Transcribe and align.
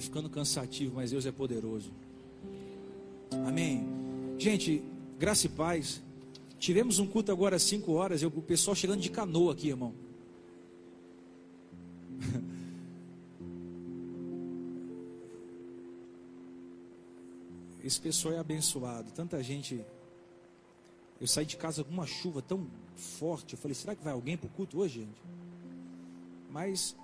vai 0.00 0.06
ficando 0.06 0.30
cansativo, 0.30 0.96
mas 0.96 1.10
Deus 1.10 1.26
é 1.26 1.32
poderoso. 1.32 1.92
Amém. 3.46 3.86
Gente, 4.38 4.82
graça 5.18 5.44
e 5.46 5.50
paz. 5.50 6.00
Tivemos 6.58 6.98
um 6.98 7.06
culto 7.06 7.30
agora 7.30 7.56
às 7.56 7.62
5 7.62 7.92
horas, 7.92 8.22
o 8.22 8.30
pessoal 8.30 8.74
chegando 8.74 9.00
de 9.00 9.10
canoa 9.10 9.52
aqui, 9.52 9.68
irmão. 9.68 9.92
Esse 17.84 18.00
pessoal 18.00 18.32
é 18.34 18.38
abençoado. 18.38 19.10
Tanta 19.12 19.42
gente. 19.42 19.84
Eu 21.20 21.26
saí 21.26 21.44
de 21.44 21.58
casa 21.58 21.84
com 21.84 21.92
uma 21.92 22.06
chuva 22.06 22.40
tão 22.40 22.66
forte. 22.96 23.52
Eu 23.52 23.58
falei, 23.58 23.74
será 23.74 23.94
que 23.94 24.02
vai 24.02 24.14
alguém 24.14 24.36
para 24.36 24.46
o 24.46 24.50
culto 24.50 24.78
hoje, 24.78 25.00
gente? 25.00 25.20
Mas 26.50 26.96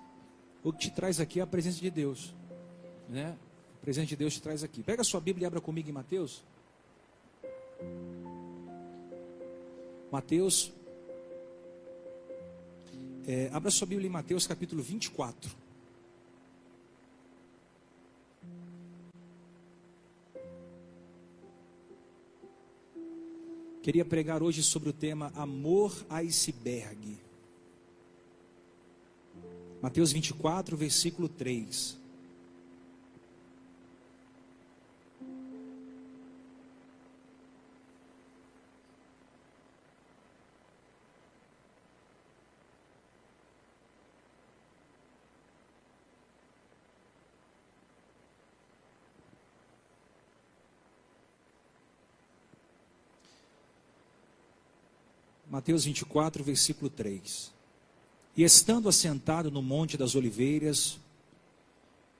o 0.63 0.73
que 0.73 0.79
te 0.79 0.91
traz 0.91 1.19
aqui 1.19 1.39
é 1.39 1.43
a 1.43 1.47
presença 1.47 1.79
de 1.79 1.91
Deus. 1.91 2.33
Né? 3.09 3.37
A 3.77 3.81
presença 3.81 4.07
de 4.07 4.15
Deus 4.15 4.33
te 4.33 4.41
traz 4.41 4.63
aqui. 4.63 4.83
Pega 4.83 5.01
a 5.01 5.05
sua 5.05 5.21
Bíblia 5.21 5.45
e 5.45 5.47
abra 5.47 5.61
comigo 5.61 5.89
em 5.89 5.93
Mateus. 5.93 6.43
Mateus. 10.11 10.73
É, 13.25 13.49
abra 13.51 13.69
sua 13.69 13.87
Bíblia 13.87 14.07
em 14.07 14.11
Mateus 14.11 14.47
capítulo 14.47 14.81
24. 14.81 15.67
Queria 23.87 24.03
pregar 24.03 24.43
hoje 24.43 24.61
sobre 24.63 24.89
o 24.89 24.93
tema 24.93 25.31
Amor 25.33 26.05
Iceberg. 26.09 27.17
Mateus 29.81 30.11
24, 30.11 30.75
versículo 30.75 31.29
3. 31.29 31.97
Mateus 55.57 55.85
24, 55.85 56.43
versículo 56.43 56.87
3. 56.87 57.51
E 58.35 58.43
estando 58.43 58.87
assentado 58.87 59.49
no 59.49 59.59
Monte 59.59 59.97
das 59.97 60.13
Oliveiras, 60.13 60.99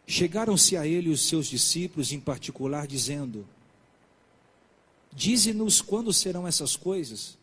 chegaram-se 0.07 0.75
a 0.75 0.88
ele 0.88 1.11
os 1.11 1.27
seus 1.27 1.45
discípulos 1.45 2.11
em 2.11 2.19
particular, 2.19 2.88
dizendo: 2.88 3.47
Dize-nos 5.13 5.83
quando 5.83 6.11
serão 6.11 6.47
essas 6.47 6.75
coisas? 6.75 7.38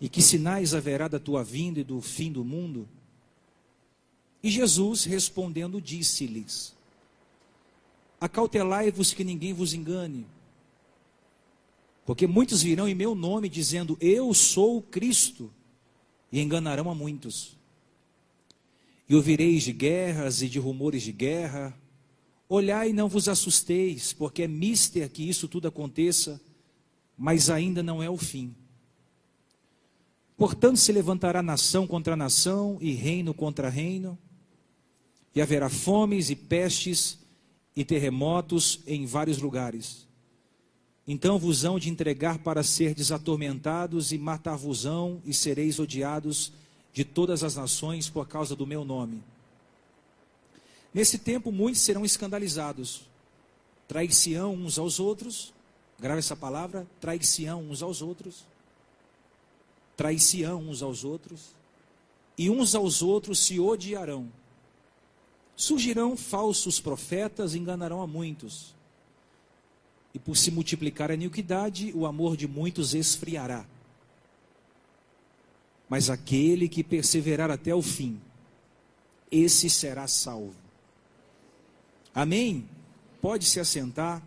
E 0.00 0.08
que 0.08 0.22
sinais 0.22 0.72
haverá 0.72 1.06
da 1.06 1.20
tua 1.20 1.44
vinda 1.44 1.80
e 1.80 1.84
do 1.84 2.00
fim 2.00 2.32
do 2.32 2.42
mundo? 2.42 2.88
E 4.42 4.50
Jesus, 4.50 5.04
respondendo, 5.04 5.82
disse-lhes: 5.82 6.74
Acautelai-vos 8.18 9.12
que 9.12 9.22
ninguém 9.22 9.52
vos 9.52 9.74
engane 9.74 10.26
porque 12.04 12.26
muitos 12.26 12.62
virão 12.62 12.88
em 12.88 12.94
meu 12.94 13.14
nome 13.14 13.48
dizendo: 13.48 13.96
Eu 14.00 14.32
sou 14.34 14.78
o 14.78 14.82
Cristo, 14.82 15.52
e 16.32 16.40
enganarão 16.40 16.90
a 16.90 16.94
muitos. 16.94 17.56
E 19.08 19.14
ouvireis 19.14 19.64
de 19.64 19.72
guerras 19.72 20.42
e 20.42 20.48
de 20.48 20.58
rumores 20.58 21.02
de 21.02 21.12
guerra. 21.12 21.76
Olhai 22.48 22.90
e 22.90 22.92
não 22.92 23.08
vos 23.08 23.28
assusteis, 23.28 24.12
porque 24.12 24.42
é 24.42 24.48
mister 24.48 25.08
que 25.10 25.28
isso 25.28 25.48
tudo 25.48 25.68
aconteça, 25.68 26.40
mas 27.16 27.50
ainda 27.50 27.82
não 27.82 28.02
é 28.02 28.08
o 28.08 28.16
fim. 28.16 28.54
Portanto, 30.36 30.78
se 30.78 30.90
levantará 30.90 31.42
nação 31.42 31.86
contra 31.86 32.16
nação 32.16 32.78
e 32.80 32.92
reino 32.92 33.34
contra 33.34 33.68
reino, 33.68 34.18
e 35.34 35.40
haverá 35.40 35.68
fomes 35.68 36.30
e 36.30 36.34
pestes 36.34 37.18
e 37.76 37.84
terremotos 37.84 38.80
em 38.86 39.06
vários 39.06 39.38
lugares. 39.38 40.08
Então 41.06 41.38
vos 41.38 41.64
hão 41.64 41.78
de 41.78 41.88
entregar 41.88 42.38
para 42.38 42.62
ser 42.62 42.94
desatormentados 42.94 44.12
e 44.12 44.18
matar-vos-ão 44.18 45.20
e 45.24 45.32
sereis 45.32 45.78
odiados 45.78 46.52
de 46.92 47.04
todas 47.04 47.42
as 47.42 47.56
nações 47.56 48.08
por 48.08 48.28
causa 48.28 48.54
do 48.54 48.66
meu 48.66 48.84
nome. 48.84 49.22
Nesse 50.92 51.18
tempo 51.18 51.50
muitos 51.52 51.80
serão 51.80 52.04
escandalizados, 52.04 53.02
trair-se-ão 53.86 54.54
uns 54.54 54.78
aos 54.78 54.98
outros, 54.98 55.54
grave 55.98 56.18
essa 56.18 56.36
palavra, 56.36 56.86
trair-se-ão 57.00 57.62
uns 57.62 57.82
aos 57.82 58.02
outros, 58.02 58.44
trair-se-ão 59.96 60.68
uns 60.68 60.82
aos 60.82 61.04
outros, 61.04 61.54
e 62.36 62.50
uns 62.50 62.74
aos 62.74 63.02
outros 63.02 63.38
se 63.38 63.60
odiarão. 63.60 64.30
Surgirão 65.54 66.16
falsos 66.16 66.80
profetas 66.80 67.54
e 67.54 67.58
enganarão 67.58 68.00
a 68.00 68.06
muitos 68.06 68.74
e 70.14 70.18
por 70.18 70.36
se 70.36 70.50
multiplicar 70.50 71.10
a 71.10 71.14
iniquidade, 71.14 71.92
o 71.94 72.04
amor 72.06 72.36
de 72.36 72.48
muitos 72.48 72.94
esfriará. 72.94 73.64
Mas 75.88 76.10
aquele 76.10 76.68
que 76.68 76.84
perseverar 76.84 77.50
até 77.50 77.74
o 77.74 77.82
fim, 77.82 78.20
esse 79.30 79.70
será 79.70 80.06
salvo. 80.06 80.54
Amém? 82.14 82.68
Pode 83.20 83.44
se 83.44 83.60
assentar. 83.60 84.22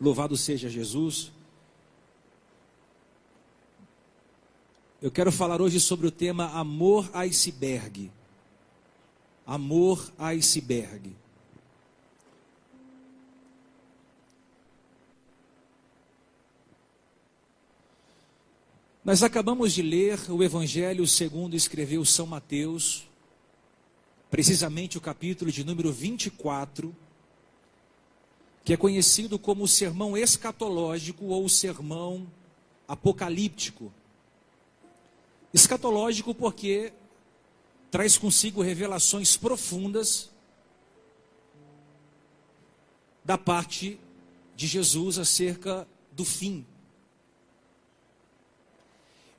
Louvado 0.00 0.36
seja 0.36 0.68
Jesus. 0.68 1.32
Eu 5.00 5.10
quero 5.10 5.32
falar 5.32 5.60
hoje 5.60 5.80
sobre 5.80 6.06
o 6.06 6.12
tema 6.12 6.46
amor 6.50 7.10
iceberg. 7.14 8.10
Amor 9.44 10.12
iceberg. 10.18 11.21
Nós 19.04 19.24
acabamos 19.24 19.72
de 19.72 19.82
ler 19.82 20.30
o 20.30 20.44
Evangelho 20.44 21.04
segundo 21.08 21.56
escreveu 21.56 22.04
São 22.04 22.24
Mateus, 22.24 23.08
precisamente 24.30 24.96
o 24.96 25.00
capítulo 25.00 25.50
de 25.50 25.64
número 25.64 25.92
24, 25.92 26.94
que 28.64 28.72
é 28.72 28.76
conhecido 28.76 29.40
como 29.40 29.64
o 29.64 29.68
sermão 29.68 30.16
escatológico 30.16 31.24
ou 31.24 31.44
o 31.44 31.50
sermão 31.50 32.30
apocalíptico. 32.86 33.92
Escatológico 35.52 36.32
porque 36.32 36.92
traz 37.90 38.16
consigo 38.16 38.62
revelações 38.62 39.36
profundas 39.36 40.30
da 43.24 43.36
parte 43.36 43.98
de 44.54 44.68
Jesus 44.68 45.18
acerca 45.18 45.88
do 46.12 46.24
fim 46.24 46.64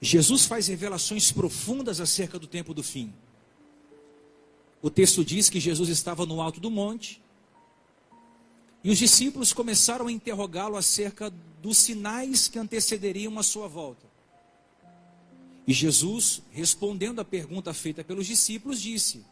Jesus 0.03 0.45
faz 0.45 0.67
revelações 0.67 1.31
profundas 1.31 2.01
acerca 2.01 2.37
do 2.37 2.45
tempo 2.45 2.73
do 2.73 2.83
fim. 2.83 3.13
O 4.81 4.89
texto 4.89 5.23
diz 5.23 5.49
que 5.49 5.61
Jesus 5.61 5.87
estava 5.87 6.25
no 6.25 6.41
alto 6.41 6.59
do 6.59 6.69
monte 6.69 7.21
e 8.83 8.91
os 8.91 8.97
discípulos 8.97 9.53
começaram 9.53 10.07
a 10.07 10.11
interrogá-lo 10.11 10.75
acerca 10.75 11.31
dos 11.61 11.77
sinais 11.77 12.49
que 12.49 12.59
antecederiam 12.59 13.39
a 13.39 13.43
sua 13.43 13.69
volta. 13.69 14.05
E 15.65 15.71
Jesus, 15.71 16.41
respondendo 16.51 17.21
à 17.21 17.25
pergunta 17.25 17.73
feita 17.73 18.03
pelos 18.03 18.27
discípulos, 18.27 18.81
disse: 18.81 19.23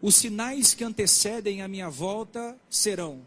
Os 0.00 0.14
sinais 0.14 0.72
que 0.72 0.82
antecedem 0.82 1.60
a 1.60 1.68
minha 1.68 1.90
volta 1.90 2.58
serão 2.70 3.20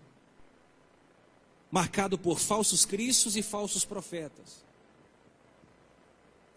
marcado 1.69 2.17
por 2.17 2.39
falsos 2.39 2.83
cristos 2.83 3.37
e 3.37 3.43
falsos 3.43 3.85
profetas 3.85 4.70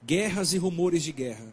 guerras 0.07 0.53
e 0.53 0.59
rumores 0.59 1.03
de 1.03 1.13
guerra. 1.13 1.53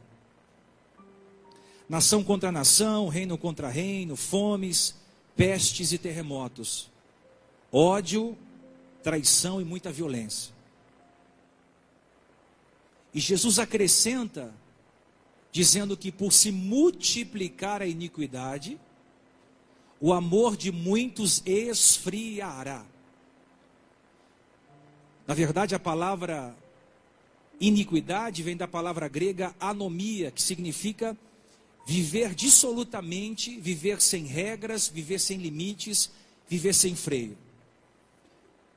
Nação 1.87 2.23
contra 2.23 2.51
nação, 2.51 3.07
reino 3.07 3.37
contra 3.37 3.69
reino, 3.69 4.15
fomes, 4.15 4.95
pestes 5.35 5.91
e 5.91 5.97
terremotos. 5.97 6.89
Ódio, 7.71 8.37
traição 9.03 9.59
e 9.59 9.65
muita 9.65 9.91
violência. 9.91 10.53
E 13.13 13.19
Jesus 13.19 13.59
acrescenta, 13.59 14.53
dizendo 15.51 15.97
que 15.97 16.11
por 16.11 16.31
se 16.31 16.51
multiplicar 16.51 17.81
a 17.81 17.85
iniquidade, 17.85 18.79
o 19.99 20.13
amor 20.13 20.55
de 20.55 20.71
muitos 20.71 21.43
esfriará. 21.45 22.85
Na 25.27 25.33
verdade, 25.33 25.75
a 25.75 25.79
palavra 25.79 26.55
Iniquidade 27.61 28.41
vem 28.41 28.57
da 28.57 28.67
palavra 28.67 29.07
grega 29.07 29.55
anomia, 29.59 30.31
que 30.31 30.41
significa 30.41 31.15
viver 31.85 32.33
dissolutamente, 32.33 33.59
viver 33.59 34.01
sem 34.01 34.25
regras, 34.25 34.87
viver 34.87 35.19
sem 35.19 35.37
limites, 35.37 36.09
viver 36.49 36.73
sem 36.73 36.95
freio. 36.95 37.37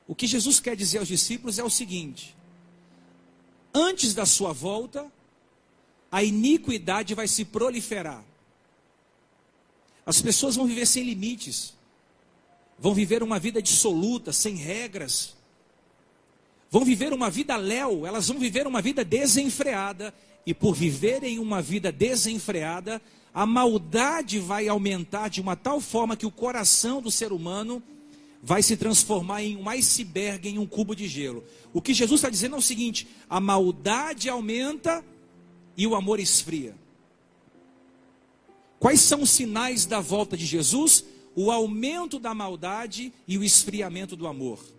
O 0.06 0.14
que 0.14 0.26
Jesus 0.26 0.60
quer 0.60 0.76
dizer 0.76 0.98
aos 0.98 1.08
discípulos 1.08 1.58
é 1.58 1.64
o 1.64 1.70
seguinte: 1.70 2.36
antes 3.72 4.12
da 4.12 4.26
sua 4.26 4.52
volta, 4.52 5.10
a 6.12 6.22
iniquidade 6.22 7.14
vai 7.14 7.26
se 7.26 7.46
proliferar. 7.46 8.22
As 10.04 10.20
pessoas 10.20 10.56
vão 10.56 10.66
viver 10.66 10.86
sem 10.86 11.04
limites, 11.04 11.72
vão 12.78 12.92
viver 12.92 13.22
uma 13.22 13.38
vida 13.38 13.62
dissoluta, 13.62 14.30
sem 14.30 14.56
regras, 14.56 15.34
vão 16.74 16.84
viver 16.84 17.12
uma 17.12 17.30
vida 17.30 17.54
léu, 17.54 18.04
elas 18.04 18.26
vão 18.26 18.36
viver 18.36 18.66
uma 18.66 18.82
vida 18.82 19.04
desenfreada, 19.04 20.12
e 20.44 20.52
por 20.52 20.74
viverem 20.74 21.38
uma 21.38 21.62
vida 21.62 21.92
desenfreada, 21.92 23.00
a 23.32 23.46
maldade 23.46 24.40
vai 24.40 24.66
aumentar 24.66 25.28
de 25.28 25.40
uma 25.40 25.54
tal 25.54 25.80
forma 25.80 26.16
que 26.16 26.26
o 26.26 26.32
coração 26.32 27.00
do 27.00 27.12
ser 27.12 27.30
humano 27.30 27.80
vai 28.42 28.60
se 28.60 28.76
transformar 28.76 29.44
em 29.44 29.56
um 29.56 29.68
iceberg, 29.68 30.48
em 30.48 30.58
um 30.58 30.66
cubo 30.66 30.96
de 30.96 31.06
gelo. 31.06 31.44
O 31.72 31.80
que 31.80 31.94
Jesus 31.94 32.18
está 32.18 32.28
dizendo 32.28 32.56
é 32.56 32.58
o 32.58 32.62
seguinte: 32.62 33.06
a 33.30 33.38
maldade 33.38 34.28
aumenta 34.28 35.04
e 35.76 35.86
o 35.86 35.94
amor 35.94 36.18
esfria. 36.18 36.74
Quais 38.80 39.00
são 39.00 39.22
os 39.22 39.30
sinais 39.30 39.86
da 39.86 40.00
volta 40.00 40.36
de 40.36 40.44
Jesus? 40.44 41.04
O 41.36 41.52
aumento 41.52 42.18
da 42.18 42.34
maldade 42.34 43.12
e 43.28 43.38
o 43.38 43.44
esfriamento 43.44 44.16
do 44.16 44.26
amor. 44.26 44.73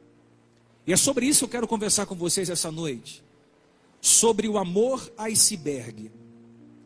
E 0.87 0.93
é 0.93 0.97
sobre 0.97 1.25
isso 1.25 1.39
que 1.39 1.45
eu 1.45 1.49
quero 1.49 1.67
conversar 1.67 2.05
com 2.05 2.15
vocês 2.15 2.49
essa 2.49 2.71
noite. 2.71 3.23
Sobre 3.99 4.47
o 4.47 4.57
amor 4.57 5.11
iceberg. 5.17 6.11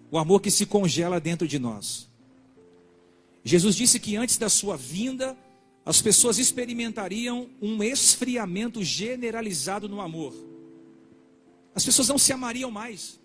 O 0.09 0.17
amor 0.17 0.41
que 0.41 0.49
se 0.49 0.65
congela 0.65 1.19
dentro 1.19 1.47
de 1.47 1.59
nós. 1.59 2.09
Jesus 3.43 3.75
disse 3.75 3.99
que 3.99 4.15
antes 4.15 4.37
da 4.37 4.49
sua 4.49 4.77
vinda, 4.77 5.37
as 5.85 6.01
pessoas 6.01 6.37
experimentariam 6.37 7.49
um 7.61 7.81
esfriamento 7.83 8.83
generalizado 8.83 9.87
no 9.87 10.01
amor. 10.01 10.33
As 11.73 11.85
pessoas 11.85 12.07
não 12.07 12.17
se 12.17 12.33
amariam 12.33 12.69
mais, 12.69 13.19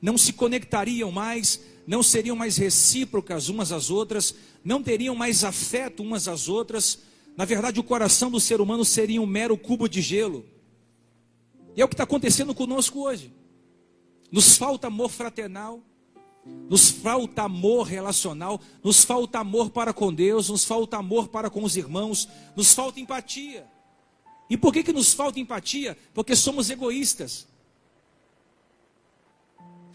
não 0.00 0.16
se 0.16 0.32
conectariam 0.32 1.12
mais, 1.12 1.60
não 1.86 2.02
seriam 2.02 2.36
mais 2.36 2.56
recíprocas 2.56 3.48
umas 3.48 3.72
às 3.72 3.90
outras, 3.90 4.34
não 4.64 4.82
teriam 4.82 5.14
mais 5.14 5.44
afeto 5.44 6.02
umas 6.02 6.28
às 6.28 6.48
outras. 6.48 6.98
Na 7.40 7.46
verdade, 7.46 7.80
o 7.80 7.82
coração 7.82 8.30
do 8.30 8.38
ser 8.38 8.60
humano 8.60 8.84
seria 8.84 9.18
um 9.18 9.24
mero 9.24 9.56
cubo 9.56 9.88
de 9.88 10.02
gelo. 10.02 10.44
E 11.74 11.80
é 11.80 11.84
o 11.86 11.88
que 11.88 11.94
está 11.94 12.04
acontecendo 12.04 12.54
conosco 12.54 13.00
hoje. 13.00 13.32
Nos 14.30 14.58
falta 14.58 14.88
amor 14.88 15.08
fraternal, 15.08 15.80
nos 16.68 16.90
falta 16.90 17.44
amor 17.44 17.86
relacional, 17.86 18.60
nos 18.84 19.06
falta 19.06 19.38
amor 19.38 19.70
para 19.70 19.94
com 19.94 20.12
Deus, 20.12 20.50
nos 20.50 20.66
falta 20.66 20.98
amor 20.98 21.28
para 21.28 21.48
com 21.48 21.64
os 21.64 21.78
irmãos, 21.78 22.28
nos 22.54 22.74
falta 22.74 23.00
empatia. 23.00 23.66
E 24.50 24.54
por 24.58 24.70
que, 24.70 24.82
que 24.82 24.92
nos 24.92 25.14
falta 25.14 25.40
empatia? 25.40 25.96
Porque 26.12 26.36
somos 26.36 26.68
egoístas, 26.68 27.48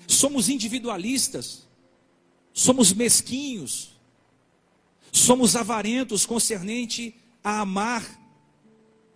somos 0.08 0.50
individualistas, 0.50 1.68
somos 2.52 2.92
mesquinhos, 2.92 3.92
somos 5.12 5.56
avarentos 5.56 6.26
concernente 6.26 7.14
a 7.46 7.60
amar. 7.62 8.04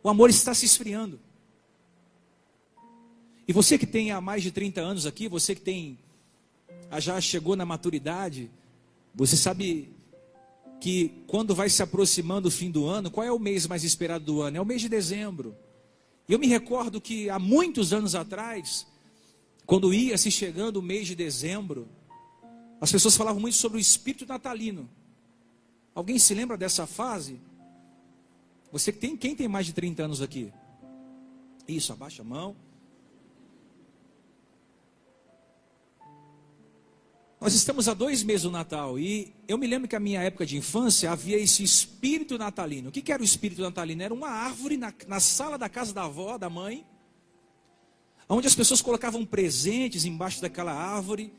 O 0.03 0.07
amor 0.07 0.29
está 0.29 0.53
se 0.53 0.67
esfriando. 0.67 1.19
E 3.47 3.51
você 3.51 3.75
que 3.75 3.87
tem 3.87 4.11
há 4.11 4.21
mais 4.21 4.43
de 4.43 4.51
30 4.51 4.79
anos 4.79 5.07
aqui, 5.07 5.27
você 5.27 5.55
que 5.55 5.61
tem 5.61 5.97
já 6.99 7.19
chegou 7.19 7.55
na 7.55 7.65
maturidade, 7.65 8.51
você 9.13 9.35
sabe 9.35 9.91
que 10.79 11.23
quando 11.27 11.55
vai 11.55 11.69
se 11.69 11.81
aproximando 11.81 12.47
o 12.47 12.51
fim 12.51 12.69
do 12.69 12.85
ano, 12.85 13.09
qual 13.09 13.25
é 13.25 13.31
o 13.31 13.39
mês 13.39 13.65
mais 13.65 13.83
esperado 13.83 14.23
do 14.23 14.41
ano? 14.41 14.57
É 14.57 14.61
o 14.61 14.65
mês 14.65 14.81
de 14.81 14.89
dezembro. 14.89 15.55
Eu 16.27 16.37
me 16.37 16.45
recordo 16.45 17.01
que 17.01 17.29
há 17.29 17.39
muitos 17.39 17.91
anos 17.91 18.13
atrás, 18.13 18.85
quando 19.65 19.93
ia 19.93 20.17
se 20.17 20.29
chegando 20.29 20.77
o 20.77 20.83
mês 20.83 21.07
de 21.07 21.15
dezembro, 21.15 21.87
as 22.79 22.91
pessoas 22.91 23.17
falavam 23.17 23.41
muito 23.41 23.57
sobre 23.57 23.79
o 23.79 23.81
espírito 23.81 24.27
natalino. 24.27 24.87
Alguém 25.93 26.19
se 26.19 26.33
lembra 26.35 26.55
dessa 26.55 26.85
fase? 26.85 27.39
Você 28.71 28.92
tem 28.92 29.18
quem 29.18 29.36
tem 29.36 29.48
mais 29.48 29.66
de 29.66 29.74
30 29.74 30.04
anos 30.04 30.21
aqui? 30.21 30.54
Isso, 31.68 31.92
abaixa 31.92 32.21
a 32.21 32.25
mão. 32.25 32.56
Nós 37.42 37.54
estamos 37.54 37.88
há 37.88 37.94
dois 37.94 38.21
meses 38.21 38.44
do 38.44 38.51
Natal 38.51 39.00
e 39.00 39.33
eu 39.48 39.57
me 39.57 39.66
lembro 39.66 39.88
que 39.88 39.95
a 39.95 40.00
minha 40.00 40.21
época 40.21 40.45
de 40.45 40.57
infância 40.57 41.10
havia 41.10 41.38
esse 41.38 41.63
espírito 41.63 42.38
natalino. 42.38 42.89
O 42.89 42.92
que, 42.92 43.01
que 43.01 43.13
era 43.13 43.21
o 43.21 43.25
espírito 43.25 43.62
natalino? 43.62 44.04
Era 44.04 44.13
uma 44.13 44.27
árvore 44.30 44.75
na, 44.75 44.94
na 45.07 45.21
sala 45.21 45.57
da 45.57 45.69
casa 45.69 45.94
da 45.94 46.04
avó, 46.04 46.38
da 46.38 46.50
mãe, 46.50 46.86
onde 48.27 48.45
as 48.45 48.56
pessoas 48.56 48.81
colocavam 48.81 49.25
presentes 49.25 50.04
embaixo 50.04 50.42
daquela 50.42 50.74
árvore 50.74 51.33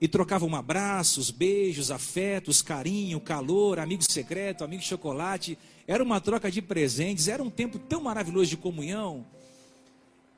e 0.00 0.08
trocavam 0.08 0.54
abraços, 0.56 1.30
beijos, 1.30 1.92
afetos, 1.92 2.60
carinho, 2.60 3.20
calor, 3.20 3.78
amigo 3.78 4.02
secreto, 4.02 4.64
amigo 4.64 4.82
chocolate. 4.82 5.56
Era 5.86 6.02
uma 6.02 6.20
troca 6.20 6.50
de 6.50 6.60
presentes, 6.60 7.28
era 7.28 7.42
um 7.42 7.50
tempo 7.50 7.78
tão 7.78 8.00
maravilhoso 8.02 8.50
de 8.50 8.56
comunhão. 8.56 9.24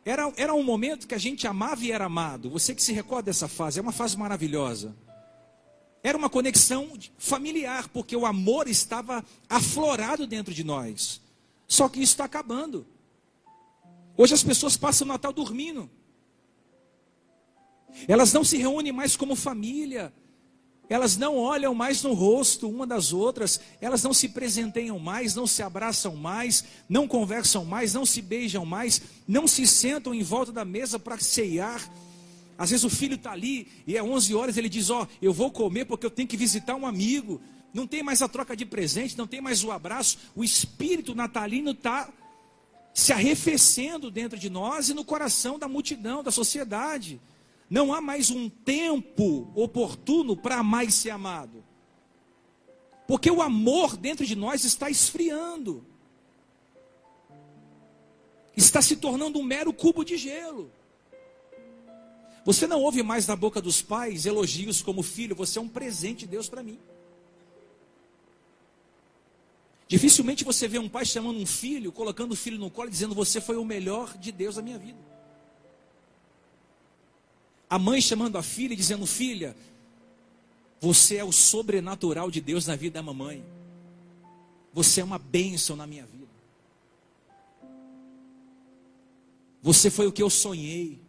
Era, 0.04 0.32
era 0.36 0.54
um 0.54 0.62
momento 0.62 1.06
que 1.06 1.14
a 1.14 1.18
gente 1.18 1.46
amava 1.46 1.84
e 1.84 1.92
era 1.92 2.04
amado. 2.04 2.50
Você 2.50 2.74
que 2.74 2.82
se 2.82 2.92
recorda 2.92 3.24
dessa 3.24 3.48
fase, 3.48 3.78
é 3.78 3.82
uma 3.82 3.92
fase 3.92 4.16
maravilhosa. 4.16 4.94
Era 6.02 6.16
uma 6.16 6.30
conexão 6.30 6.92
familiar, 7.16 7.88
porque 7.88 8.16
o 8.16 8.24
amor 8.24 8.68
estava 8.68 9.24
aflorado 9.48 10.26
dentro 10.26 10.54
de 10.54 10.64
nós. 10.64 11.20
Só 11.66 11.88
que 11.88 12.00
isso 12.00 12.12
está 12.12 12.24
acabando. 12.24 12.86
Hoje 14.16 14.34
as 14.34 14.42
pessoas 14.42 14.76
passam 14.76 15.06
o 15.06 15.08
Natal 15.08 15.32
dormindo. 15.32 15.90
Elas 18.06 18.32
não 18.32 18.44
se 18.44 18.56
reúnem 18.56 18.92
mais 18.92 19.16
como 19.16 19.34
família. 19.34 20.12
Elas 20.88 21.16
não 21.16 21.36
olham 21.36 21.74
mais 21.74 22.02
no 22.02 22.14
rosto 22.14 22.68
uma 22.68 22.86
das 22.86 23.12
outras, 23.12 23.60
elas 23.80 24.02
não 24.02 24.14
se 24.14 24.28
presenteiam 24.28 24.98
mais, 24.98 25.34
não 25.34 25.46
se 25.46 25.62
abraçam 25.62 26.16
mais, 26.16 26.64
não 26.88 27.06
conversam 27.06 27.64
mais, 27.64 27.92
não 27.92 28.06
se 28.06 28.22
beijam 28.22 28.64
mais, 28.64 29.02
não 29.26 29.46
se 29.46 29.66
sentam 29.66 30.14
em 30.14 30.22
volta 30.22 30.50
da 30.50 30.64
mesa 30.64 30.98
para 30.98 31.18
ceiar. 31.18 31.86
Às 32.56 32.70
vezes 32.70 32.84
o 32.84 32.90
filho 32.90 33.16
está 33.16 33.32
ali 33.32 33.68
e 33.86 33.96
é 33.96 34.02
11 34.02 34.34
horas 34.34 34.56
ele 34.56 34.68
diz: 34.68 34.88
Ó, 34.88 35.02
oh, 35.02 35.06
eu 35.20 35.32
vou 35.32 35.50
comer 35.50 35.84
porque 35.84 36.06
eu 36.06 36.10
tenho 36.10 36.26
que 36.26 36.36
visitar 36.36 36.74
um 36.74 36.86
amigo. 36.86 37.40
Não 37.72 37.86
tem 37.86 38.02
mais 38.02 38.22
a 38.22 38.28
troca 38.28 38.56
de 38.56 38.64
presente, 38.64 39.16
não 39.16 39.26
tem 39.26 39.42
mais 39.42 39.62
o 39.62 39.70
abraço. 39.70 40.18
O 40.34 40.42
espírito 40.42 41.14
natalino 41.14 41.72
está 41.72 42.08
se 42.94 43.12
arrefecendo 43.12 44.10
dentro 44.10 44.38
de 44.38 44.48
nós 44.48 44.88
e 44.88 44.94
no 44.94 45.04
coração 45.04 45.58
da 45.58 45.68
multidão, 45.68 46.22
da 46.22 46.30
sociedade. 46.30 47.20
Não 47.70 47.92
há 47.92 48.00
mais 48.00 48.30
um 48.30 48.48
tempo 48.48 49.50
oportuno 49.54 50.36
para 50.36 50.56
amar 50.58 50.86
e 50.86 50.90
ser 50.90 51.10
amado. 51.10 51.64
Porque 53.06 53.30
o 53.30 53.42
amor 53.42 53.96
dentro 53.96 54.24
de 54.24 54.34
nós 54.34 54.64
está 54.64 54.88
esfriando. 54.88 55.84
Está 58.56 58.82
se 58.82 58.96
tornando 58.96 59.38
um 59.38 59.42
mero 59.42 59.72
cubo 59.72 60.04
de 60.04 60.16
gelo. 60.16 60.70
Você 62.44 62.66
não 62.66 62.80
ouve 62.80 63.02
mais 63.02 63.26
da 63.26 63.36
boca 63.36 63.60
dos 63.60 63.82
pais 63.82 64.24
elogios 64.24 64.80
como 64.80 65.02
filho, 65.02 65.36
você 65.36 65.58
é 65.58 65.62
um 65.62 65.68
presente 65.68 66.20
de 66.20 66.28
Deus 66.28 66.48
para 66.48 66.62
mim. 66.62 66.78
Dificilmente 69.86 70.44
você 70.44 70.68
vê 70.68 70.78
um 70.78 70.88
pai 70.88 71.04
chamando 71.04 71.38
um 71.38 71.46
filho, 71.46 71.92
colocando 71.92 72.32
o 72.32 72.36
filho 72.36 72.58
no 72.58 72.70
colo 72.70 72.88
e 72.88 72.90
dizendo: 72.90 73.14
Você 73.14 73.40
foi 73.40 73.56
o 73.56 73.64
melhor 73.64 74.16
de 74.18 74.32
Deus 74.32 74.56
na 74.56 74.62
minha 74.62 74.78
vida. 74.78 75.07
A 77.68 77.78
mãe 77.78 78.00
chamando 78.00 78.38
a 78.38 78.42
filha 78.42 78.72
e 78.72 78.76
dizendo: 78.76 79.06
Filha, 79.06 79.54
você 80.80 81.16
é 81.16 81.24
o 81.24 81.32
sobrenatural 81.32 82.30
de 82.30 82.40
Deus 82.40 82.66
na 82.66 82.76
vida 82.76 82.94
da 82.94 83.02
mamãe. 83.02 83.44
Você 84.72 85.00
é 85.00 85.04
uma 85.04 85.18
bênção 85.18 85.76
na 85.76 85.86
minha 85.86 86.06
vida. 86.06 86.28
Você 89.60 89.90
foi 89.90 90.06
o 90.06 90.12
que 90.12 90.22
eu 90.22 90.30
sonhei. 90.30 91.00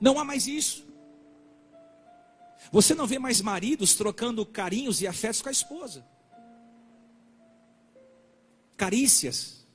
Não 0.00 0.18
há 0.18 0.24
mais 0.24 0.46
isso. 0.46 0.86
Você 2.70 2.94
não 2.94 3.06
vê 3.06 3.18
mais 3.18 3.40
maridos 3.40 3.94
trocando 3.94 4.44
carinhos 4.44 5.00
e 5.00 5.06
afetos 5.06 5.42
com 5.42 5.48
a 5.48 5.52
esposa. 5.52 6.06
Carícias. 8.76 9.66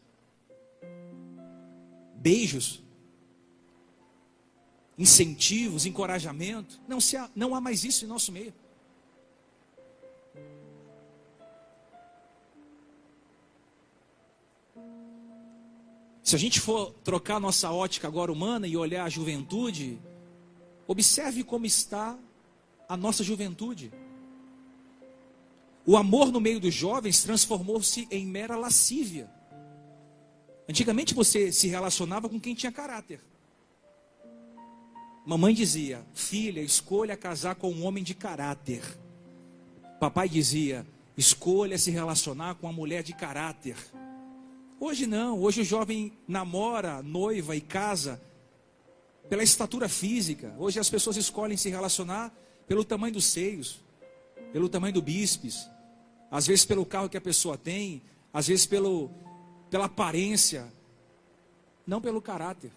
Beijos 2.15 2.82
incentivos, 4.97 5.85
encorajamento. 5.85 6.79
Não, 6.87 7.01
se 7.01 7.17
há, 7.17 7.29
não 7.35 7.55
há 7.55 7.61
mais 7.61 7.83
isso 7.83 8.05
em 8.05 8.07
nosso 8.07 8.31
meio. 8.31 8.53
Se 16.23 16.35
a 16.35 16.39
gente 16.39 16.59
for 16.59 16.91
trocar 17.03 17.39
nossa 17.39 17.69
ótica 17.71 18.07
agora 18.07 18.31
humana 18.31 18.65
e 18.65 18.77
olhar 18.77 19.03
a 19.03 19.09
juventude, 19.09 19.99
observe 20.87 21.43
como 21.43 21.65
está 21.65 22.17
a 22.87 22.95
nossa 22.95 23.23
juventude. 23.23 23.91
O 25.85 25.97
amor 25.97 26.31
no 26.31 26.39
meio 26.39 26.61
dos 26.61 26.73
jovens 26.73 27.21
transformou-se 27.23 28.07
em 28.09 28.25
mera 28.25 28.55
lascívia. 28.55 29.29
Antigamente 30.67 31.13
você 31.13 31.51
se 31.51 31.67
relacionava 31.67 32.29
com 32.29 32.39
quem 32.39 32.55
tinha 32.55 32.71
caráter. 32.71 33.19
Mamãe 35.25 35.53
dizia: 35.53 36.05
Filha, 36.13 36.61
escolha 36.61 37.15
casar 37.15 37.55
com 37.55 37.71
um 37.71 37.85
homem 37.85 38.03
de 38.03 38.13
caráter. 38.13 38.83
Papai 39.99 40.27
dizia: 40.27 40.85
Escolha 41.15 41.77
se 41.77 41.91
relacionar 41.91 42.55
com 42.55 42.67
uma 42.67 42.73
mulher 42.73 43.03
de 43.03 43.13
caráter. 43.13 43.77
Hoje 44.79 45.07
não, 45.07 45.39
hoje 45.39 45.61
o 45.61 45.63
jovem 45.63 46.11
namora, 46.27 47.01
noiva 47.01 47.55
e 47.55 47.61
casa 47.61 48.21
pela 49.29 49.43
estatura 49.43 49.87
física. 49.87 50.53
Hoje 50.59 50.79
as 50.79 50.89
pessoas 50.89 51.15
escolhem 51.15 51.55
se 51.55 51.69
relacionar 51.69 52.33
pelo 52.67 52.83
tamanho 52.83 53.13
dos 53.13 53.25
seios, 53.25 53.79
pelo 54.51 54.67
tamanho 54.67 54.93
do 54.93 55.01
bíceps, 55.01 55.69
às 56.29 56.45
vezes 56.47 56.65
pelo 56.65 56.85
carro 56.85 57.07
que 57.07 57.15
a 57.15 57.21
pessoa 57.21 57.57
tem, 57.57 58.01
às 58.33 58.47
vezes 58.47 58.65
pelo, 58.65 59.09
pela 59.69 59.85
aparência, 59.85 60.67
não 61.87 62.01
pelo 62.01 62.21
caráter. 62.21 62.71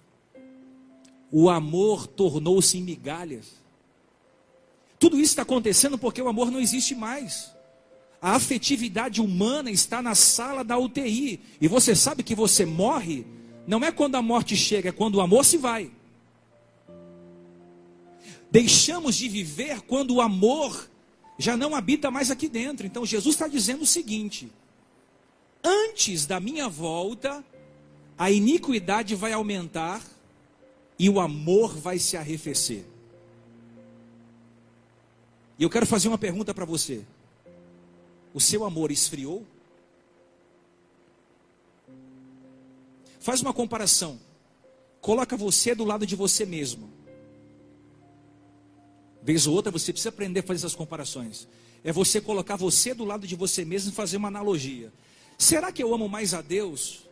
O 1.30 1.50
amor 1.50 2.06
tornou-se 2.06 2.78
em 2.78 2.82
migalhas. 2.82 3.56
Tudo 4.98 5.16
isso 5.16 5.32
está 5.32 5.42
acontecendo 5.42 5.98
porque 5.98 6.22
o 6.22 6.28
amor 6.28 6.50
não 6.50 6.60
existe 6.60 6.94
mais. 6.94 7.52
A 8.20 8.32
afetividade 8.32 9.20
humana 9.20 9.70
está 9.70 10.00
na 10.00 10.14
sala 10.14 10.64
da 10.64 10.78
UTI. 10.78 11.40
E 11.60 11.68
você 11.68 11.94
sabe 11.94 12.22
que 12.22 12.34
você 12.34 12.64
morre, 12.64 13.26
não 13.66 13.84
é 13.84 13.92
quando 13.92 14.14
a 14.14 14.22
morte 14.22 14.56
chega, 14.56 14.88
é 14.88 14.92
quando 14.92 15.16
o 15.16 15.20
amor 15.20 15.44
se 15.44 15.58
vai. 15.58 15.90
Deixamos 18.50 19.16
de 19.16 19.28
viver 19.28 19.82
quando 19.82 20.14
o 20.14 20.20
amor 20.20 20.88
já 21.38 21.56
não 21.56 21.74
habita 21.74 22.10
mais 22.10 22.30
aqui 22.30 22.48
dentro. 22.48 22.86
Então 22.86 23.04
Jesus 23.04 23.34
está 23.34 23.46
dizendo 23.46 23.82
o 23.82 23.86
seguinte: 23.86 24.50
antes 25.62 26.24
da 26.24 26.40
minha 26.40 26.68
volta, 26.68 27.44
a 28.16 28.30
iniquidade 28.30 29.14
vai 29.14 29.32
aumentar 29.32 30.00
e 30.98 31.08
o 31.10 31.20
amor 31.20 31.76
vai 31.76 31.98
se 31.98 32.16
arrefecer. 32.16 32.84
E 35.58 35.62
eu 35.62 35.70
quero 35.70 35.86
fazer 35.86 36.08
uma 36.08 36.18
pergunta 36.18 36.52
para 36.54 36.64
você: 36.64 37.04
o 38.32 38.40
seu 38.40 38.64
amor 38.64 38.90
esfriou? 38.90 39.46
Faz 43.20 43.40
uma 43.40 43.52
comparação. 43.52 44.20
Coloca 45.00 45.36
você 45.36 45.74
do 45.74 45.84
lado 45.84 46.06
de 46.06 46.14
você 46.14 46.44
mesmo. 46.44 46.90
Vez 49.22 49.46
ou 49.46 49.54
outra 49.54 49.72
você 49.72 49.92
precisa 49.92 50.10
aprender 50.10 50.40
a 50.40 50.42
fazer 50.42 50.58
essas 50.58 50.74
comparações. 50.74 51.48
É 51.82 51.92
você 51.92 52.20
colocar 52.20 52.56
você 52.56 52.94
do 52.94 53.04
lado 53.04 53.26
de 53.26 53.34
você 53.34 53.64
mesmo 53.64 53.90
e 53.90 53.94
fazer 53.94 54.16
uma 54.16 54.28
analogia. 54.28 54.92
Será 55.38 55.72
que 55.72 55.82
eu 55.82 55.92
amo 55.92 56.08
mais 56.08 56.34
a 56.34 56.40
Deus? 56.40 57.05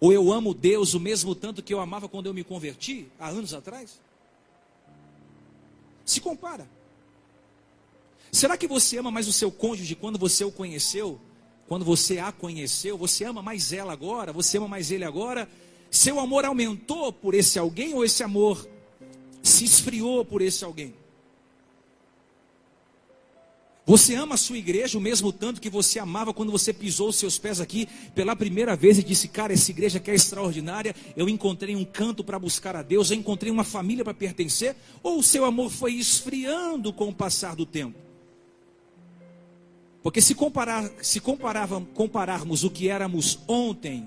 Ou 0.00 0.12
eu 0.12 0.32
amo 0.32 0.54
Deus 0.54 0.94
o 0.94 1.00
mesmo 1.00 1.34
tanto 1.34 1.62
que 1.62 1.74
eu 1.74 1.80
amava 1.80 2.08
quando 2.08 2.26
eu 2.26 2.34
me 2.34 2.44
converti, 2.44 3.08
há 3.18 3.28
anos 3.28 3.52
atrás? 3.52 4.00
Se 6.04 6.20
compara. 6.20 6.68
Será 8.30 8.56
que 8.56 8.68
você 8.68 8.98
ama 8.98 9.10
mais 9.10 9.26
o 9.26 9.32
seu 9.32 9.50
cônjuge 9.50 9.94
quando 9.94 10.18
você 10.18 10.44
o 10.44 10.52
conheceu? 10.52 11.20
Quando 11.66 11.84
você 11.84 12.18
a 12.18 12.30
conheceu? 12.30 12.96
Você 12.96 13.24
ama 13.24 13.42
mais 13.42 13.72
ela 13.72 13.92
agora? 13.92 14.32
Você 14.32 14.58
ama 14.58 14.68
mais 14.68 14.90
ele 14.90 15.04
agora? 15.04 15.48
Seu 15.90 16.20
amor 16.20 16.44
aumentou 16.44 17.12
por 17.12 17.34
esse 17.34 17.58
alguém 17.58 17.94
ou 17.94 18.04
esse 18.04 18.22
amor 18.22 18.68
se 19.42 19.64
esfriou 19.64 20.24
por 20.24 20.42
esse 20.42 20.64
alguém? 20.64 20.94
Você 23.88 24.14
ama 24.14 24.34
a 24.34 24.36
sua 24.36 24.58
igreja 24.58 24.98
o 24.98 25.00
mesmo 25.00 25.32
tanto 25.32 25.62
que 25.62 25.70
você 25.70 25.98
amava 25.98 26.34
quando 26.34 26.52
você 26.52 26.74
pisou 26.74 27.08
os 27.08 27.16
seus 27.16 27.38
pés 27.38 27.58
aqui 27.58 27.88
pela 28.14 28.36
primeira 28.36 28.76
vez 28.76 28.98
e 28.98 29.02
disse: 29.02 29.28
Cara, 29.28 29.54
essa 29.54 29.70
igreja 29.70 29.98
que 29.98 30.10
é 30.10 30.14
extraordinária, 30.14 30.94
eu 31.16 31.26
encontrei 31.26 31.74
um 31.74 31.86
canto 31.86 32.22
para 32.22 32.38
buscar 32.38 32.76
a 32.76 32.82
Deus, 32.82 33.10
eu 33.10 33.16
encontrei 33.16 33.50
uma 33.50 33.64
família 33.64 34.04
para 34.04 34.12
pertencer? 34.12 34.76
Ou 35.02 35.20
o 35.20 35.22
seu 35.22 35.42
amor 35.46 35.70
foi 35.70 35.94
esfriando 35.94 36.92
com 36.92 37.08
o 37.08 37.14
passar 37.14 37.56
do 37.56 37.64
tempo? 37.64 37.98
Porque 40.02 40.20
se, 40.20 40.34
comparar, 40.34 40.90
se 41.00 41.18
compararmos 41.18 42.64
o 42.64 42.70
que 42.70 42.90
éramos 42.90 43.38
ontem 43.48 44.06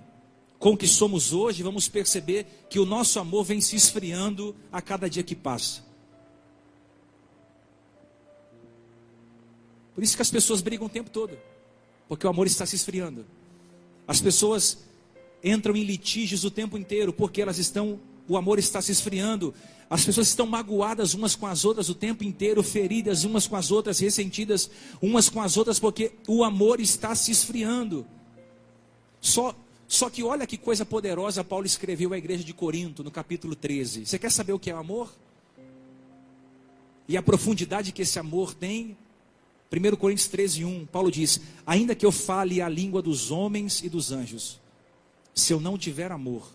com 0.59 0.73
o 0.73 0.77
que 0.77 0.87
somos 0.87 1.33
hoje, 1.33 1.63
vamos 1.63 1.89
perceber 1.89 2.45
que 2.69 2.77
o 2.77 2.85
nosso 2.85 3.19
amor 3.19 3.45
vem 3.45 3.59
se 3.59 3.75
esfriando 3.75 4.55
a 4.71 4.79
cada 4.79 5.09
dia 5.09 5.23
que 5.23 5.35
passa. 5.35 5.90
Por 9.93 10.03
isso 10.03 10.15
que 10.15 10.21
as 10.21 10.31
pessoas 10.31 10.61
brigam 10.61 10.87
o 10.87 10.89
tempo 10.89 11.09
todo, 11.09 11.37
porque 12.07 12.25
o 12.25 12.29
amor 12.29 12.47
está 12.47 12.65
se 12.65 12.75
esfriando. 12.75 13.25
As 14.07 14.21
pessoas 14.21 14.79
entram 15.43 15.75
em 15.75 15.83
litígios 15.83 16.43
o 16.43 16.51
tempo 16.51 16.77
inteiro, 16.77 17.11
porque 17.11 17.41
elas 17.41 17.57
estão, 17.57 17.99
o 18.27 18.37
amor 18.37 18.59
está 18.59 18.81
se 18.81 18.91
esfriando. 18.91 19.53
As 19.89 20.05
pessoas 20.05 20.27
estão 20.27 20.45
magoadas 20.45 21.13
umas 21.13 21.35
com 21.35 21.45
as 21.45 21.65
outras 21.65 21.89
o 21.89 21.95
tempo 21.95 22.23
inteiro, 22.23 22.63
feridas 22.63 23.23
umas 23.25 23.47
com 23.47 23.55
as 23.55 23.71
outras, 23.71 23.99
ressentidas 23.99 24.69
umas 25.01 25.29
com 25.29 25.41
as 25.41 25.57
outras, 25.57 25.79
porque 25.79 26.13
o 26.27 26.43
amor 26.43 26.79
está 26.79 27.13
se 27.13 27.31
esfriando. 27.31 28.05
Só, 29.19 29.53
só 29.87 30.09
que 30.09 30.23
olha 30.23 30.47
que 30.47 30.57
coisa 30.57 30.85
poderosa 30.85 31.43
Paulo 31.43 31.65
escreveu 31.65 32.13
à 32.13 32.17
igreja 32.17 32.43
de 32.43 32.53
Corinto, 32.53 33.03
no 33.03 33.11
capítulo 33.11 33.55
13. 33.55 34.05
Você 34.05 34.17
quer 34.17 34.31
saber 34.31 34.53
o 34.53 34.59
que 34.59 34.69
é 34.69 34.73
amor? 34.73 35.13
E 37.07 37.17
a 37.17 37.21
profundidade 37.21 37.91
que 37.91 38.01
esse 38.01 38.17
amor 38.17 38.53
tem? 38.53 38.97
1 39.71 39.95
Coríntios 39.95 40.27
13, 40.27 40.65
1, 40.65 40.85
Paulo 40.87 41.09
diz: 41.09 41.39
Ainda 41.65 41.95
que 41.95 42.05
eu 42.05 42.11
fale 42.11 42.61
a 42.61 42.67
língua 42.67 43.01
dos 43.01 43.31
homens 43.31 43.81
e 43.81 43.87
dos 43.87 44.11
anjos, 44.11 44.59
se 45.33 45.53
eu 45.53 45.61
não 45.61 45.77
tiver 45.77 46.11
amor, 46.11 46.51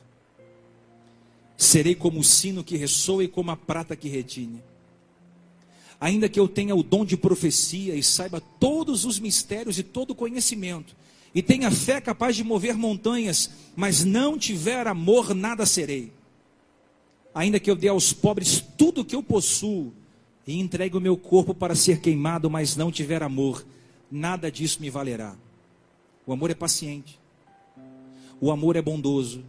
serei 1.56 1.94
como 1.94 2.20
o 2.20 2.24
sino 2.24 2.62
que 2.62 2.76
ressoa 2.76 3.24
e 3.24 3.28
como 3.28 3.50
a 3.50 3.56
prata 3.56 3.96
que 3.96 4.08
retine. 4.08 4.62
Ainda 5.98 6.28
que 6.28 6.38
eu 6.38 6.46
tenha 6.46 6.76
o 6.76 6.82
dom 6.82 7.06
de 7.06 7.16
profecia 7.16 7.94
e 7.94 8.02
saiba 8.02 8.38
todos 8.60 9.06
os 9.06 9.18
mistérios 9.18 9.78
e 9.78 9.82
todo 9.82 10.10
o 10.10 10.14
conhecimento, 10.14 10.94
e 11.34 11.42
tenha 11.42 11.70
fé 11.70 12.02
capaz 12.02 12.36
de 12.36 12.44
mover 12.44 12.76
montanhas, 12.76 13.50
mas 13.74 14.04
não 14.04 14.38
tiver 14.38 14.86
amor, 14.86 15.34
nada 15.34 15.64
serei. 15.64 16.12
Ainda 17.34 17.58
que 17.58 17.70
eu 17.70 17.76
dê 17.76 17.88
aos 17.88 18.12
pobres 18.12 18.62
tudo 18.76 19.00
o 19.00 19.04
que 19.04 19.16
eu 19.16 19.22
possuo, 19.22 19.92
e 20.46 20.58
entregue 20.58 20.96
o 20.96 21.00
meu 21.00 21.16
corpo 21.16 21.54
para 21.54 21.74
ser 21.74 22.00
queimado, 22.00 22.48
mas 22.48 22.76
não 22.76 22.92
tiver 22.92 23.22
amor, 23.22 23.66
nada 24.10 24.50
disso 24.50 24.80
me 24.80 24.88
valerá. 24.88 25.36
O 26.26 26.32
amor 26.32 26.50
é 26.50 26.54
paciente, 26.54 27.18
o 28.40 28.50
amor 28.50 28.76
é 28.76 28.82
bondoso, 28.82 29.44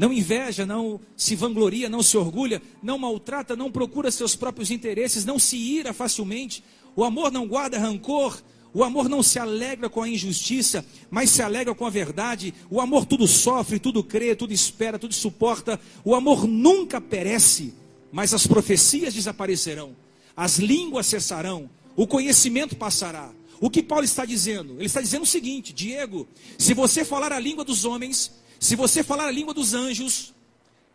não 0.00 0.12
inveja, 0.12 0.64
não 0.64 0.98
se 1.14 1.36
vangloria, 1.36 1.86
não 1.86 2.02
se 2.02 2.16
orgulha, 2.16 2.62
não 2.82 2.96
maltrata, 2.96 3.54
não 3.54 3.70
procura 3.70 4.10
seus 4.10 4.34
próprios 4.34 4.70
interesses, 4.70 5.26
não 5.26 5.38
se 5.38 5.58
ira 5.58 5.92
facilmente. 5.92 6.64
O 6.96 7.04
amor 7.04 7.30
não 7.30 7.46
guarda 7.46 7.78
rancor, 7.78 8.40
o 8.72 8.82
amor 8.82 9.10
não 9.10 9.22
se 9.22 9.38
alegra 9.38 9.90
com 9.90 10.00
a 10.02 10.08
injustiça, 10.08 10.82
mas 11.10 11.28
se 11.28 11.42
alegra 11.42 11.74
com 11.74 11.84
a 11.84 11.90
verdade. 11.90 12.54
O 12.70 12.80
amor 12.80 13.04
tudo 13.04 13.26
sofre, 13.26 13.78
tudo 13.78 14.02
crê, 14.02 14.34
tudo 14.34 14.54
espera, 14.54 14.98
tudo 14.98 15.12
suporta. 15.12 15.78
O 16.02 16.14
amor 16.14 16.46
nunca 16.46 16.98
perece 16.98 17.74
mas 18.12 18.34
as 18.34 18.46
profecias 18.46 19.14
desaparecerão, 19.14 19.94
as 20.36 20.58
línguas 20.58 21.06
cessarão, 21.06 21.68
o 21.96 22.06
conhecimento 22.06 22.76
passará. 22.76 23.30
O 23.60 23.68
que 23.68 23.82
Paulo 23.82 24.04
está 24.04 24.24
dizendo? 24.24 24.74
Ele 24.74 24.86
está 24.86 25.00
dizendo 25.00 25.22
o 25.22 25.26
seguinte: 25.26 25.72
Diego, 25.72 26.26
se 26.58 26.72
você 26.72 27.04
falar 27.04 27.32
a 27.32 27.38
língua 27.38 27.64
dos 27.64 27.84
homens, 27.84 28.32
se 28.58 28.74
você 28.74 29.02
falar 29.02 29.26
a 29.26 29.30
língua 29.30 29.52
dos 29.52 29.74
anjos, 29.74 30.32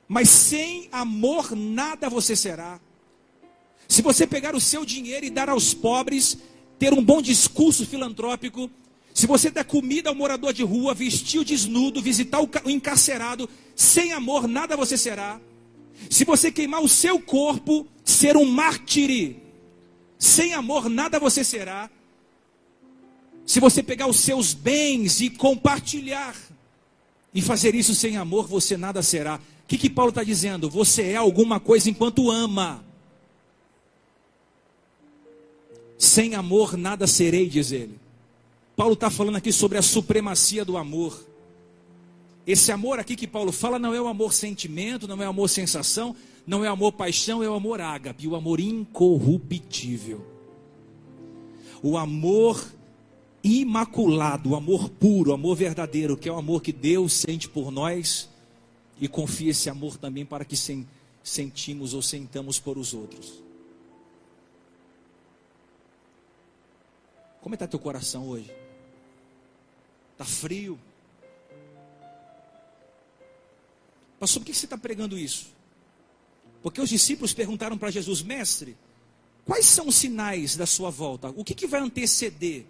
mas 0.08 0.30
sem 0.30 0.90
amor 0.92 1.56
nada 1.56 2.10
você 2.10 2.36
será. 2.36 2.80
Se 3.88 4.02
você 4.02 4.26
pegar 4.26 4.56
o 4.56 4.60
seu 4.60 4.84
dinheiro 4.84 5.26
e 5.26 5.30
dar 5.30 5.50
aos 5.50 5.74
pobres, 5.74 6.38
ter 6.80 6.94
um 6.94 7.04
bom 7.04 7.22
discurso 7.22 7.86
filantrópico, 7.86 8.70
se 9.14 9.28
você 9.28 9.50
der 9.50 9.64
comida 9.64 10.10
ao 10.10 10.16
morador 10.16 10.52
de 10.52 10.64
rua, 10.64 10.94
vestir 10.94 11.40
o 11.40 11.46
desnudo, 11.46 12.02
visitar 12.02 12.42
o 12.42 12.70
encarcerado, 12.70 13.50
sem 13.76 14.12
amor 14.12 14.48
nada 14.48 14.76
você 14.76 14.98
será. 14.98 15.40
Se 16.10 16.26
você 16.26 16.52
queimar 16.52 16.82
o 16.82 16.90
seu 16.90 17.20
corpo, 17.20 17.88
ser 18.04 18.38
um 18.38 18.46
mártir, 18.46 19.38
sem 20.18 20.54
amor 20.54 20.90
nada 20.90 21.20
você 21.20 21.44
será. 21.44 21.90
Se 23.46 23.60
você 23.60 23.84
pegar 23.84 24.08
os 24.08 24.20
seus 24.20 24.54
bens 24.54 25.22
e 25.22 25.30
compartilhar, 25.30 26.36
e 27.36 27.42
fazer 27.42 27.76
isso 27.76 27.94
sem 27.94 28.16
amor, 28.16 28.48
você 28.48 28.78
nada 28.78 29.04
será. 29.04 29.36
O 29.36 29.68
que, 29.68 29.78
que 29.78 29.90
Paulo 29.90 30.10
está 30.10 30.24
dizendo? 30.24 30.70
Você 30.70 31.04
é 31.04 31.18
alguma 31.18 31.60
coisa 31.60 31.90
enquanto 31.90 32.32
ama. 32.32 32.82
Sem 35.98 36.34
amor 36.34 36.78
nada 36.78 37.06
serei, 37.06 37.50
diz 37.50 37.74
ele. 37.74 38.00
Paulo 38.74 38.94
está 38.94 39.10
falando 39.10 39.36
aqui 39.36 39.52
sobre 39.52 39.78
a 39.78 39.82
supremacia 39.82 40.64
do 40.64 40.78
amor. 40.78 41.26
Esse 42.46 42.72
amor 42.72 43.00
aqui 43.00 43.16
que 43.16 43.28
Paulo 43.28 43.52
fala 43.52 43.80
não 43.80 43.94
é 43.94 44.00
o 44.00 44.08
amor 44.08 44.32
sentimento, 44.34 45.08
não 45.08 45.22
é 45.22 45.26
o 45.26 45.30
amor 45.30 45.50
sensação, 45.50 46.16
não 46.46 46.64
é 46.64 46.70
o 46.70 46.74
amor 46.74 46.92
paixão, 46.92 47.42
é 47.42 47.50
o 47.50 47.54
amor 47.54 47.82
ágape, 47.82 48.28
o 48.28 48.36
amor 48.36 48.60
incorruptível. 48.60 50.26
O 51.82 51.98
amor 51.98 52.64
imaculado, 53.44 54.52
o 54.52 54.56
amor 54.56 54.90
puro, 54.90 55.32
o 55.32 55.34
amor 55.34 55.56
verdadeiro, 55.56 56.16
que 56.16 56.30
é 56.30 56.32
o 56.32 56.38
amor 56.38 56.62
que 56.62 56.72
Deus 56.72 57.14
sente 57.14 57.50
por 57.50 57.72
nós 57.72 58.30
e 59.00 59.08
confia 59.08 59.52
esse 59.52 59.70
amor 59.70 59.98
também 59.98 60.26
para 60.26 60.46
que 60.46 60.56
sentimos 61.24 61.94
ou 61.94 62.02
sentamos 62.02 62.60
por 62.60 62.78
os 62.78 62.94
outros. 62.94 63.44
Como 67.42 67.54
é 67.54 67.56
está 67.56 67.68
teu 67.68 67.80
coração 67.80 68.28
hoje? 68.28 68.52
Está 70.14 70.26
frio? 70.26 70.80
Pastor, 74.26 74.42
por 74.42 74.48
que 74.48 74.56
você 74.56 74.66
está 74.66 74.76
pregando 74.76 75.20
isso? 75.20 75.54
Porque 76.64 76.82
os 76.82 76.90
discípulos 76.90 77.32
perguntaram 77.32 77.78
para 77.78 77.92
Jesus, 77.92 78.24
mestre, 78.24 78.76
quais 79.46 79.68
são 79.68 79.88
os 79.88 79.94
sinais 79.94 80.56
da 80.56 80.66
sua 80.66 80.90
volta? 80.90 81.30
O 81.36 81.44
que, 81.44 81.54
que 81.54 81.68
vai 81.68 81.80
anteceder? 81.80 82.66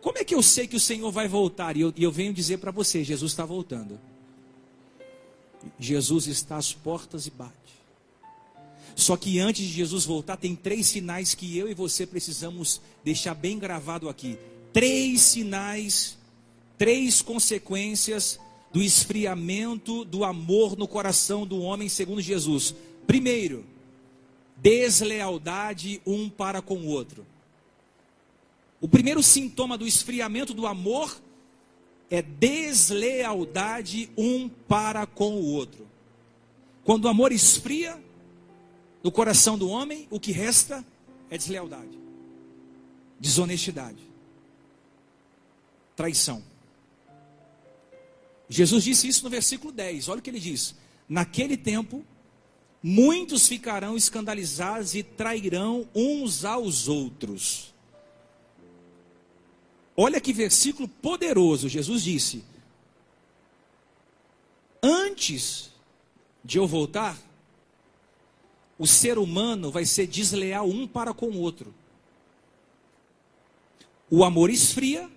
Como 0.00 0.18
é 0.18 0.24
que 0.24 0.34
eu 0.34 0.42
sei 0.42 0.66
que 0.66 0.74
o 0.74 0.80
Senhor 0.80 1.12
vai 1.12 1.28
voltar? 1.28 1.76
E 1.76 1.82
eu, 1.82 1.94
e 1.96 2.02
eu 2.02 2.10
venho 2.10 2.34
dizer 2.34 2.58
para 2.58 2.72
você: 2.72 3.04
Jesus 3.04 3.30
está 3.30 3.44
voltando. 3.44 4.00
Jesus 5.78 6.26
está 6.26 6.56
às 6.56 6.72
portas 6.72 7.28
e 7.28 7.30
bate. 7.30 7.52
Só 8.96 9.16
que 9.16 9.38
antes 9.38 9.64
de 9.64 9.72
Jesus 9.72 10.04
voltar, 10.04 10.36
tem 10.36 10.56
três 10.56 10.88
sinais 10.88 11.36
que 11.36 11.56
eu 11.56 11.70
e 11.70 11.74
você 11.74 12.04
precisamos 12.04 12.80
deixar 13.04 13.34
bem 13.34 13.60
gravado 13.60 14.08
aqui. 14.08 14.36
Três 14.72 15.20
sinais, 15.20 16.18
três 16.76 17.22
consequências 17.22 18.40
do 18.72 18.82
esfriamento 18.82 20.04
do 20.04 20.24
amor 20.24 20.76
no 20.76 20.88
coração 20.88 21.46
do 21.46 21.60
homem, 21.60 21.88
segundo 21.88 22.20
Jesus. 22.20 22.74
Primeiro, 23.06 23.64
deslealdade 24.56 26.00
um 26.06 26.30
para 26.30 26.62
com 26.62 26.76
o 26.76 26.86
outro. 26.86 27.26
O 28.80 28.88
primeiro 28.88 29.22
sintoma 29.22 29.76
do 29.76 29.86
esfriamento 29.86 30.54
do 30.54 30.66
amor 30.66 31.20
é 32.10 32.20
deslealdade 32.20 34.10
um 34.16 34.48
para 34.48 35.06
com 35.06 35.34
o 35.34 35.52
outro. 35.52 35.86
Quando 36.84 37.04
o 37.04 37.08
amor 37.08 37.32
esfria, 37.32 38.02
no 39.02 39.10
coração 39.10 39.58
do 39.58 39.68
homem, 39.68 40.06
o 40.10 40.20
que 40.20 40.32
resta 40.32 40.84
é 41.30 41.36
deslealdade, 41.36 41.98
desonestidade, 43.18 44.02
traição. 45.96 46.42
Jesus 48.52 48.84
disse 48.84 49.08
isso 49.08 49.24
no 49.24 49.30
versículo 49.30 49.72
10. 49.72 50.10
Olha 50.10 50.18
o 50.18 50.22
que 50.22 50.28
ele 50.28 50.38
diz: 50.38 50.74
Naquele 51.08 51.56
tempo, 51.56 52.04
muitos 52.82 53.48
ficarão 53.48 53.96
escandalizados 53.96 54.94
e 54.94 55.02
trairão 55.02 55.88
uns 55.94 56.44
aos 56.44 56.86
outros. 56.86 57.72
Olha 59.96 60.20
que 60.20 60.34
versículo 60.34 60.86
poderoso. 60.86 61.66
Jesus 61.66 62.02
disse: 62.02 62.44
Antes 64.82 65.70
de 66.44 66.58
eu 66.58 66.66
voltar, 66.66 67.16
o 68.78 68.86
ser 68.86 69.16
humano 69.16 69.70
vai 69.70 69.86
ser 69.86 70.06
desleal 70.06 70.68
um 70.68 70.86
para 70.86 71.14
com 71.14 71.28
o 71.28 71.40
outro. 71.40 71.74
O 74.10 74.22
amor 74.22 74.50
esfria, 74.50 75.10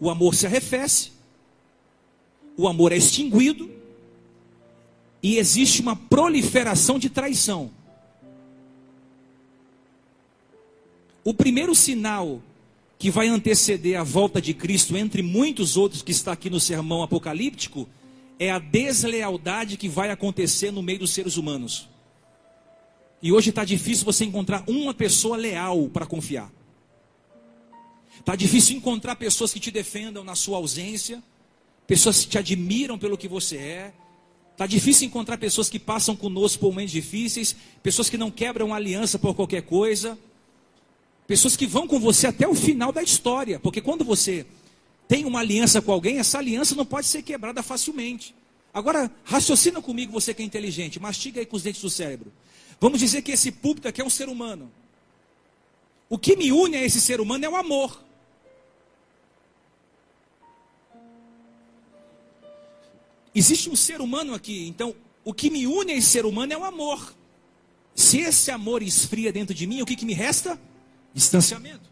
o 0.00 0.08
amor 0.08 0.34
se 0.34 0.46
arrefece, 0.46 1.15
o 2.56 2.66
amor 2.66 2.92
é 2.92 2.96
extinguido 2.96 3.70
e 5.22 5.38
existe 5.38 5.82
uma 5.82 5.96
proliferação 5.96 6.98
de 6.98 7.10
traição. 7.10 7.70
O 11.24 11.34
primeiro 11.34 11.74
sinal 11.74 12.40
que 12.98 13.10
vai 13.10 13.28
anteceder 13.28 13.98
a 13.98 14.04
volta 14.04 14.40
de 14.40 14.54
Cristo, 14.54 14.96
entre 14.96 15.22
muitos 15.22 15.76
outros 15.76 16.00
que 16.00 16.12
está 16.12 16.32
aqui 16.32 16.48
no 16.48 16.60
sermão 16.60 17.02
apocalíptico, 17.02 17.88
é 18.38 18.50
a 18.50 18.58
deslealdade 18.58 19.76
que 19.76 19.88
vai 19.88 20.10
acontecer 20.10 20.70
no 20.70 20.82
meio 20.82 21.00
dos 21.00 21.10
seres 21.10 21.36
humanos. 21.36 21.88
E 23.20 23.32
hoje 23.32 23.50
está 23.50 23.64
difícil 23.64 24.04
você 24.04 24.24
encontrar 24.24 24.62
uma 24.66 24.94
pessoa 24.94 25.36
leal 25.36 25.88
para 25.88 26.06
confiar. 26.06 26.50
Está 28.18 28.36
difícil 28.36 28.76
encontrar 28.76 29.16
pessoas 29.16 29.52
que 29.52 29.60
te 29.60 29.70
defendam 29.70 30.24
na 30.24 30.34
sua 30.34 30.58
ausência, 30.58 31.22
pessoas 31.86 32.24
te 32.24 32.38
admiram 32.38 32.98
pelo 32.98 33.16
que 33.16 33.28
você 33.28 33.56
é. 33.56 33.92
Está 34.52 34.66
difícil 34.66 35.06
encontrar 35.06 35.36
pessoas 35.36 35.68
que 35.68 35.78
passam 35.78 36.16
conosco 36.16 36.60
por 36.60 36.70
momentos 36.70 36.92
difíceis, 36.92 37.54
pessoas 37.82 38.08
que 38.08 38.16
não 38.16 38.30
quebram 38.30 38.72
aliança 38.72 39.18
por 39.18 39.34
qualquer 39.34 39.62
coisa, 39.62 40.18
pessoas 41.26 41.56
que 41.56 41.66
vão 41.66 41.86
com 41.86 42.00
você 42.00 42.26
até 42.26 42.48
o 42.48 42.54
final 42.54 42.90
da 42.90 43.02
história, 43.02 43.60
porque 43.60 43.82
quando 43.82 44.04
você 44.04 44.46
tem 45.06 45.24
uma 45.24 45.40
aliança 45.40 45.82
com 45.82 45.92
alguém, 45.92 46.18
essa 46.18 46.38
aliança 46.38 46.74
não 46.74 46.86
pode 46.86 47.06
ser 47.06 47.22
quebrada 47.22 47.62
facilmente. 47.62 48.34
Agora, 48.72 49.10
raciocina 49.24 49.80
comigo, 49.80 50.12
você 50.12 50.32
que 50.32 50.42
é 50.42 50.44
inteligente, 50.44 50.98
mastiga 50.98 51.40
aí 51.40 51.46
com 51.46 51.56
os 51.56 51.62
dentes 51.62 51.82
do 51.82 51.90
cérebro. 51.90 52.32
Vamos 52.80 52.98
dizer 52.98 53.22
que 53.22 53.32
esse 53.32 53.50
púlpito 53.52 53.88
aqui 53.88 54.00
é 54.00 54.04
um 54.04 54.10
ser 54.10 54.28
humano. 54.28 54.70
O 56.08 56.18
que 56.18 56.36
me 56.36 56.52
une 56.52 56.76
a 56.76 56.84
esse 56.84 57.00
ser 57.00 57.20
humano 57.20 57.44
é 57.44 57.48
o 57.48 57.56
amor. 57.56 58.05
Existe 63.38 63.68
um 63.68 63.76
ser 63.76 64.00
humano 64.00 64.32
aqui, 64.32 64.66
então 64.66 64.96
o 65.22 65.34
que 65.34 65.50
me 65.50 65.66
une 65.66 65.92
a 65.92 65.96
esse 65.96 66.08
ser 66.08 66.24
humano 66.24 66.54
é 66.54 66.56
o 66.56 66.64
amor. 66.64 67.14
Se 67.94 68.18
esse 68.20 68.50
amor 68.50 68.82
esfria 68.82 69.30
dentro 69.30 69.54
de 69.54 69.66
mim, 69.66 69.82
o 69.82 69.84
que, 69.84 69.94
que 69.94 70.06
me 70.06 70.14
resta? 70.14 70.58
Distanciamento. 71.12 71.90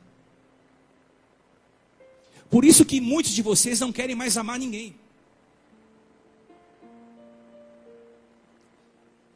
Por 2.48 2.64
isso 2.64 2.82
que 2.82 2.98
muitos 2.98 3.32
de 3.32 3.42
vocês 3.42 3.78
não 3.78 3.92
querem 3.92 4.16
mais 4.16 4.38
amar 4.38 4.58
ninguém. 4.58 4.96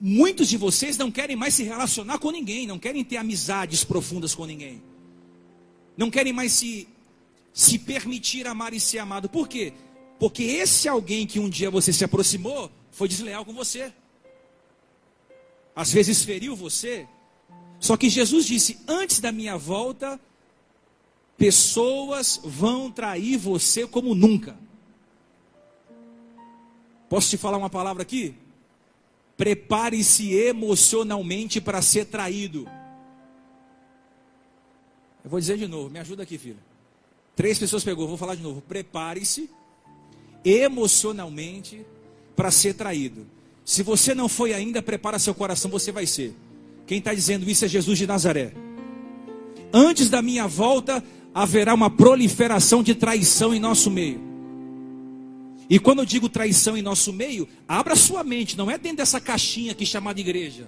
Muitos 0.01 0.49
de 0.49 0.57
vocês 0.57 0.97
não 0.97 1.11
querem 1.11 1.37
mais 1.37 1.53
se 1.53 1.63
relacionar 1.63 2.19
com 2.19 2.31
ninguém, 2.31 2.67
não 2.67 2.79
querem 2.79 3.05
ter 3.05 3.19
amizades 3.19 3.85
profundas 3.85 4.35
com 4.35 4.47
ninguém. 4.47 4.83
Não 5.95 6.11
querem 6.11 6.33
mais 6.33 6.53
se, 6.53 6.89
se 7.53 7.79
permitir 7.79 8.47
amar 8.47 8.73
e 8.73 8.81
ser 8.81 8.99
amado. 8.99 9.29
Por 9.29 9.47
quê? 9.47 9.75
Porque 10.19 10.43
esse 10.43 10.89
alguém 10.89 11.27
que 11.27 11.39
um 11.39 11.49
dia 11.49 11.71
você 11.71 11.93
se 11.93 12.05
aproximou 12.05 12.71
foi 12.91 13.09
desleal 13.09 13.45
com 13.45 13.53
você. 13.53 13.93
Às 15.75 15.93
vezes 15.93 16.25
feriu 16.25 16.57
você. 16.57 17.07
Só 17.79 17.97
que 17.97 18.11
Jesus 18.11 18.45
disse: 18.45 18.81
Antes 18.89 19.21
da 19.21 19.31
minha 19.31 19.57
volta, 19.57 20.21
pessoas 21.37 22.41
vão 22.43 22.91
trair 22.91 23.37
você 23.37 23.87
como 23.87 24.15
nunca. 24.15 24.57
Posso 27.09 27.31
te 27.31 27.37
falar 27.37 27.57
uma 27.57 27.71
palavra 27.71 28.03
aqui? 28.03 28.35
Prepare-se 29.37 30.35
emocionalmente 30.35 31.61
para 31.61 31.81
ser 31.81 32.07
traído. 32.07 32.69
Eu 35.25 35.31
vou 35.31 35.39
dizer 35.39 35.57
de 35.57 35.69
novo, 35.69 35.89
me 35.89 36.01
ajuda 36.01 36.25
aqui, 36.25 36.37
filho. 36.37 36.59
Três 37.37 37.57
pessoas 37.57 37.85
pegou, 37.85 38.09
vou 38.09 38.17
falar 38.17 38.35
de 38.35 38.43
novo. 38.43 38.61
Prepare-se 38.63 39.49
emocionalmente 40.45 41.85
para 42.35 42.51
ser 42.51 42.75
traído. 42.75 43.27
Se 43.65 43.83
você 43.83 44.15
não 44.15 44.29
foi 44.29 44.55
ainda, 44.55 44.81
prepara 44.81 45.19
seu 45.19 45.35
coração, 45.35 45.71
você 45.71 45.93
vai 45.93 46.07
ser. 46.07 46.35
Quem 46.87 46.99
está 46.99 47.13
dizendo 47.13 47.49
isso 47.49 47.65
é 47.65 47.69
Jesus 47.69 47.99
de 47.99 48.07
Nazaré. 48.07 48.55
Antes 49.73 50.09
da 50.09 50.23
minha 50.23 50.47
volta, 50.47 51.05
haverá 51.35 51.75
uma 51.75 51.91
proliferação 51.91 52.83
de 52.83 52.95
traição 52.95 53.55
em 53.55 53.61
nosso 53.61 53.91
meio. 53.91 54.21
E 55.69 55.79
quando 55.79 55.99
eu 55.99 56.07
digo 56.07 56.29
traição 56.29 56.77
em 56.77 56.83
nosso 56.83 57.13
meio, 57.13 57.47
abra 57.69 57.95
sua 57.95 58.25
mente, 58.25 58.57
não 58.57 58.71
é 58.71 58.79
dentro 58.79 58.99
dessa 58.99 59.21
caixinha 59.21 59.73
aqui 59.73 59.85
chamada 59.85 60.19
igreja, 60.19 60.67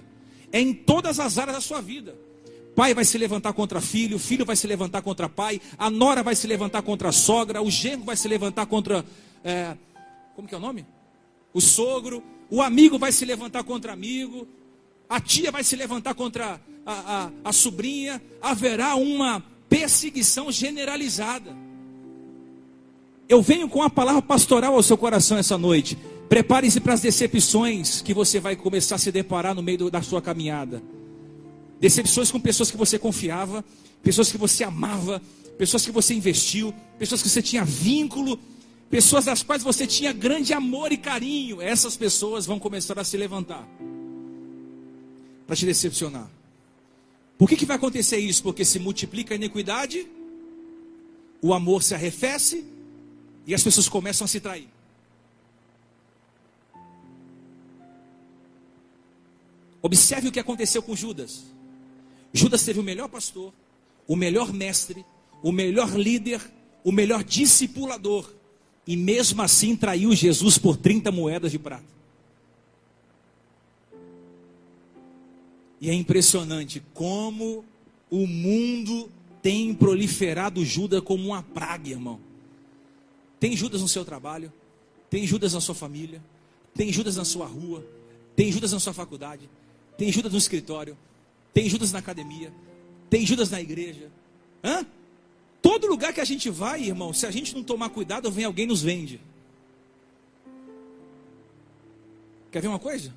é 0.51 0.61
em 0.61 0.73
todas 0.73 1.19
as 1.19 1.39
áreas 1.39 1.55
da 1.55 1.61
sua 1.61 1.81
vida. 1.81 2.15
Pai 2.75 2.93
vai 2.93 3.03
se 3.03 3.17
levantar 3.17 3.51
contra 3.53 3.81
filho, 3.81 4.19
filho 4.19 4.45
vai 4.45 4.55
se 4.55 4.67
levantar 4.67 5.01
contra 5.01 5.27
pai, 5.27 5.59
a 5.77 5.89
nora 5.89 6.21
vai 6.23 6.35
se 6.35 6.47
levantar 6.47 6.83
contra 6.83 7.09
a 7.09 7.11
sogra, 7.11 7.61
o 7.61 7.69
genro 7.69 8.03
vai 8.03 8.15
se 8.15 8.27
levantar 8.27 8.65
contra. 8.67 9.03
É, 9.43 9.75
como 10.35 10.47
que 10.47 10.55
é 10.55 10.57
o 10.57 10.61
nome? 10.61 10.85
O 11.53 11.61
sogro, 11.61 12.23
o 12.49 12.61
amigo 12.61 12.97
vai 12.97 13.11
se 13.11 13.25
levantar 13.25 13.63
contra 13.63 13.93
amigo, 13.93 14.47
a 15.09 15.19
tia 15.19 15.51
vai 15.51 15.63
se 15.63 15.75
levantar 15.75 16.13
contra 16.13 16.61
a, 16.85 16.93
a, 16.93 17.31
a 17.45 17.53
sobrinha, 17.53 18.21
haverá 18.41 18.95
uma 18.95 19.43
perseguição 19.69 20.51
generalizada. 20.51 21.55
Eu 23.27 23.41
venho 23.41 23.69
com 23.69 23.81
a 23.81 23.89
palavra 23.89 24.21
pastoral 24.21 24.75
ao 24.75 24.83
seu 24.83 24.97
coração 24.97 25.37
essa 25.37 25.57
noite. 25.57 25.97
Prepare-se 26.27 26.79
para 26.79 26.93
as 26.93 27.01
decepções 27.01 28.01
que 28.01 28.13
você 28.13 28.39
vai 28.39 28.55
começar 28.55 28.95
a 28.95 28.97
se 28.97 29.11
deparar 29.11 29.55
no 29.55 29.61
meio 29.61 29.89
da 29.89 30.01
sua 30.01 30.21
caminhada. 30.21 30.81
Decepções 31.79 32.29
com 32.31 32.39
pessoas 32.39 32.69
que 32.69 32.77
você 32.77 32.99
confiava, 32.99 33.63
pessoas 34.03 34.31
que 34.31 34.37
você 34.37 34.63
amava, 34.63 35.21
pessoas 35.57 35.85
que 35.85 35.91
você 35.91 36.13
investiu, 36.13 36.73
pessoas 36.99 37.21
que 37.21 37.29
você 37.29 37.41
tinha 37.41 37.63
vínculo, 37.63 38.39
pessoas 38.91 39.25
das 39.25 39.41
quais 39.41 39.63
você 39.63 39.87
tinha 39.87 40.11
grande 40.11 40.53
amor 40.53 40.91
e 40.91 40.97
carinho. 40.97 41.61
Essas 41.61 41.95
pessoas 41.95 42.45
vão 42.45 42.59
começar 42.59 42.99
a 42.99 43.03
se 43.05 43.15
levantar 43.15 43.65
para 45.47 45.55
te 45.55 45.65
decepcionar. 45.65 46.29
Por 47.37 47.49
que, 47.49 47.55
que 47.55 47.65
vai 47.65 47.77
acontecer 47.77 48.17
isso? 48.17 48.43
Porque 48.43 48.63
se 48.63 48.77
multiplica 48.77 49.33
a 49.33 49.35
iniquidade, 49.35 50.05
o 51.41 51.53
amor 51.53 51.81
se 51.81 51.95
arrefece 51.95 52.63
e 53.47 53.55
as 53.55 53.63
pessoas 53.63 53.89
começam 53.89 54.25
a 54.25 54.27
se 54.27 54.39
trair. 54.39 54.67
Observe 59.81 60.27
o 60.27 60.31
que 60.31 60.39
aconteceu 60.39 60.83
com 60.83 60.95
Judas. 60.95 61.43
Judas 62.31 62.63
teve 62.63 62.79
o 62.79 62.83
melhor 62.83 63.09
pastor, 63.09 63.51
o 64.07 64.15
melhor 64.15 64.53
mestre, 64.53 65.03
o 65.41 65.51
melhor 65.51 65.97
líder, 65.97 66.39
o 66.83 66.91
melhor 66.91 67.23
discipulador, 67.23 68.31
e 68.85 68.95
mesmo 68.95 69.41
assim 69.41 69.75
traiu 69.75 70.13
Jesus 70.15 70.57
por 70.57 70.75
30 70.75 71.11
moedas 71.11 71.51
de 71.51 71.59
prata. 71.59 71.91
E 75.79 75.89
é 75.89 75.93
impressionante 75.93 76.81
como 76.93 77.65
o 78.09 78.27
mundo 78.27 79.09
tem 79.41 79.73
proliferado 79.73 80.63
Judas 80.63 81.01
como 81.01 81.25
uma 81.25 81.41
praga, 81.41 81.89
irmão. 81.89 82.19
Tem 83.39 83.55
Judas 83.55 83.81
no 83.81 83.87
seu 83.87 84.05
trabalho, 84.05 84.53
tem 85.09 85.25
Judas 85.25 85.53
na 85.53 85.61
sua 85.61 85.73
família, 85.73 86.21
tem 86.75 86.93
Judas 86.93 87.15
na 87.15 87.25
sua 87.25 87.47
rua, 87.47 87.83
tem 88.35 88.51
Judas 88.51 88.71
na 88.71 88.79
sua 88.79 88.93
faculdade, 88.93 89.49
tem 89.97 90.11
Judas 90.11 90.31
no 90.31 90.37
escritório, 90.37 90.95
tem 91.53 91.67
Judas 91.67 91.91
na 91.91 91.99
academia, 91.99 92.53
tem 93.09 93.25
Judas 93.25 93.49
na 93.49 93.59
igreja. 93.59 94.11
Hã? 94.63 94.85
Todo 95.61 95.87
lugar 95.87 96.13
que 96.13 96.19
a 96.21 96.25
gente 96.25 96.49
vai, 96.49 96.83
irmão, 96.83 97.13
se 97.13 97.25
a 97.25 97.31
gente 97.31 97.53
não 97.53 97.63
tomar 97.63 97.89
cuidado, 97.89 98.31
vem 98.31 98.45
alguém 98.45 98.65
nos 98.65 98.81
vende. 98.81 99.21
Quer 102.51 102.61
ver 102.61 102.67
uma 102.67 102.79
coisa? 102.79 103.13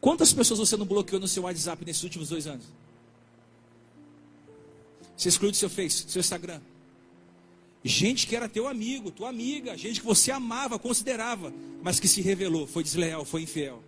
Quantas 0.00 0.32
pessoas 0.32 0.60
você 0.60 0.76
não 0.76 0.86
bloqueou 0.86 1.20
no 1.20 1.28
seu 1.28 1.42
WhatsApp 1.42 1.84
nesses 1.84 2.02
últimos 2.02 2.28
dois 2.28 2.46
anos? 2.46 2.64
Você 5.16 5.28
excluiu 5.28 5.50
do 5.50 5.56
seu 5.56 5.68
Face, 5.68 6.04
seu 6.08 6.20
Instagram. 6.20 6.60
Gente 7.84 8.26
que 8.26 8.36
era 8.36 8.48
teu 8.48 8.68
amigo, 8.68 9.10
tua 9.10 9.28
amiga, 9.28 9.76
gente 9.76 10.00
que 10.00 10.06
você 10.06 10.30
amava, 10.30 10.78
considerava, 10.78 11.52
mas 11.82 11.98
que 11.98 12.06
se 12.06 12.20
revelou, 12.20 12.66
foi 12.66 12.82
desleal, 12.84 13.24
foi 13.24 13.42
infiel. 13.42 13.82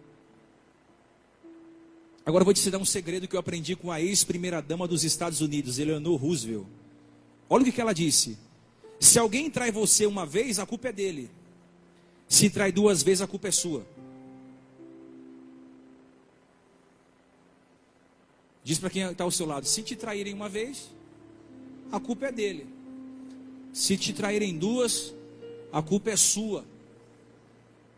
Agora 2.26 2.42
eu 2.42 2.44
vou 2.44 2.54
te 2.54 2.70
dar 2.70 2.78
um 2.78 2.84
segredo 2.84 3.28
que 3.28 3.36
eu 3.36 3.40
aprendi 3.40 3.76
com 3.76 3.92
a 3.92 4.00
ex-primeira-dama 4.00 4.88
dos 4.88 5.04
Estados 5.04 5.40
Unidos, 5.40 5.78
Eleanor 5.78 6.16
Roosevelt. 6.16 6.66
Olha 7.48 7.68
o 7.68 7.72
que 7.72 7.80
ela 7.80 7.92
disse. 7.92 8.38
Se 8.98 9.18
alguém 9.18 9.50
trai 9.50 9.70
você 9.70 10.06
uma 10.06 10.24
vez, 10.24 10.58
a 10.58 10.66
culpa 10.66 10.88
é 10.88 10.92
dele. 10.92 11.30
Se 12.28 12.48
trai 12.48 12.72
duas 12.72 13.02
vezes, 13.02 13.22
a 13.22 13.26
culpa 13.26 13.48
é 13.48 13.50
sua. 13.50 13.86
Diz 18.62 18.78
para 18.78 18.88
quem 18.88 19.02
está 19.02 19.24
ao 19.24 19.30
seu 19.30 19.46
lado: 19.46 19.66
se 19.66 19.82
te 19.82 19.94
traírem 19.94 20.32
uma 20.32 20.48
vez, 20.48 20.88
a 21.92 22.00
culpa 22.00 22.26
é 22.26 22.32
dele. 22.32 22.66
Se 23.72 23.96
te 23.96 24.12
traírem 24.12 24.56
duas, 24.56 25.12
a 25.70 25.82
culpa 25.82 26.10
é 26.10 26.16
sua. 26.16 26.64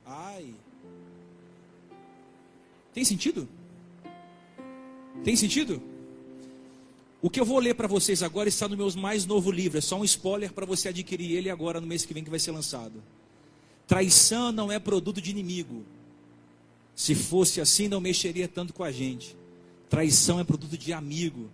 Ai. 0.04 0.54
Tem 2.92 3.04
sentido? 3.04 3.48
Tem 5.22 5.36
sentido? 5.36 5.82
O 7.26 7.28
que 7.28 7.40
eu 7.40 7.44
vou 7.44 7.58
ler 7.58 7.74
para 7.74 7.88
vocês 7.88 8.22
agora 8.22 8.48
está 8.48 8.68
no 8.68 8.76
meu 8.76 8.88
mais 8.92 9.26
novo 9.26 9.50
livro. 9.50 9.78
É 9.78 9.80
só 9.80 9.98
um 9.98 10.04
spoiler 10.04 10.52
para 10.52 10.64
você 10.64 10.90
adquirir 10.90 11.32
ele 11.32 11.50
agora 11.50 11.80
no 11.80 11.86
mês 11.88 12.06
que 12.06 12.14
vem 12.14 12.22
que 12.22 12.30
vai 12.30 12.38
ser 12.38 12.52
lançado. 12.52 13.02
Traição 13.84 14.52
não 14.52 14.70
é 14.70 14.78
produto 14.78 15.20
de 15.20 15.32
inimigo. 15.32 15.84
Se 16.94 17.16
fosse 17.16 17.60
assim, 17.60 17.88
não 17.88 18.00
mexeria 18.00 18.46
tanto 18.46 18.72
com 18.72 18.84
a 18.84 18.92
gente. 18.92 19.36
Traição 19.90 20.38
é 20.38 20.44
produto 20.44 20.78
de 20.78 20.92
amigo, 20.92 21.50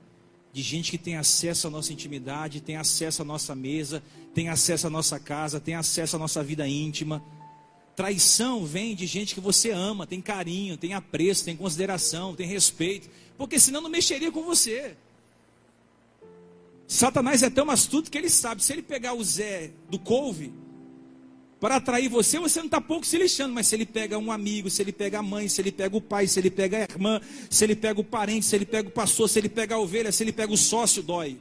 de 0.52 0.60
gente 0.60 0.90
que 0.90 0.98
tem 0.98 1.16
acesso 1.16 1.68
à 1.68 1.70
nossa 1.70 1.90
intimidade, 1.90 2.60
tem 2.60 2.76
acesso 2.76 3.22
à 3.22 3.24
nossa 3.24 3.54
mesa, 3.54 4.02
tem 4.34 4.50
acesso 4.50 4.88
à 4.88 4.90
nossa 4.90 5.18
casa, 5.18 5.58
tem 5.58 5.74
acesso 5.74 6.16
à 6.16 6.18
nossa 6.18 6.44
vida 6.44 6.68
íntima. 6.68 7.24
Traição 7.96 8.66
vem 8.66 8.94
de 8.94 9.06
gente 9.06 9.34
que 9.34 9.40
você 9.40 9.70
ama, 9.70 10.06
tem 10.06 10.20
carinho, 10.20 10.76
tem 10.76 10.92
apreço, 10.92 11.46
tem 11.46 11.56
consideração, 11.56 12.34
tem 12.34 12.46
respeito, 12.46 13.08
porque 13.38 13.58
senão 13.58 13.80
não 13.80 13.88
mexeria 13.88 14.30
com 14.30 14.42
você. 14.42 14.98
Satanás 16.92 17.42
é 17.42 17.48
tão 17.48 17.70
astuto 17.70 18.10
que 18.10 18.18
ele 18.18 18.28
sabe, 18.28 18.62
se 18.62 18.70
ele 18.70 18.82
pegar 18.82 19.14
o 19.14 19.24
Zé 19.24 19.70
do 19.88 19.98
couve 19.98 20.52
para 21.58 21.76
atrair 21.76 22.06
você, 22.06 22.38
você 22.38 22.58
não 22.58 22.66
está 22.66 22.82
pouco 22.82 23.06
se 23.06 23.16
lixando, 23.16 23.54
mas 23.54 23.66
se 23.66 23.74
ele 23.74 23.86
pega 23.86 24.18
um 24.18 24.30
amigo, 24.30 24.68
se 24.68 24.82
ele 24.82 24.92
pega 24.92 25.20
a 25.20 25.22
mãe, 25.22 25.48
se 25.48 25.58
ele 25.62 25.72
pega 25.72 25.96
o 25.96 26.02
pai, 26.02 26.26
se 26.26 26.38
ele 26.38 26.50
pega 26.50 26.76
a 26.76 26.80
irmã, 26.82 27.18
se 27.48 27.64
ele 27.64 27.74
pega 27.74 27.98
o 27.98 28.04
parente, 28.04 28.44
se 28.44 28.54
ele 28.54 28.66
pega 28.66 28.90
o 28.90 28.92
pastor, 28.92 29.26
se 29.26 29.38
ele 29.38 29.48
pega 29.48 29.74
a 29.74 29.78
ovelha, 29.78 30.12
se 30.12 30.22
ele 30.22 30.32
pega 30.32 30.52
o 30.52 30.56
sócio, 30.56 31.02
dói. 31.02 31.38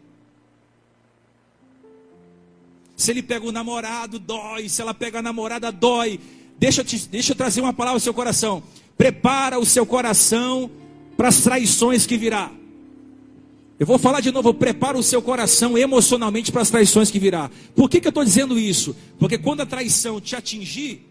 Se 2.96 3.12
ele 3.12 3.22
pega 3.22 3.46
o 3.46 3.52
namorado, 3.52 4.20
dói. 4.20 4.70
Se 4.70 4.82
ela 4.82 4.94
pega 4.94 5.20
a 5.20 5.22
namorada, 5.22 5.70
dói. 5.70 6.18
Deixa 6.58 6.80
eu, 6.80 6.86
te, 6.86 6.98
deixa 7.10 7.34
eu 7.34 7.36
trazer 7.36 7.60
uma 7.60 7.74
palavra 7.74 7.98
ao 7.98 8.00
seu 8.00 8.14
coração. 8.14 8.64
Prepara 8.98 9.60
o 9.60 9.66
seu 9.66 9.86
coração 9.86 10.72
para 11.18 11.28
as 11.28 11.42
traições 11.42 12.06
que 12.06 12.16
virá. 12.18 12.52
Eu 13.82 13.88
vou 13.88 13.98
falar 13.98 14.20
de 14.20 14.30
novo, 14.32 14.54
prepara 14.54 14.96
o 14.96 15.02
seu 15.02 15.24
coração 15.24 15.76
emocionalmente 15.76 16.52
para 16.52 16.62
as 16.62 16.70
traições 16.70 17.10
que 17.10 17.18
virá. 17.18 17.50
Por 17.76 17.90
que, 17.90 18.00
que 18.00 18.06
eu 18.06 18.12
estou 18.12 18.24
dizendo 18.24 18.60
isso? 18.60 18.96
Porque 19.18 19.40
quando 19.40 19.62
a 19.62 19.66
traição 19.66 20.22
te 20.22 20.36
atingir, 20.36 21.02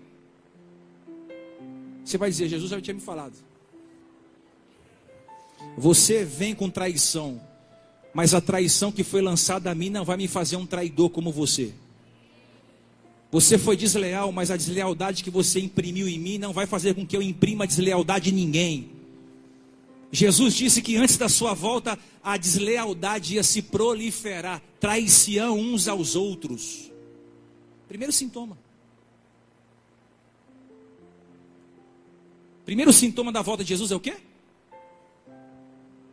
você 2.04 2.16
vai 2.16 2.30
dizer, 2.30 2.46
Jesus 2.46 2.70
já 2.70 2.80
tinha 2.80 2.94
me 2.94 3.00
falado. 3.00 3.32
Você 5.76 6.24
vem 6.24 6.54
com 6.54 6.70
traição, 6.70 7.40
mas 8.14 8.34
a 8.34 8.40
traição 8.40 8.92
que 8.92 9.02
foi 9.02 9.20
lançada 9.20 9.68
a 9.68 9.74
mim 9.74 9.90
não 9.90 10.04
vai 10.04 10.16
me 10.16 10.28
fazer 10.28 10.54
um 10.54 10.64
traidor 10.64 11.10
como 11.10 11.32
você. 11.32 11.74
Você 13.32 13.58
foi 13.58 13.76
desleal, 13.76 14.30
mas 14.30 14.48
a 14.48 14.56
deslealdade 14.56 15.24
que 15.24 15.30
você 15.30 15.58
imprimiu 15.58 16.06
em 16.06 16.20
mim 16.20 16.38
não 16.38 16.52
vai 16.52 16.66
fazer 16.66 16.94
com 16.94 17.04
que 17.04 17.16
eu 17.16 17.22
imprima 17.22 17.66
deslealdade 17.66 18.30
em 18.30 18.32
ninguém. 18.32 18.99
Jesus 20.12 20.54
disse 20.54 20.82
que 20.82 20.96
antes 20.96 21.16
da 21.16 21.28
sua 21.28 21.54
volta 21.54 21.98
a 22.22 22.36
deslealdade 22.36 23.34
ia 23.34 23.42
se 23.42 23.62
proliferar, 23.62 24.60
traição 24.80 25.58
uns 25.58 25.86
aos 25.86 26.16
outros. 26.16 26.90
Primeiro 27.86 28.12
sintoma. 28.12 28.58
Primeiro 32.64 32.92
sintoma 32.92 33.32
da 33.32 33.42
volta 33.42 33.64
de 33.64 33.68
Jesus 33.68 33.90
é 33.90 33.96
o 33.96 34.00
quê? 34.00 34.16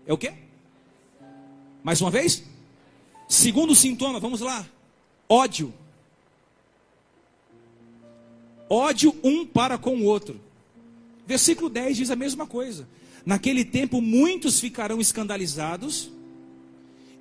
É 0.06 0.14
o 0.14 0.18
quê? 0.18 0.34
Mais 1.84 2.02
uma 2.02 2.10
vez? 2.10 2.44
Segundo 3.28 3.76
sintoma, 3.76 4.20
vamos 4.20 4.42
lá. 4.42 4.66
Ódio. 5.28 5.74
Ódio 8.70 9.16
um 9.24 9.46
para 9.46 9.78
com 9.78 9.98
o 9.98 10.04
outro. 10.04 10.40
Versículo 11.26 11.70
10 11.70 11.98
diz 11.98 12.12
a 12.12 12.16
mesma 12.16 12.48
coisa. 12.48 12.88
Naquele 13.28 13.66
tempo 13.66 14.02
muitos 14.02 14.58
ficarão 14.58 15.02
escandalizados 15.02 16.10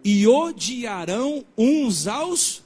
e 0.04 0.24
odiarão 0.24 1.44
uns 1.58 2.06
aos 2.06 2.62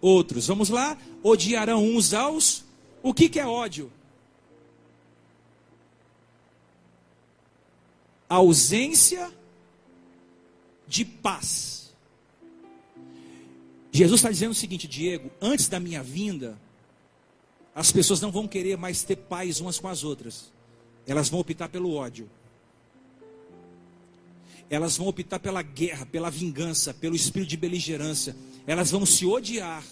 outros. 0.00 0.46
Vamos 0.46 0.68
lá? 0.68 0.96
Odiarão 1.20 1.84
uns 1.84 2.14
aos. 2.14 2.64
O 3.02 3.12
que, 3.12 3.28
que 3.28 3.40
é 3.40 3.44
ódio? 3.44 3.90
Ausência 8.28 9.28
de 10.86 11.04
paz. 11.04 11.92
Jesus 13.90 14.20
está 14.20 14.30
dizendo 14.30 14.52
o 14.52 14.54
seguinte, 14.54 14.86
Diego: 14.86 15.32
antes 15.40 15.66
da 15.66 15.80
minha 15.80 16.00
vinda, 16.00 16.56
as 17.74 17.90
pessoas 17.90 18.20
não 18.20 18.30
vão 18.30 18.46
querer 18.46 18.76
mais 18.76 19.02
ter 19.02 19.16
paz 19.16 19.58
umas 19.58 19.80
com 19.80 19.88
as 19.88 20.04
outras, 20.04 20.52
elas 21.08 21.28
vão 21.28 21.40
optar 21.40 21.68
pelo 21.68 21.92
ódio 21.92 22.30
elas 24.70 24.96
vão 24.96 25.08
optar 25.08 25.38
pela 25.38 25.62
guerra, 25.62 26.06
pela 26.06 26.30
vingança, 26.30 26.92
pelo 26.94 27.14
espírito 27.14 27.50
de 27.50 27.56
beligerância. 27.56 28.34
Elas 28.66 28.90
vão 28.90 29.04
se 29.04 29.26
odiar. 29.26 29.84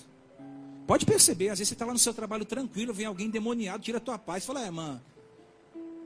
Pode 0.86 1.06
perceber, 1.06 1.50
às 1.50 1.58
vezes 1.58 1.68
você 1.68 1.74
está 1.74 1.86
lá 1.86 1.92
no 1.92 1.98
seu 1.98 2.12
trabalho 2.12 2.44
tranquilo, 2.44 2.92
vem 2.92 3.06
alguém 3.06 3.30
demoniado, 3.30 3.82
tira 3.82 3.98
a 3.98 4.00
tua 4.00 4.18
paz, 4.18 4.44
fala, 4.44 4.66
é, 4.66 4.70
mano, 4.70 5.00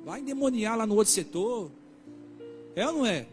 vai 0.04 0.20
endemoniar 0.20 0.76
lá 0.76 0.86
no 0.86 0.94
outro 0.94 1.12
setor. 1.12 1.70
É 2.74 2.86
ou 2.86 2.92
não 2.92 3.06
é? 3.06 3.26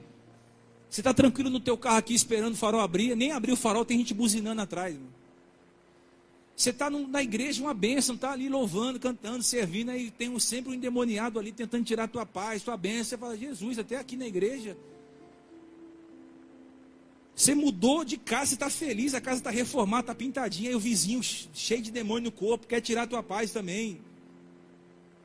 Você 0.89 1.02
está 1.02 1.13
tranquilo 1.13 1.50
no 1.50 1.60
teu 1.60 1.78
carro 1.78 1.98
aqui 1.98 2.13
esperando 2.13 2.54
o 2.54 2.58
farol 2.58 2.80
abrir, 2.80 3.15
nem 3.15 3.32
abrir 3.32 3.52
o 3.52 3.58
farol, 3.58 3.84
tem 3.84 3.98
gente 3.98 4.13
buzinando 4.13 4.62
atrás. 4.62 4.96
Você 6.56 6.69
está 6.69 6.89
na 6.89 7.22
igreja, 7.22 7.62
uma 7.62 7.74
bênção, 7.74 8.15
está 8.15 8.32
ali 8.32 8.48
louvando, 8.48 9.00
cantando, 9.00 9.43
servindo, 9.43 9.89
aí 9.89 10.12
tem 10.12 10.30
um, 10.30 10.39
sempre 10.39 10.72
um 10.72 10.74
endemoniado 10.74 11.39
ali 11.39 11.52
tentando 11.52 11.84
tirar 11.84 12.04
a 12.04 12.08
tua 12.08 12.26
paz, 12.26 12.62
tua 12.62 12.78
bênção. 12.78 13.06
Você 13.06 13.17
fala, 13.17 13.36
Jesus, 13.36 13.80
até 13.80 13.98
aqui 13.98 14.15
na 14.15 14.28
igreja 14.28 14.78
Você 17.36 17.56
mudou 17.56 18.06
de 18.06 18.17
casa, 18.17 18.48
você 18.48 18.54
está 18.54 18.69
feliz, 18.69 19.13
a 19.13 19.22
casa 19.22 19.39
está 19.39 19.50
reformada, 19.50 20.02
está 20.02 20.15
pintadinha, 20.15 20.72
e 20.72 20.76
o 20.76 20.80
vizinho 20.80 21.22
cheio 21.24 21.82
de 21.82 21.91
demônio 21.91 22.26
no 22.26 22.32
corpo, 22.32 22.67
quer 22.67 22.80
tirar 22.80 23.04
a 23.04 23.08
tua 23.08 23.24
paz 23.24 23.52
também. 23.52 24.00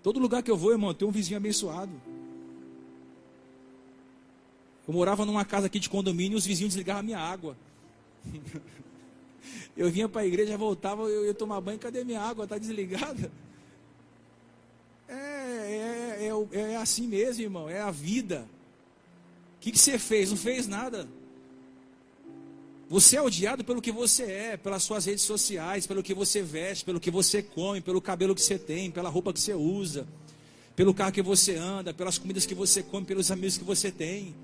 Todo 0.03 0.18
lugar 0.18 0.42
que 0.42 0.51
eu 0.51 0.57
vou, 0.57 0.73
irmão, 0.73 0.94
tem 0.94 1.07
um 1.07 1.11
vizinho 1.11 1.37
abençoado. 1.37 1.92
Eu 4.87 4.94
morava 4.94 5.27
numa 5.27 5.44
casa 5.44 5.66
aqui 5.66 5.79
de 5.79 5.90
condomínio 5.90 6.37
e 6.37 6.38
os 6.38 6.47
vizinhos 6.47 6.73
desligavam 6.73 7.01
a 7.01 7.03
minha 7.03 7.18
água. 7.18 7.57
Eu 9.77 9.90
vinha 9.90 10.09
para 10.09 10.23
a 10.23 10.27
igreja, 10.27 10.59
voltava, 10.59 11.05
eu 11.05 11.25
ia 11.25 11.33
tomar 11.33 11.61
banho, 11.61 11.79
cadê 11.79 12.03
minha 12.03 12.21
água? 12.21 12.42
Está 12.42 12.59
desligada? 12.59 13.31
É, 15.09 15.14
é, 15.14 16.29
é, 16.53 16.73
é, 16.73 16.77
assim 16.77 17.07
mesmo, 17.07 17.44
irmão, 17.44 17.71
é 17.71 17.81
a 17.81 17.92
vida. 17.92 18.49
O 19.57 19.61
que, 19.61 19.71
que 19.71 19.79
você 19.79 19.97
fez? 19.97 20.31
Não 20.31 20.37
fez 20.37 20.66
nada. 20.66 21.09
Você 22.90 23.16
é 23.16 23.22
odiado 23.22 23.62
pelo 23.62 23.83
que 23.83 23.92
você 23.92 24.22
é, 24.22 24.57
pelas 24.57 24.83
suas 24.83 25.05
redes 25.05 25.22
sociais, 25.22 25.87
pelo 25.87 26.03
que 26.03 26.14
você 26.14 26.40
veste, 26.40 26.87
pelo 26.87 26.98
que 26.98 27.11
você 27.11 27.42
come, 27.42 27.83
pelo 27.83 28.01
cabelo 28.01 28.35
que 28.35 28.40
você 28.40 28.59
tem, 28.59 28.90
pela 28.90 29.11
roupa 29.11 29.31
que 29.31 29.40
você 29.40 29.53
usa, 29.53 30.09
pelo 30.74 30.94
carro 30.94 31.12
que 31.12 31.20
você 31.20 31.57
anda, 31.57 31.92
pelas 31.92 32.16
comidas 32.16 32.46
que 32.46 32.55
você 32.55 32.83
come, 32.83 33.05
pelos 33.05 33.31
amigos 33.31 33.59
que 33.59 33.64
você 33.64 33.90
tem. 33.90 34.35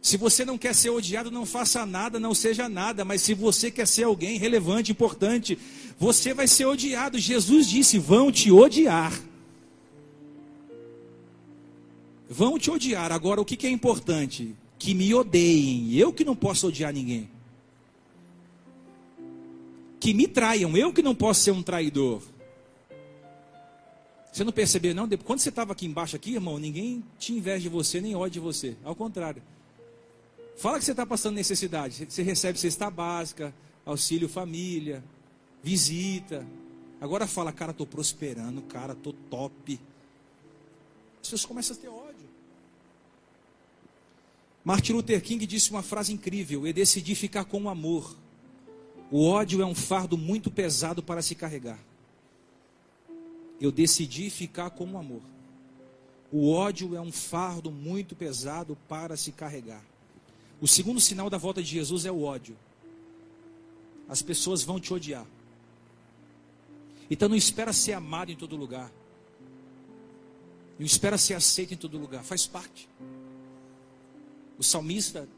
Se 0.00 0.16
você 0.16 0.44
não 0.44 0.56
quer 0.56 0.72
ser 0.72 0.90
odiado, 0.90 1.32
não 1.32 1.44
faça 1.44 1.84
nada, 1.84 2.20
não 2.20 2.32
seja 2.32 2.68
nada, 2.68 3.04
mas 3.04 3.22
se 3.22 3.34
você 3.34 3.72
quer 3.72 3.88
ser 3.88 4.04
alguém 4.04 4.38
relevante, 4.38 4.92
importante, 4.92 5.58
você 5.98 6.32
vai 6.32 6.46
ser 6.46 6.66
odiado. 6.66 7.18
Jesus 7.18 7.68
disse: 7.68 7.98
vão 7.98 8.30
te 8.30 8.52
odiar. 8.52 9.20
Vão 12.28 12.56
te 12.56 12.70
odiar. 12.70 13.10
Agora, 13.10 13.40
o 13.40 13.44
que, 13.44 13.66
é 13.66 13.70
importante? 13.70 14.54
Que 14.78 14.94
me 14.94 15.12
odeiem. 15.12 15.92
Eu 15.96 16.12
que 16.12 16.24
não 16.24 16.36
posso 16.36 16.68
odiar 16.68 16.92
ninguém 16.92 17.28
que 20.00 20.14
me 20.14 20.26
traiam, 20.26 20.74
eu 20.76 20.92
que 20.92 21.02
não 21.02 21.14
posso 21.14 21.42
ser 21.42 21.50
um 21.50 21.62
traidor. 21.62 22.22
Você 24.32 24.42
não 24.44 24.52
percebeu, 24.52 24.94
não? 24.94 25.08
Quando 25.24 25.40
você 25.40 25.50
estava 25.50 25.72
aqui 25.72 25.86
embaixo, 25.86 26.16
aqui, 26.16 26.34
irmão, 26.34 26.58
ninguém 26.58 27.04
tinha 27.18 27.38
inveja 27.38 27.62
de 27.62 27.68
você, 27.68 28.00
nem 28.00 28.14
ódio 28.14 28.30
de 28.30 28.40
você. 28.40 28.76
Ao 28.82 28.94
contrário. 28.94 29.42
Fala 30.56 30.78
que 30.78 30.84
você 30.84 30.92
está 30.92 31.04
passando 31.04 31.34
necessidade. 31.34 32.06
Você 32.08 32.22
recebe 32.22 32.58
cesta 32.58 32.90
básica, 32.90 33.54
auxílio 33.84 34.28
família, 34.28 35.04
visita. 35.62 36.46
Agora 37.00 37.26
fala, 37.26 37.52
cara, 37.52 37.72
estou 37.72 37.86
prosperando, 37.86 38.62
cara, 38.62 38.92
estou 38.92 39.12
top. 39.28 39.80
As 41.14 41.28
pessoas 41.28 41.44
começam 41.44 41.76
a 41.76 41.80
ter 41.80 41.88
ódio. 41.88 42.28
Martin 44.64 44.92
Luther 44.92 45.20
King 45.22 45.44
disse 45.46 45.70
uma 45.70 45.82
frase 45.82 46.12
incrível: 46.12 46.66
Eu 46.66 46.72
decidi 46.72 47.14
ficar 47.14 47.44
com 47.44 47.62
o 47.62 47.68
amor 47.68 48.14
o 49.10 49.26
ódio 49.26 49.60
é 49.60 49.66
um 49.66 49.74
fardo 49.74 50.16
muito 50.16 50.50
pesado 50.50 51.02
para 51.02 51.20
se 51.20 51.34
carregar. 51.34 51.78
Eu 53.60 53.72
decidi 53.72 54.30
ficar 54.30 54.70
com 54.70 54.84
o 54.84 54.98
amor. 54.98 55.22
O 56.32 56.52
ódio 56.52 56.94
é 56.94 57.00
um 57.00 57.10
fardo 57.10 57.70
muito 57.70 58.14
pesado 58.14 58.78
para 58.88 59.16
se 59.16 59.32
carregar. 59.32 59.82
O 60.60 60.68
segundo 60.68 61.00
sinal 61.00 61.28
da 61.28 61.36
volta 61.36 61.60
de 61.62 61.68
Jesus 61.68 62.04
é 62.04 62.12
o 62.12 62.22
ódio. 62.22 62.56
As 64.08 64.22
pessoas 64.22 64.62
vão 64.62 64.78
te 64.78 64.94
odiar. 64.94 65.26
Então 67.10 67.28
não 67.28 67.36
espera 67.36 67.72
ser 67.72 67.92
amado 67.94 68.30
em 68.30 68.36
todo 68.36 68.56
lugar. 68.56 68.92
Não 70.78 70.86
espera 70.86 71.18
ser 71.18 71.34
aceito 71.34 71.74
em 71.74 71.76
todo 71.76 71.98
lugar. 71.98 72.22
Faz 72.22 72.46
parte. 72.46 72.88
O 74.56 74.62
salmista 74.62 75.28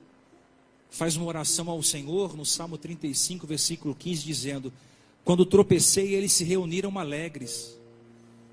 faz 0.92 1.16
uma 1.16 1.26
oração 1.26 1.70
ao 1.70 1.82
Senhor 1.82 2.36
no 2.36 2.44
Salmo 2.44 2.76
35, 2.76 3.46
versículo 3.46 3.94
15, 3.94 4.24
dizendo: 4.24 4.72
Quando 5.24 5.46
tropecei, 5.46 6.14
eles 6.14 6.32
se 6.32 6.44
reuniram 6.44 6.96
alegres. 6.98 7.76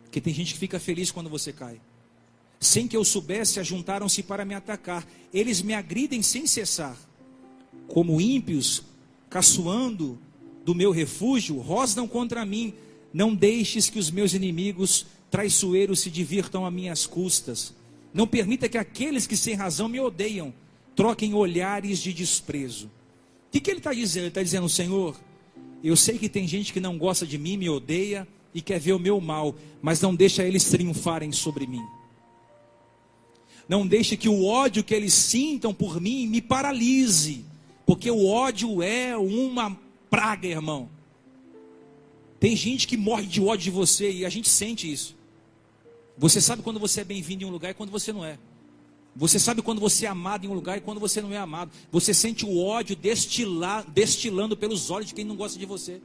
Porque 0.03 0.21
tem 0.21 0.33
gente 0.33 0.53
que 0.53 0.59
fica 0.59 0.79
feliz 0.79 1.11
quando 1.11 1.29
você 1.29 1.51
cai. 1.53 1.79
Sem 2.59 2.87
que 2.87 2.97
eu 2.97 3.03
soubesse, 3.03 3.59
ajuntaram-se 3.59 4.23
para 4.23 4.45
me 4.45 4.55
atacar. 4.55 5.05
Eles 5.33 5.61
me 5.61 5.73
agridem 5.73 6.21
sem 6.21 6.47
cessar. 6.47 6.97
Como 7.87 8.19
ímpios, 8.19 8.83
caçoando 9.29 10.17
do 10.65 10.73
meu 10.73 10.91
refúgio, 10.91 11.59
rosnam 11.59 12.07
contra 12.07 12.45
mim. 12.45 12.73
Não 13.13 13.35
deixes 13.35 13.89
que 13.89 13.99
os 13.99 14.09
meus 14.09 14.33
inimigos 14.33 15.05
traiçoeiros 15.29 15.99
se 15.99 16.09
divirtam 16.09 16.65
a 16.65 16.71
minhas 16.71 17.05
custas. 17.05 17.73
Não 18.13 18.25
permita 18.25 18.69
que 18.69 18.77
aqueles 18.77 19.27
que 19.27 19.35
sem 19.35 19.55
razão 19.55 19.87
me 19.89 19.99
odeiam 19.99 20.53
troquem 20.99 21.33
olhares 21.33 21.99
de 21.99 22.11
desprezo. 22.11 22.87
O 22.87 23.51
que, 23.51 23.61
que 23.61 23.71
ele 23.71 23.77
está 23.77 23.93
dizendo? 23.93 24.23
Ele 24.23 24.27
está 24.27 24.43
dizendo, 24.43 24.67
Senhor, 24.67 25.17
eu 25.81 25.95
sei 25.95 26.17
que 26.17 26.27
tem 26.27 26.45
gente 26.45 26.73
que 26.73 26.81
não 26.81 26.97
gosta 26.97 27.25
de 27.25 27.37
mim, 27.37 27.55
me 27.55 27.69
odeia 27.69 28.27
e 28.53 28.61
quer 28.61 28.81
ver 28.81 28.91
o 28.91 28.99
meu 28.99 29.21
mal, 29.21 29.55
mas 29.81 30.01
não 30.01 30.13
deixa 30.13 30.43
eles 30.43 30.65
triunfarem 30.65 31.31
sobre 31.31 31.65
mim. 31.65 31.81
Não 33.65 33.87
deixe 33.87 34.17
que 34.17 34.27
o 34.27 34.43
ódio 34.43 34.83
que 34.83 34.93
eles 34.93 35.13
sintam 35.13 35.73
por 35.73 36.01
mim 36.01 36.27
me 36.27 36.41
paralise, 36.41 37.45
porque 37.85 38.11
o 38.11 38.27
ódio 38.27 38.83
é 38.83 39.15
uma 39.15 39.79
praga, 40.09 40.49
irmão. 40.49 40.89
Tem 42.41 42.57
gente 42.57 42.85
que 42.85 42.97
morre 42.97 43.25
de 43.25 43.39
ódio 43.39 43.63
de 43.63 43.71
você 43.71 44.11
e 44.11 44.25
a 44.25 44.29
gente 44.29 44.49
sente 44.49 44.91
isso. 44.91 45.15
Você 46.17 46.41
sabe 46.41 46.61
quando 46.61 46.77
você 46.77 46.99
é 46.99 47.05
bem-vindo 47.05 47.45
em 47.45 47.47
um 47.47 47.51
lugar 47.51 47.71
e 47.71 47.73
quando 47.73 47.89
você 47.89 48.11
não 48.11 48.25
é. 48.25 48.37
Você 49.19 49.37
sabe 49.37 49.61
quando 49.61 49.81
você 49.81 50.05
é 50.05 50.07
amado 50.09 50.45
em 50.45 50.47
um 50.47 50.53
lugar 50.53 50.77
e 50.77 50.81
quando 50.81 50.97
você 50.97 51.21
não 51.21 51.33
é 51.33 51.37
amado. 51.37 51.71
Você 51.91 52.13
sente 52.13 52.45
o 52.45 52.57
ódio 52.57 52.95
destilar, 52.95 53.85
destilando 53.91 54.55
pelos 54.55 54.89
olhos 54.89 55.09
de 55.09 55.13
quem 55.13 55.25
não 55.25 55.35
gosta 55.35 55.59
de 55.59 55.65
você. 55.65 56.01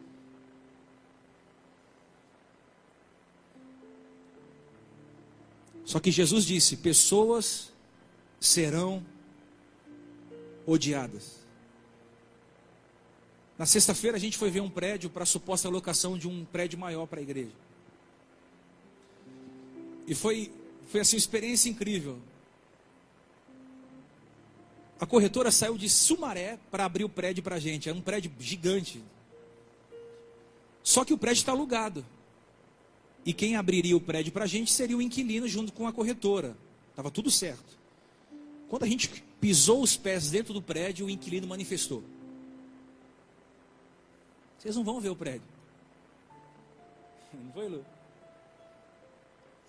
Só 5.84 6.00
que 6.00 6.10
Jesus 6.10 6.44
disse: 6.44 6.76
pessoas 6.76 7.70
serão 8.40 9.00
odiadas. 10.66 11.38
Na 13.56 13.64
sexta-feira 13.64 14.16
a 14.16 14.20
gente 14.20 14.36
foi 14.36 14.50
ver 14.50 14.60
um 14.60 14.68
prédio 14.68 15.08
para 15.08 15.22
a 15.22 15.26
suposta 15.26 15.68
locação 15.68 16.18
de 16.18 16.26
um 16.26 16.44
prédio 16.44 16.80
maior 16.80 17.06
para 17.06 17.20
a 17.20 17.22
igreja. 17.22 17.52
E 20.04 20.16
foi, 20.16 20.50
foi 20.88 21.00
assim 21.00 21.14
uma 21.14 21.20
experiência 21.20 21.70
incrível. 21.70 22.18
A 25.00 25.06
corretora 25.06 25.50
saiu 25.50 25.76
de 25.76 25.88
Sumaré 25.88 26.58
para 26.70 26.84
abrir 26.84 27.04
o 27.04 27.08
prédio 27.08 27.42
para 27.42 27.56
a 27.56 27.60
gente. 27.60 27.88
É 27.88 27.92
um 27.92 28.00
prédio 28.00 28.32
gigante. 28.38 29.02
Só 30.82 31.04
que 31.04 31.12
o 31.12 31.18
prédio 31.18 31.40
está 31.40 31.52
alugado. 31.52 32.04
E 33.24 33.32
quem 33.32 33.56
abriria 33.56 33.96
o 33.96 34.00
prédio 34.00 34.32
para 34.32 34.44
a 34.44 34.46
gente 34.46 34.70
seria 34.70 34.96
o 34.96 35.02
inquilino 35.02 35.48
junto 35.48 35.72
com 35.72 35.86
a 35.86 35.92
corretora. 35.92 36.56
Estava 36.90 37.10
tudo 37.10 37.30
certo. 37.30 37.78
Quando 38.68 38.84
a 38.84 38.86
gente 38.86 39.08
pisou 39.40 39.82
os 39.82 39.96
pés 39.96 40.30
dentro 40.30 40.52
do 40.52 40.62
prédio, 40.62 41.06
o 41.06 41.10
inquilino 41.10 41.46
manifestou. 41.46 42.02
Vocês 44.58 44.76
não 44.76 44.84
vão 44.84 45.00
ver 45.00 45.10
o 45.10 45.16
prédio. 45.16 45.46
Não 47.34 47.52
foi, 47.52 47.68
Lu? 47.68 47.84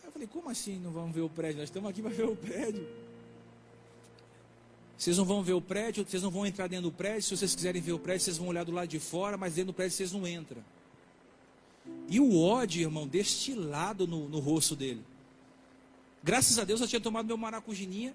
Eu 0.05 0.11
falei, 0.11 0.27
como 0.27 0.49
assim 0.49 0.77
não 0.77 0.91
vamos 0.91 1.13
ver 1.13 1.21
o 1.21 1.29
prédio? 1.29 1.57
Nós 1.57 1.67
estamos 1.67 1.89
aqui 1.89 2.01
para 2.01 2.11
ver 2.11 2.25
o 2.25 2.35
prédio. 2.35 2.87
Vocês 4.97 5.17
não 5.17 5.25
vão 5.25 5.43
ver 5.43 5.53
o 5.53 5.61
prédio, 5.61 6.05
vocês 6.07 6.23
não 6.23 6.31
vão 6.31 6.45
entrar 6.45 6.67
dentro 6.67 6.89
do 6.89 6.91
prédio. 6.91 7.23
Se 7.23 7.37
vocês 7.37 7.53
quiserem 7.53 7.81
ver 7.81 7.93
o 7.93 7.99
prédio, 7.99 8.25
vocês 8.25 8.37
vão 8.37 8.47
olhar 8.47 8.63
do 8.63 8.71
lado 8.71 8.87
de 8.87 8.99
fora, 8.99 9.37
mas 9.37 9.55
dentro 9.55 9.71
do 9.71 9.75
prédio 9.75 9.95
vocês 9.95 10.11
não 10.11 10.25
entram. 10.27 10.63
E 12.09 12.19
o 12.19 12.39
ódio, 12.39 12.81
irmão, 12.81 13.07
destilado 13.07 14.07
no, 14.07 14.29
no 14.29 14.39
rosto 14.39 14.75
dele. 14.75 15.03
Graças 16.23 16.57
a 16.57 16.63
Deus 16.63 16.81
eu 16.81 16.87
tinha 16.87 17.01
tomado 17.01 17.27
meu 17.27 17.37
maracujininha, 17.37 18.13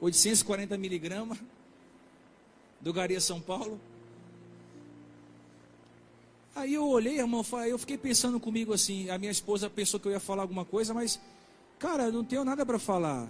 840 0.00 0.76
miligramas, 0.78 1.38
do 2.80 2.92
Garia 2.92 3.20
São 3.20 3.40
Paulo. 3.40 3.80
Aí 6.54 6.72
eu 6.72 6.88
olhei, 6.88 7.18
irmão, 7.18 7.44
eu 7.68 7.78
fiquei 7.78 7.98
pensando 7.98 8.40
comigo 8.40 8.72
assim. 8.72 9.10
A 9.10 9.18
minha 9.18 9.30
esposa 9.30 9.68
pensou 9.68 10.00
que 10.00 10.08
eu 10.08 10.12
ia 10.12 10.20
falar 10.20 10.42
alguma 10.42 10.64
coisa, 10.64 10.94
mas, 10.94 11.20
cara, 11.78 12.04
eu 12.04 12.12
não 12.12 12.24
tenho 12.24 12.44
nada 12.44 12.64
para 12.64 12.78
falar. 12.78 13.28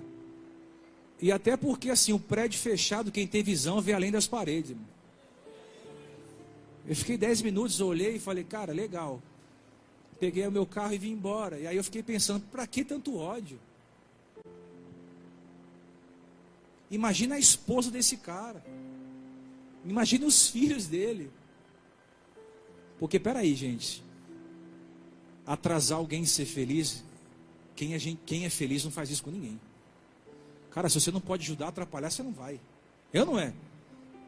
E 1.21 1.33
até 1.33 1.57
porque 1.57 1.91
assim, 1.91 2.13
o 2.13 2.19
prédio 2.19 2.61
fechado, 2.61 3.11
quem 3.11 3.27
tem 3.27 3.43
visão 3.43 3.81
vê 3.81 3.93
além 3.93 4.11
das 4.11 4.27
paredes. 4.27 4.77
Eu 6.87 6.95
fiquei 6.95 7.17
dez 7.17 7.43
minutos, 7.43 7.81
olhei 7.81 8.17
e 8.17 8.21
falei, 8.21 8.45
cara, 8.45 8.73
legal. 8.73 9.21
Peguei 10.21 10.47
o 10.47 10.53
meu 10.53 10.67
carro 10.67 10.95
e 10.95 10.99
vim 10.99 11.13
embora. 11.13 11.59
E 11.59 11.67
aí 11.67 11.77
eu 11.77 11.85
fiquei 11.85 12.03
pensando, 12.03 12.45
para 12.51 12.67
que 12.67 12.85
tanto 12.85 13.17
ódio? 13.17 13.59
Imagina 16.91 17.35
a 17.35 17.39
esposa 17.39 17.91
desse 17.91 18.17
cara. 18.19 18.65
Imagina 19.85 20.27
os 20.27 20.49
filhos 20.49 20.87
dele. 20.87 21.31
Porque 22.99 23.19
peraí, 23.19 23.55
gente. 23.55 24.03
Atrasar 25.47 25.99
alguém 25.99 26.25
ser 26.25 26.45
feliz, 26.45 27.05
quem 27.77 27.97
gente, 27.99 28.21
quem 28.27 28.45
é 28.45 28.51
feliz 28.51 28.85
não 28.85 28.91
faz 28.91 29.11
isso 29.11 29.23
com 29.23 29.31
ninguém. 29.31 29.61
Cara, 30.77 30.91
se 30.91 31.01
você 31.01 31.11
não 31.11 31.23
pode 31.23 31.43
ajudar, 31.43 31.69
atrapalhar, 31.69 32.11
você 32.11 32.23
não 32.23 32.33
vai. 32.33 32.61
Eu 33.11 33.25
não 33.25 33.39
é. 33.39 33.55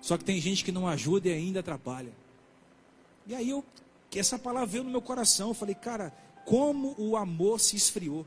Só 0.00 0.16
que 0.16 0.24
tem 0.24 0.40
gente 0.40 0.64
que 0.64 0.72
não 0.72 0.88
ajuda 0.88 1.28
e 1.28 1.32
ainda 1.34 1.60
atrapalha. 1.60 2.10
E 3.26 3.34
aí 3.34 3.50
eu, 3.50 3.62
que 4.08 4.18
essa 4.18 4.38
palavra 4.38 4.66
veio 4.66 4.82
no 4.82 4.88
meu 4.90 5.02
coração, 5.02 5.48
eu 5.48 5.54
falei, 5.54 5.74
cara, 5.74 6.10
como 6.46 6.94
o 6.96 7.18
amor 7.18 7.60
se 7.60 7.76
esfriou. 7.76 8.24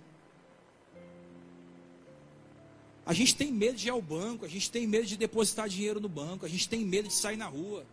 A 3.04 3.12
gente 3.12 3.36
tem 3.36 3.52
medo 3.52 3.76
de 3.76 3.88
ir 3.88 3.90
ao 3.90 4.00
banco, 4.04 4.46
a 4.46 4.48
gente 4.48 4.70
tem 4.70 4.86
medo 4.86 5.08
de 5.08 5.18
depositar 5.18 5.68
dinheiro 5.68 6.00
no 6.00 6.08
banco, 6.08 6.46
a 6.46 6.50
gente 6.50 6.70
tem 6.70 6.86
medo 6.86 7.08
de 7.08 7.16
sair 7.16 7.38
na 7.38 7.48
rua. 7.48 7.88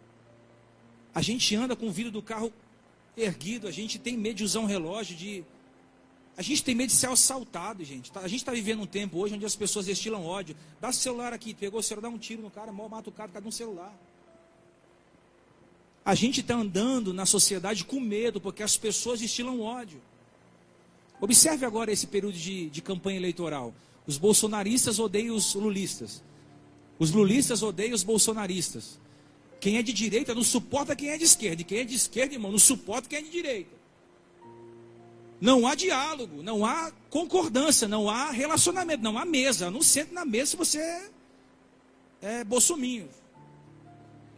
A 1.14 1.22
gente 1.22 1.56
anda 1.56 1.74
com 1.74 1.86
o 1.86 1.90
vidro 1.90 2.12
do 2.12 2.20
carro 2.20 2.52
erguido, 3.16 3.66
a 3.66 3.70
gente 3.70 3.98
tem 3.98 4.14
medo 4.14 4.36
de 4.36 4.44
usar 4.44 4.60
um 4.60 4.66
relógio, 4.66 5.16
de. 5.16 5.42
A 6.38 6.42
gente 6.42 6.62
tem 6.62 6.72
medo 6.72 6.90
de 6.90 6.94
ser 6.94 7.08
assaltado, 7.08 7.84
gente. 7.84 8.12
A 8.14 8.28
gente 8.28 8.38
está 8.38 8.52
vivendo 8.52 8.82
um 8.82 8.86
tempo 8.86 9.18
hoje 9.18 9.34
onde 9.34 9.44
as 9.44 9.56
pessoas 9.56 9.86
destilam 9.86 10.24
ódio. 10.24 10.54
Dá 10.80 10.92
celular 10.92 11.32
aqui, 11.32 11.52
pegou 11.52 11.80
o 11.80 11.82
celular, 11.82 12.08
dá 12.08 12.14
um 12.14 12.16
tiro 12.16 12.40
no 12.40 12.48
cara, 12.48 12.70
mata 12.70 13.10
o 13.10 13.12
cara, 13.12 13.28
cada 13.28 13.48
um 13.48 13.50
celular. 13.50 13.92
A 16.04 16.14
gente 16.14 16.40
está 16.40 16.54
andando 16.54 17.12
na 17.12 17.26
sociedade 17.26 17.84
com 17.84 17.98
medo, 17.98 18.40
porque 18.40 18.62
as 18.62 18.76
pessoas 18.76 19.18
destilam 19.18 19.60
ódio. 19.60 20.00
Observe 21.20 21.66
agora 21.66 21.90
esse 21.90 22.06
período 22.06 22.38
de, 22.38 22.70
de 22.70 22.80
campanha 22.80 23.18
eleitoral. 23.18 23.74
Os 24.06 24.16
bolsonaristas 24.16 25.00
odeiam 25.00 25.34
os 25.34 25.56
lulistas. 25.56 26.22
Os 27.00 27.10
lulistas 27.10 27.64
odeiam 27.64 27.96
os 27.96 28.04
bolsonaristas. 28.04 29.00
Quem 29.58 29.76
é 29.76 29.82
de 29.82 29.92
direita 29.92 30.36
não 30.36 30.44
suporta 30.44 30.94
quem 30.94 31.10
é 31.10 31.18
de 31.18 31.24
esquerda. 31.24 31.62
E 31.62 31.64
quem 31.64 31.78
é 31.78 31.84
de 31.84 31.96
esquerda, 31.96 32.32
irmão, 32.32 32.52
não 32.52 32.60
suporta 32.60 33.08
quem 33.08 33.18
é 33.18 33.22
de 33.22 33.30
direita. 33.30 33.77
Não 35.40 35.66
há 35.66 35.74
diálogo, 35.74 36.42
não 36.42 36.64
há 36.64 36.90
concordância, 37.10 37.86
não 37.86 38.10
há 38.10 38.30
relacionamento, 38.30 39.02
não 39.02 39.16
há 39.16 39.24
mesa. 39.24 39.70
Não 39.70 39.82
sente 39.82 40.12
na 40.12 40.24
mesa 40.24 40.52
se 40.52 40.56
você 40.56 40.78
é, 40.78 41.10
é 42.20 42.44
bolsominho. 42.44 43.08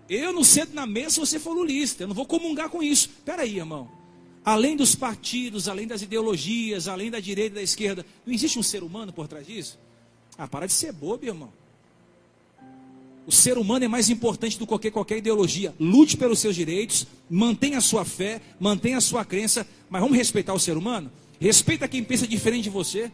Eu 0.09 0.33
não 0.33 0.45
sento 0.45 0.75
na 0.75 0.87
mesa 0.87 1.11
se 1.11 1.21
você 1.21 1.39
for 1.39 1.53
lulista. 1.53 2.03
Eu 2.03 2.09
não 2.09 2.15
vou 2.15 2.27
comungar 2.27 2.69
com 2.69 2.83
isso. 2.83 3.09
Espera 3.09 3.43
aí, 3.43 3.57
irmão. 3.57 3.91
Além 4.45 4.77
dos 4.77 4.95
partidos, 4.95 5.69
além 5.69 5.87
das 5.87 6.03
ideologias, 6.03 6.89
além 6.89 7.11
da 7.11 7.21
direita 7.21 7.53
e 7.53 7.55
da 7.57 7.63
esquerda, 7.63 8.05
não 8.27 8.33
existe 8.33 8.59
um 8.59 8.63
ser 8.63 8.83
humano 8.83 9.13
por 9.13 9.29
trás 9.29 9.47
disso? 9.47 9.79
Ah, 10.37 10.49
para 10.49 10.67
de 10.67 10.73
ser 10.73 10.93
bobo, 10.93 11.25
irmão. 11.25 11.53
O 13.27 13.33
ser 13.33 13.59
humano 13.59 13.85
é 13.85 13.89
mais 13.89 14.09
importante 14.09 14.59
do 14.59 14.67
que 14.79 14.91
qualquer, 14.91 15.19
ideologia. 15.19 15.75
Lute 15.79 16.17
pelos 16.17 16.39
seus 16.39 16.57
direitos, 16.57 17.07
mantenha 17.29 17.79
a 17.79 17.81
sua 17.81 18.05
fé, 18.05 18.41
mantenha 18.59 18.99
a 18.99 19.01
sua 19.01 19.25
crença, 19.25 19.67
mas 19.89 20.01
vamos 20.01 20.17
respeitar 20.17 20.53
o 20.55 20.59
ser 20.59 20.77
humano? 20.77 21.11
Respeita 21.39 21.87
quem 21.87 22.03
pensa 22.03 22.27
diferente 22.27 22.65
de 22.65 22.71
você. 22.71 23.11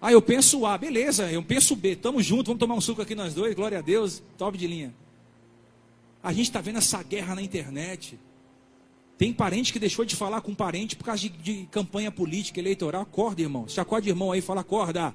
Ah, 0.00 0.12
eu 0.12 0.20
penso 0.20 0.66
A, 0.66 0.76
beleza, 0.76 1.30
eu 1.30 1.42
penso 1.42 1.74
B, 1.74 1.96
tamo 1.96 2.20
junto, 2.20 2.48
vamos 2.48 2.60
tomar 2.60 2.74
um 2.74 2.80
suco 2.80 3.00
aqui 3.00 3.14
nós 3.14 3.32
dois, 3.32 3.54
glória 3.54 3.78
a 3.78 3.80
Deus, 3.80 4.22
top 4.36 4.58
de 4.58 4.66
linha. 4.66 4.94
A 6.22 6.32
gente 6.32 6.46
está 6.46 6.60
vendo 6.60 6.78
essa 6.78 7.02
guerra 7.02 7.34
na 7.34 7.42
internet. 7.42 8.18
Tem 9.16 9.32
parente 9.32 9.72
que 9.72 9.78
deixou 9.78 10.04
de 10.04 10.16
falar 10.16 10.40
com 10.40 10.54
parente 10.54 10.96
por 10.96 11.04
causa 11.04 11.22
de, 11.22 11.28
de 11.28 11.68
campanha 11.70 12.10
política, 12.10 12.58
eleitoral. 12.58 13.02
Acorda, 13.02 13.42
irmão. 13.42 13.68
Sacode 13.68 14.08
irmão 14.08 14.32
aí, 14.32 14.40
fala, 14.40 14.62
acorda. 14.62 15.14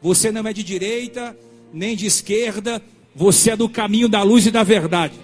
Você 0.00 0.30
não 0.30 0.46
é 0.46 0.52
de 0.52 0.62
direita, 0.62 1.36
nem 1.72 1.96
de 1.96 2.06
esquerda. 2.06 2.82
Você 3.14 3.50
é 3.50 3.56
do 3.56 3.68
caminho 3.68 4.08
da 4.08 4.22
luz 4.22 4.46
e 4.46 4.50
da 4.50 4.62
verdade. 4.62 5.14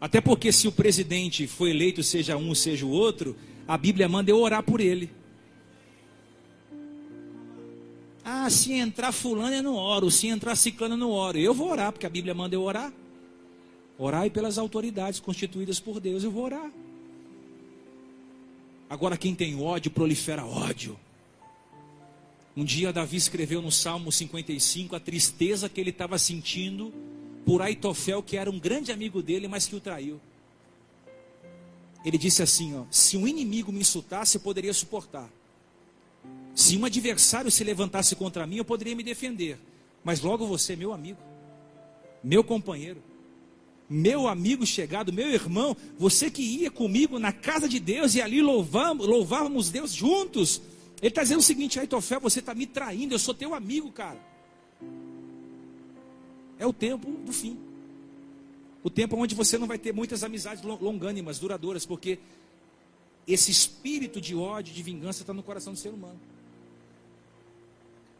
Até 0.00 0.20
porque 0.20 0.50
se 0.50 0.66
o 0.66 0.72
presidente 0.72 1.46
foi 1.46 1.70
eleito, 1.70 2.02
seja 2.02 2.36
um, 2.36 2.54
seja 2.54 2.86
o 2.86 2.90
outro, 2.90 3.36
a 3.68 3.76
Bíblia 3.76 4.08
manda 4.08 4.30
eu 4.30 4.38
orar 4.38 4.62
por 4.62 4.80
ele. 4.80 5.10
Ah, 8.24 8.48
se 8.48 8.72
entrar 8.72 9.12
fulano 9.12 9.54
eu 9.54 9.62
não 9.62 9.74
oro, 9.74 10.10
se 10.10 10.26
entrar 10.28 10.56
ciclano 10.56 10.94
eu 10.94 10.98
não 10.98 11.10
oro. 11.10 11.38
Eu 11.38 11.52
vou 11.52 11.70
orar, 11.70 11.92
porque 11.92 12.06
a 12.06 12.10
Bíblia 12.10 12.34
manda 12.34 12.54
eu 12.54 12.62
orar. 12.62 12.92
Orai 13.98 14.30
pelas 14.30 14.56
autoridades 14.56 15.20
constituídas 15.20 15.78
por 15.78 16.00
Deus, 16.00 16.24
eu 16.24 16.30
vou 16.30 16.44
orar. 16.44 16.70
Agora 18.90 19.16
quem 19.16 19.36
tem 19.36 19.62
ódio 19.62 19.88
prolifera 19.88 20.44
ódio. 20.44 20.98
Um 22.56 22.64
dia 22.64 22.92
Davi 22.92 23.16
escreveu 23.16 23.62
no 23.62 23.70
Salmo 23.70 24.10
55 24.10 24.96
a 24.96 25.00
tristeza 25.00 25.68
que 25.68 25.80
ele 25.80 25.90
estava 25.90 26.18
sentindo 26.18 26.92
por 27.46 27.62
Aitofel, 27.62 28.20
que 28.20 28.36
era 28.36 28.50
um 28.50 28.58
grande 28.58 28.90
amigo 28.90 29.22
dele, 29.22 29.46
mas 29.46 29.68
que 29.68 29.76
o 29.76 29.80
traiu. 29.80 30.20
Ele 32.04 32.18
disse 32.18 32.42
assim: 32.42 32.76
ó, 32.76 32.84
se 32.90 33.16
um 33.16 33.28
inimigo 33.28 33.70
me 33.70 33.78
insultasse, 33.78 34.38
eu 34.38 34.40
poderia 34.40 34.74
suportar. 34.74 35.30
Se 36.52 36.76
um 36.76 36.84
adversário 36.84 37.50
se 37.50 37.62
levantasse 37.62 38.16
contra 38.16 38.44
mim, 38.44 38.56
eu 38.56 38.64
poderia 38.64 38.96
me 38.96 39.04
defender. 39.04 39.56
Mas 40.02 40.20
logo 40.20 40.48
você, 40.48 40.74
meu 40.74 40.92
amigo, 40.92 41.20
meu 42.24 42.42
companheiro, 42.42 43.00
meu 43.92 44.28
amigo 44.28 44.64
chegado, 44.64 45.12
meu 45.12 45.28
irmão, 45.28 45.76
você 45.98 46.30
que 46.30 46.40
ia 46.42 46.70
comigo 46.70 47.18
na 47.18 47.32
casa 47.32 47.68
de 47.68 47.80
Deus 47.80 48.14
e 48.14 48.22
ali 48.22 48.40
louvamos, 48.40 49.04
louvávamos 49.04 49.68
Deus 49.68 49.92
juntos. 49.92 50.62
Ele 51.02 51.08
está 51.08 51.24
dizendo 51.24 51.40
o 51.40 51.42
seguinte, 51.42 51.80
Aitofel, 51.80 52.20
você 52.20 52.38
está 52.38 52.54
me 52.54 52.66
traindo, 52.66 53.14
eu 53.14 53.18
sou 53.18 53.34
teu 53.34 53.52
amigo, 53.52 53.90
cara. 53.90 54.20
É 56.56 56.64
o 56.64 56.72
tempo 56.72 57.10
do 57.10 57.32
fim. 57.32 57.58
O 58.84 58.88
tempo 58.88 59.16
onde 59.16 59.34
você 59.34 59.58
não 59.58 59.66
vai 59.66 59.76
ter 59.76 59.92
muitas 59.92 60.22
amizades 60.22 60.62
longânimas, 60.62 61.40
duradouras, 61.40 61.84
porque 61.84 62.20
esse 63.26 63.50
espírito 63.50 64.20
de 64.20 64.36
ódio, 64.36 64.72
de 64.72 64.82
vingança 64.84 65.22
está 65.22 65.34
no 65.34 65.42
coração 65.42 65.72
do 65.72 65.78
ser 65.78 65.88
humano. 65.88 66.20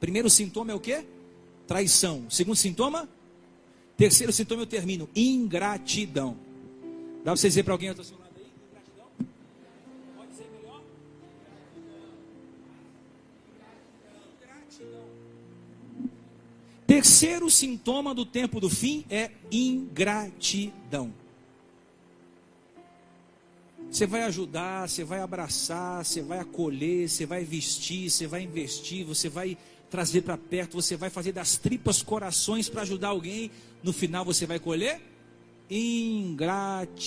Primeiro 0.00 0.28
sintoma 0.28 0.72
é 0.72 0.74
o 0.74 0.80
que? 0.80 1.04
Traição. 1.68 2.28
Segundo 2.28 2.56
sintoma? 2.56 3.08
Terceiro 4.00 4.32
sintoma 4.32 4.62
eu 4.62 4.66
termino: 4.66 5.10
ingratidão. 5.14 6.34
Dá 7.18 7.24
para 7.24 7.36
você 7.36 7.48
dizer 7.48 7.64
para 7.64 7.74
alguém 7.74 7.90
ao 7.90 8.02
seu 8.02 8.16
lado 8.16 8.32
aí? 8.34 8.46
Ingratidão? 8.70 9.06
Pode 10.16 10.34
ser 10.34 10.46
melhor? 10.56 10.82
Ingratidão. 14.40 15.04
Terceiro 16.86 17.50
sintoma 17.50 18.14
do 18.14 18.24
tempo 18.24 18.58
do 18.58 18.70
fim 18.70 19.04
é 19.10 19.32
ingratidão. 19.52 21.12
Você 23.90 24.06
vai 24.06 24.22
ajudar, 24.22 24.88
você 24.88 25.04
vai 25.04 25.20
abraçar, 25.20 26.06
você 26.06 26.22
vai 26.22 26.38
acolher, 26.38 27.06
você 27.06 27.26
vai 27.26 27.44
vestir, 27.44 28.08
você 28.08 28.26
vai 28.26 28.44
investir, 28.44 29.04
você 29.04 29.28
vai 29.28 29.58
trazer 29.90 30.22
para 30.22 30.38
perto, 30.38 30.80
você 30.80 30.96
vai 30.96 31.10
fazer 31.10 31.32
das 31.32 31.56
tripas 31.56 32.02
corações 32.02 32.68
para 32.68 32.82
ajudar 32.82 33.08
alguém, 33.08 33.50
no 33.82 33.92
final 33.92 34.24
você 34.24 34.46
vai 34.46 34.58
colher 34.60 35.00
ingratidão. 35.70 37.06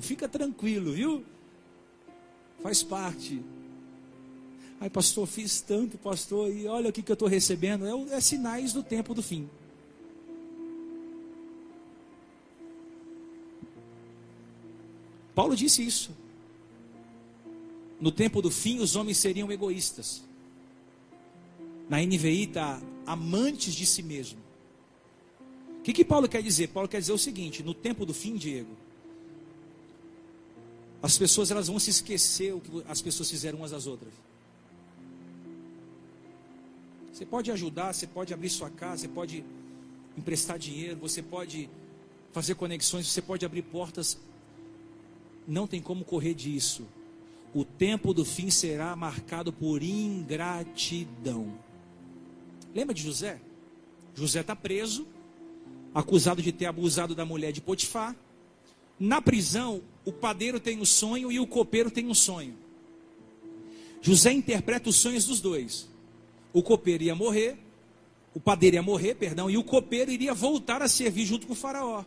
Fica 0.00 0.26
tranquilo, 0.28 0.92
viu? 0.92 1.24
Faz 2.62 2.82
parte. 2.82 3.42
Ai, 4.80 4.88
pastor, 4.88 5.26
fiz 5.26 5.60
tanto, 5.60 5.98
pastor, 5.98 6.50
e 6.50 6.66
olha 6.66 6.88
o 6.88 6.92
que, 6.92 7.02
que 7.02 7.12
eu 7.12 7.14
estou 7.14 7.28
recebendo. 7.28 7.84
É, 7.86 7.90
é 8.16 8.20
sinais 8.20 8.72
do 8.72 8.82
tempo 8.82 9.12
do 9.14 9.22
fim. 9.22 9.48
Paulo 15.34 15.54
disse 15.54 15.84
isso. 15.84 16.10
No 18.00 18.10
tempo 18.10 18.40
do 18.40 18.50
fim, 18.50 18.78
os 18.78 18.96
homens 18.96 19.18
seriam 19.18 19.52
egoístas. 19.52 20.22
Na 21.88 21.98
NVI 22.00 22.44
está 22.44 22.80
amantes 23.06 23.74
de 23.74 23.84
si 23.84 24.02
mesmo. 24.02 24.38
O 25.78 25.82
que, 25.82 25.92
que 25.92 26.04
Paulo 26.04 26.28
quer 26.28 26.42
dizer? 26.42 26.68
Paulo 26.68 26.88
quer 26.88 27.00
dizer 27.00 27.12
o 27.12 27.18
seguinte: 27.18 27.62
no 27.62 27.74
tempo 27.74 28.06
do 28.06 28.14
fim, 28.14 28.36
Diego, 28.36 28.74
as 31.02 31.18
pessoas 31.18 31.50
elas 31.50 31.68
vão 31.68 31.78
se 31.78 31.90
esquecer 31.90 32.54
o 32.54 32.60
que 32.60 32.82
as 32.88 33.02
pessoas 33.02 33.30
fizeram 33.30 33.58
umas 33.58 33.72
às 33.72 33.86
outras. 33.86 34.12
Você 37.12 37.26
pode 37.26 37.50
ajudar, 37.50 37.92
você 37.92 38.06
pode 38.06 38.32
abrir 38.32 38.48
sua 38.48 38.70
casa, 38.70 39.02
você 39.02 39.08
pode 39.08 39.44
emprestar 40.16 40.58
dinheiro, 40.58 40.96
você 40.96 41.22
pode 41.22 41.68
fazer 42.32 42.54
conexões, 42.54 43.06
você 43.06 43.22
pode 43.22 43.44
abrir 43.44 43.62
portas. 43.62 44.18
Não 45.46 45.66
tem 45.66 45.82
como 45.82 46.04
correr 46.04 46.34
disso. 46.34 46.86
O 47.54 47.64
tempo 47.64 48.14
do 48.14 48.24
fim 48.24 48.50
será 48.50 48.96
marcado 48.96 49.52
por 49.52 49.82
ingratidão. 49.82 51.52
Lembra 52.74 52.94
de 52.94 53.02
José? 53.02 53.40
José 54.14 54.40
está 54.40 54.56
preso, 54.56 55.06
acusado 55.94 56.42
de 56.42 56.50
ter 56.50 56.66
abusado 56.66 57.14
da 57.14 57.24
mulher 57.24 57.52
de 57.52 57.60
Potifar. 57.60 58.16
Na 58.98 59.22
prisão, 59.22 59.82
o 60.04 60.12
padeiro 60.12 60.58
tem 60.58 60.80
um 60.80 60.84
sonho 60.84 61.30
e 61.30 61.38
o 61.38 61.46
copeiro 61.46 61.90
tem 61.90 62.06
um 62.06 62.14
sonho. 62.14 62.54
José 64.02 64.32
interpreta 64.32 64.88
os 64.88 64.96
sonhos 64.96 65.24
dos 65.24 65.40
dois. 65.40 65.88
O 66.52 66.62
copeiro 66.62 67.04
ia 67.04 67.14
morrer, 67.14 67.56
o 68.34 68.40
padeiro 68.40 68.76
ia 68.76 68.82
morrer, 68.82 69.14
perdão, 69.14 69.48
e 69.48 69.56
o 69.56 69.64
copeiro 69.64 70.10
iria 70.10 70.34
voltar 70.34 70.82
a 70.82 70.88
servir 70.88 71.24
junto 71.24 71.46
com 71.46 71.52
o 71.52 71.56
faraó. 71.56 72.04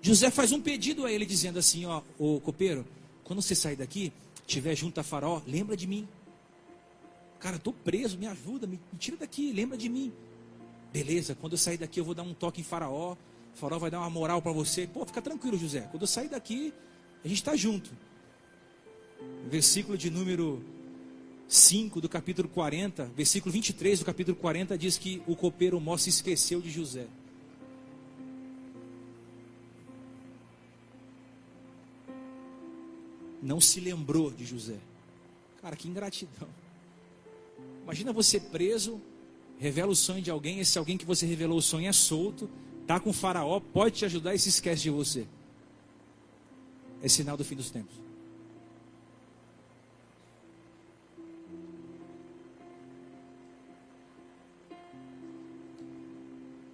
José 0.00 0.30
faz 0.30 0.52
um 0.52 0.60
pedido 0.60 1.04
a 1.04 1.12
ele 1.12 1.26
dizendo 1.26 1.58
assim, 1.58 1.84
ó, 1.84 2.02
o 2.18 2.40
copeiro, 2.40 2.86
quando 3.24 3.42
você 3.42 3.54
sair 3.54 3.76
daqui, 3.76 4.12
estiver 4.46 4.74
junto 4.76 5.00
a 5.00 5.02
faraó, 5.02 5.40
lembra 5.46 5.76
de 5.76 5.86
mim. 5.86 6.06
Cara, 7.44 7.56
estou 7.56 7.74
preso, 7.74 8.16
me 8.16 8.26
ajuda, 8.26 8.66
me, 8.66 8.80
me 8.90 8.98
tira 8.98 9.18
daqui, 9.18 9.52
lembra 9.52 9.76
de 9.76 9.86
mim. 9.86 10.10
Beleza, 10.90 11.34
quando 11.34 11.52
eu 11.52 11.58
sair 11.58 11.76
daqui 11.76 12.00
eu 12.00 12.04
vou 12.04 12.14
dar 12.14 12.22
um 12.22 12.32
toque 12.32 12.62
em 12.62 12.64
Faraó. 12.64 13.16
Faraó 13.52 13.78
vai 13.78 13.90
dar 13.90 14.00
uma 14.00 14.08
moral 14.08 14.40
para 14.40 14.50
você. 14.50 14.86
Pô, 14.86 15.04
fica 15.04 15.20
tranquilo, 15.20 15.58
José. 15.58 15.82
Quando 15.90 16.04
eu 16.04 16.06
sair 16.06 16.30
daqui, 16.30 16.72
a 17.22 17.28
gente 17.28 17.36
está 17.36 17.54
junto. 17.54 17.90
Versículo 19.50 19.98
de 19.98 20.08
número 20.08 20.64
5 21.46 22.00
do 22.00 22.08
capítulo 22.08 22.48
40, 22.48 23.04
versículo 23.14 23.52
23 23.52 23.98
do 23.98 24.06
capítulo 24.06 24.38
40 24.38 24.78
diz 24.78 24.96
que 24.96 25.22
o 25.26 25.36
copeiro 25.36 25.78
mó 25.78 25.98
se 25.98 26.08
esqueceu 26.08 26.62
de 26.62 26.70
José. 26.70 27.06
Não 33.42 33.60
se 33.60 33.80
lembrou 33.80 34.30
de 34.30 34.46
José. 34.46 34.78
Cara, 35.60 35.76
que 35.76 35.86
ingratidão. 35.86 36.63
Imagina 37.84 38.12
você 38.12 38.40
preso, 38.40 39.00
revela 39.58 39.92
o 39.92 39.96
sonho 39.96 40.22
de 40.22 40.30
alguém, 40.30 40.58
esse 40.58 40.78
alguém 40.78 40.96
que 40.96 41.04
você 41.04 41.26
revelou 41.26 41.58
o 41.58 41.62
sonho 41.62 41.86
é 41.86 41.92
solto, 41.92 42.50
tá 42.86 42.98
com 42.98 43.10
o 43.10 43.12
faraó, 43.12 43.60
pode 43.60 43.96
te 43.96 44.04
ajudar 44.06 44.34
e 44.34 44.38
se 44.38 44.48
esquece 44.48 44.82
de 44.82 44.90
você. 44.90 45.26
É 47.02 47.08
sinal 47.08 47.36
do 47.36 47.44
fim 47.44 47.54
dos 47.54 47.70
tempos. 47.70 47.94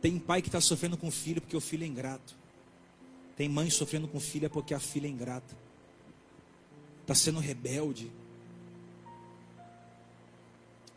Tem 0.01 0.19
pai 0.19 0.41
que 0.41 0.49
está 0.49 0.61
sofrendo 0.61 0.97
com 0.97 1.09
o 1.09 1.11
filho 1.11 1.41
porque 1.43 1.57
o 1.57 1.61
filho 1.61 1.85
é 1.85 1.87
ingrato. 1.87 2.35
Tem 3.37 3.49
mãe 3.49 3.69
sofrendo 3.69 4.07
com 4.09 4.21
filha 4.21 4.49
porque 4.49 4.73
a 4.73 4.81
filha 4.81 5.07
é 5.07 5.11
ingrata. 5.11 5.57
Está 7.03 7.15
sendo 7.15 7.41
rebelde. 7.41 8.11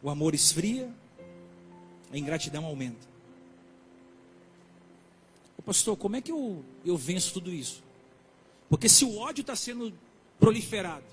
O 0.03 0.09
amor 0.09 0.35
esfria, 0.35 0.93
a 2.11 2.17
ingratidão 2.17 2.65
aumenta. 2.65 3.07
Ô 5.57 5.61
pastor, 5.61 5.95
como 5.95 6.17
é 6.17 6.21
que 6.21 6.31
eu, 6.31 6.63
eu 6.85 6.97
venço 6.97 7.33
tudo 7.33 7.49
isso? 7.49 7.81
Porque 8.69 8.89
se 8.89 9.05
o 9.05 9.17
ódio 9.17 9.41
está 9.41 9.55
sendo 9.55 9.93
proliferado, 10.37 11.05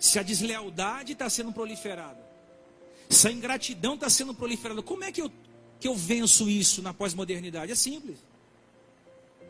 se 0.00 0.18
a 0.18 0.22
deslealdade 0.22 1.12
está 1.12 1.30
sendo 1.30 1.52
proliferada, 1.52 2.18
se 3.08 3.28
a 3.28 3.30
ingratidão 3.30 3.94
está 3.94 4.10
sendo 4.10 4.34
proliferada, 4.34 4.82
como 4.82 5.04
é 5.04 5.12
que 5.12 5.22
eu 5.22 5.30
que 5.80 5.86
eu 5.86 5.94
venço 5.94 6.50
isso 6.50 6.82
na 6.82 6.92
pós-modernidade? 6.92 7.70
É 7.70 7.74
simples. 7.74 8.18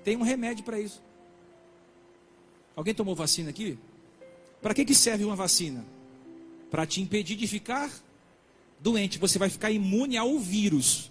Tem 0.04 0.14
um 0.14 0.22
remédio 0.22 0.62
para 0.62 0.78
isso. 0.78 1.02
Alguém 2.76 2.94
tomou 2.94 3.14
vacina 3.14 3.48
aqui? 3.48 3.78
Para 4.60 4.74
que, 4.74 4.84
que 4.84 4.94
serve 4.94 5.24
uma 5.24 5.34
vacina? 5.34 5.84
Para 6.70 6.86
te 6.86 7.00
impedir 7.00 7.34
de 7.34 7.46
ficar 7.46 7.90
doente. 8.80 9.18
Você 9.18 9.38
vai 9.38 9.48
ficar 9.48 9.70
imune 9.70 10.16
ao 10.16 10.38
vírus. 10.38 11.10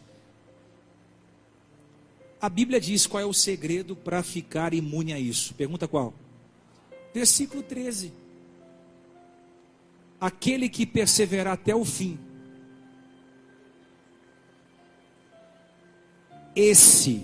A 2.39 2.49
Bíblia 2.49 2.79
diz 2.79 3.07
qual 3.07 3.21
é 3.21 3.25
o 3.25 3.33
segredo 3.33 3.95
para 3.95 4.21
ficar 4.21 4.73
imune 4.73 5.13
a 5.13 5.19
isso. 5.19 5.53
Pergunta 5.53 5.87
qual? 5.87 6.13
Versículo 7.13 7.63
13. 7.63 8.13
Aquele 10.19 10.69
que 10.69 10.85
perseverar 10.85 11.53
até 11.53 11.75
o 11.75 11.85
fim 11.85 12.19
esse 16.57 17.23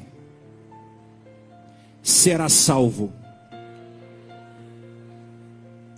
será 2.03 2.47
salvo. 2.47 3.11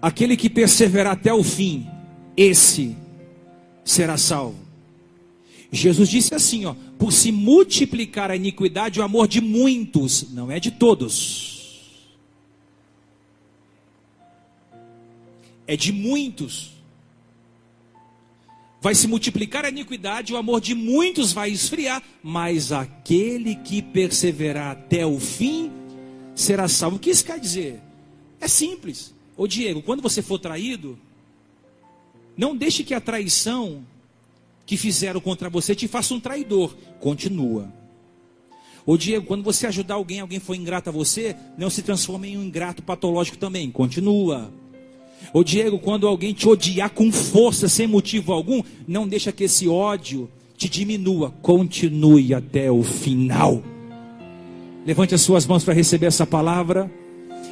Aquele 0.01 0.37
que 0.37 0.49
perseverar 0.49 1.13
até 1.13 1.33
o 1.33 1.43
fim, 1.43 1.89
esse 2.37 2.95
será 2.95 3.04
salvo. 4.17 4.57
Jesus 5.71 6.09
disse 6.09 6.33
assim, 6.33 6.65
ó, 6.65 6.75
por 6.97 7.11
se 7.13 7.31
multiplicar 7.31 8.31
a 8.31 8.35
iniquidade, 8.35 8.99
o 8.99 9.03
amor 9.03 9.27
de 9.27 9.39
muitos, 9.41 10.31
não 10.31 10.51
é 10.51 10.59
de 10.59 10.71
todos. 10.71 11.53
É 15.67 15.75
de 15.75 15.91
muitos 15.91 16.75
vai 18.85 18.93
se 18.93 19.07
multiplicar 19.07 19.65
a 19.65 19.69
iniquidade, 19.69 20.31
o 20.31 20.37
amor 20.37 20.61
de 20.61 20.75
muitos 20.75 21.33
vai 21.33 21.49
esfriar, 21.49 22.03
mas 22.21 22.71
aquele 22.71 23.55
que 23.55 23.81
perseverar 23.81 24.73
até 24.73 25.03
o 25.03 25.19
fim 25.19 25.71
será 26.35 26.67
salvo. 26.67 26.97
O 26.97 26.99
que 26.99 27.09
isso 27.09 27.25
quer 27.25 27.39
dizer? 27.39 27.81
É 28.39 28.47
simples. 28.47 29.11
Ô 29.35 29.47
Diego, 29.47 29.81
quando 29.81 30.03
você 30.03 30.21
for 30.21 30.37
traído, 30.37 30.99
não 32.37 32.55
deixe 32.55 32.83
que 32.83 32.93
a 32.93 33.01
traição 33.01 33.83
que 34.65 34.77
fizeram 34.77 35.19
contra 35.21 35.49
você 35.49 35.75
te 35.75 35.87
faça 35.87 36.13
um 36.13 36.19
traidor. 36.19 36.75
Continua. 36.99 37.71
Ô 38.85 38.97
Diego, 38.97 39.25
quando 39.25 39.43
você 39.43 39.65
ajudar 39.67 39.95
alguém, 39.95 40.19
alguém 40.19 40.39
foi 40.39 40.57
ingrato 40.57 40.89
a 40.89 40.93
você, 40.93 41.35
não 41.57 41.69
se 41.69 41.81
transforme 41.81 42.29
em 42.29 42.37
um 42.37 42.43
ingrato 42.43 42.83
patológico 42.83 43.37
também. 43.37 43.71
Continua. 43.71 44.51
Ô 45.33 45.43
Diego, 45.43 45.79
quando 45.79 46.07
alguém 46.07 46.33
te 46.33 46.47
odiar 46.47 46.91
com 46.91 47.11
força, 47.11 47.67
sem 47.67 47.87
motivo 47.87 48.31
algum, 48.31 48.61
não 48.87 49.07
deixa 49.07 49.31
que 49.31 49.45
esse 49.45 49.67
ódio 49.67 50.29
te 50.55 50.69
diminua. 50.69 51.31
Continue 51.41 52.33
até 52.33 52.69
o 52.71 52.83
final. 52.83 53.63
Levante 54.85 55.15
as 55.15 55.21
suas 55.21 55.47
mãos 55.47 55.63
para 55.63 55.73
receber 55.73 56.05
essa 56.05 56.27
palavra. 56.27 56.91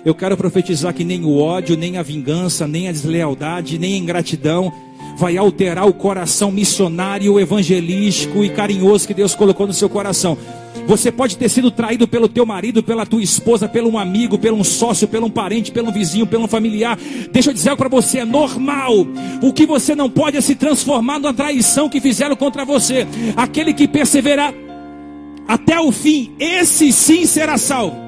Eu 0.05 0.13
quero 0.13 0.35
profetizar 0.35 0.93
que 0.93 1.03
nem 1.03 1.23
o 1.23 1.37
ódio, 1.37 1.77
nem 1.77 1.97
a 1.97 2.03
vingança, 2.03 2.67
nem 2.67 2.89
a 2.89 2.91
deslealdade, 2.91 3.79
nem 3.79 3.93
a 3.93 3.97
ingratidão 3.97 4.71
vai 5.15 5.37
alterar 5.37 5.87
o 5.87 5.93
coração 5.93 6.51
missionário, 6.51 7.39
evangelístico 7.39 8.43
e 8.43 8.49
carinhoso 8.49 9.07
que 9.07 9.13
Deus 9.13 9.35
colocou 9.35 9.67
no 9.67 9.73
seu 9.73 9.87
coração. 9.87 10.37
Você 10.87 11.11
pode 11.11 11.37
ter 11.37 11.47
sido 11.49 11.71
traído 11.71 12.07
pelo 12.07 12.27
teu 12.27 12.45
marido, 12.45 12.83
pela 12.83 13.05
tua 13.05 13.21
esposa, 13.21 13.69
pelo 13.69 13.89
um 13.89 13.97
amigo, 13.97 14.37
pelo 14.37 14.57
um 14.57 14.63
sócio, 14.63 15.07
pelo 15.07 15.27
um 15.27 15.29
parente, 15.29 15.71
pelo 15.71 15.89
um 15.89 15.93
vizinho, 15.93 16.27
pelo 16.27 16.43
um 16.43 16.47
familiar. 16.47 16.97
Deixa 17.31 17.51
eu 17.51 17.53
dizer 17.53 17.75
para 17.77 17.87
você, 17.87 18.19
é 18.19 18.25
normal. 18.25 19.07
O 19.41 19.53
que 19.53 19.65
você 19.65 19.95
não 19.95 20.09
pode 20.09 20.35
é 20.35 20.41
se 20.41 20.55
transformar 20.55 21.19
numa 21.19 21.33
traição 21.33 21.87
que 21.87 22.01
fizeram 22.01 22.35
contra 22.35 22.65
você. 22.65 23.07
Aquele 23.35 23.73
que 23.73 23.87
perseverar 23.87 24.53
até 25.47 25.79
o 25.79 25.91
fim, 25.91 26.31
esse 26.39 26.91
sim 26.91 27.25
será 27.25 27.57
salvo. 27.57 28.02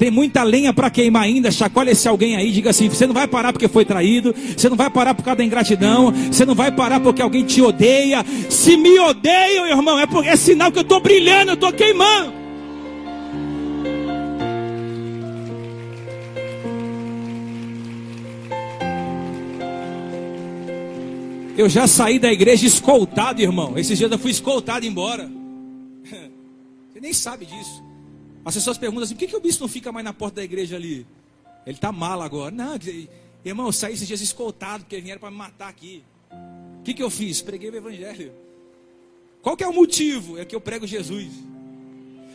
Tem 0.00 0.10
muita 0.10 0.42
lenha 0.42 0.72
para 0.72 0.88
queimar 0.88 1.24
ainda. 1.24 1.52
Chacoalha 1.52 1.90
esse 1.90 2.08
alguém 2.08 2.34
aí. 2.34 2.50
Diga 2.50 2.70
assim: 2.70 2.88
você 2.88 3.06
não 3.06 3.12
vai 3.12 3.28
parar 3.28 3.52
porque 3.52 3.68
foi 3.68 3.84
traído. 3.84 4.34
Você 4.56 4.66
não 4.66 4.76
vai 4.76 4.88
parar 4.88 5.12
por 5.12 5.22
causa 5.22 5.36
da 5.36 5.44
ingratidão. 5.44 6.10
Você 6.10 6.46
não 6.46 6.54
vai 6.54 6.72
parar 6.72 7.00
porque 7.00 7.20
alguém 7.20 7.44
te 7.44 7.60
odeia. 7.60 8.24
Se 8.48 8.78
me 8.78 8.98
odeiam, 8.98 9.66
irmão, 9.66 10.00
é, 10.00 10.06
é 10.24 10.36
sinal 10.36 10.72
que 10.72 10.78
eu 10.78 10.84
estou 10.84 11.00
brilhando, 11.00 11.50
eu 11.50 11.54
estou 11.54 11.70
queimando. 11.70 12.32
Eu 21.58 21.68
já 21.68 21.86
saí 21.86 22.18
da 22.18 22.32
igreja 22.32 22.66
escoltado, 22.66 23.42
irmão. 23.42 23.76
Esses 23.76 23.98
dias 23.98 24.10
eu 24.10 24.18
fui 24.18 24.30
escoltado 24.30 24.86
embora. 24.86 25.30
Você 26.90 27.00
nem 27.02 27.12
sabe 27.12 27.44
disso. 27.44 27.89
As 28.44 28.54
pessoas 28.54 28.78
perguntam 28.78 29.04
assim: 29.04 29.14
por 29.14 29.20
que, 29.20 29.28
que 29.28 29.36
o 29.36 29.40
bispo 29.40 29.64
não 29.64 29.68
fica 29.68 29.92
mais 29.92 30.04
na 30.04 30.12
porta 30.12 30.36
da 30.36 30.44
igreja 30.44 30.76
ali? 30.76 31.06
Ele 31.66 31.76
está 31.76 31.92
mal 31.92 32.22
agora. 32.22 32.50
Não, 32.50 32.78
irmão, 33.44 33.66
eu 33.66 33.72
saí 33.72 33.94
esses 33.94 34.06
dias 34.06 34.20
escoltado, 34.20 34.84
porque 34.84 35.00
vieram 35.00 35.20
para 35.20 35.30
me 35.30 35.36
matar 35.36 35.68
aqui. 35.68 36.02
O 36.80 36.82
que, 36.82 36.94
que 36.94 37.02
eu 37.02 37.10
fiz? 37.10 37.42
Preguei 37.42 37.70
o 37.70 37.76
evangelho. 37.76 38.32
Qual 39.42 39.56
que 39.56 39.64
é 39.64 39.68
o 39.68 39.72
motivo? 39.72 40.38
É 40.38 40.44
que 40.44 40.54
eu 40.54 40.60
prego 40.60 40.86
Jesus. 40.86 41.28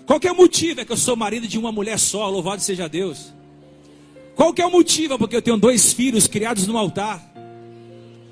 Qual 0.06 0.20
que 0.20 0.28
é 0.28 0.32
o 0.32 0.36
motivo? 0.36 0.82
É 0.82 0.86
que 0.86 0.92
eu 0.92 0.98
sou 0.98 1.16
marido 1.16 1.48
de 1.48 1.58
uma 1.58 1.72
mulher 1.72 1.98
só, 2.00 2.30
louvado 2.30 2.62
seja 2.62 2.88
Deus. 2.88 3.34
Qual 4.36 4.54
que 4.54 4.62
é 4.62 4.66
o 4.66 4.72
motivo? 4.72 5.16
É 5.16 5.18
porque 5.18 5.36
eu 5.36 5.42
tenho 5.42 5.58
dois 5.58 5.94
filhos 5.94 6.28
criados 6.28 6.68
no 6.68 6.78
altar. 6.78 7.24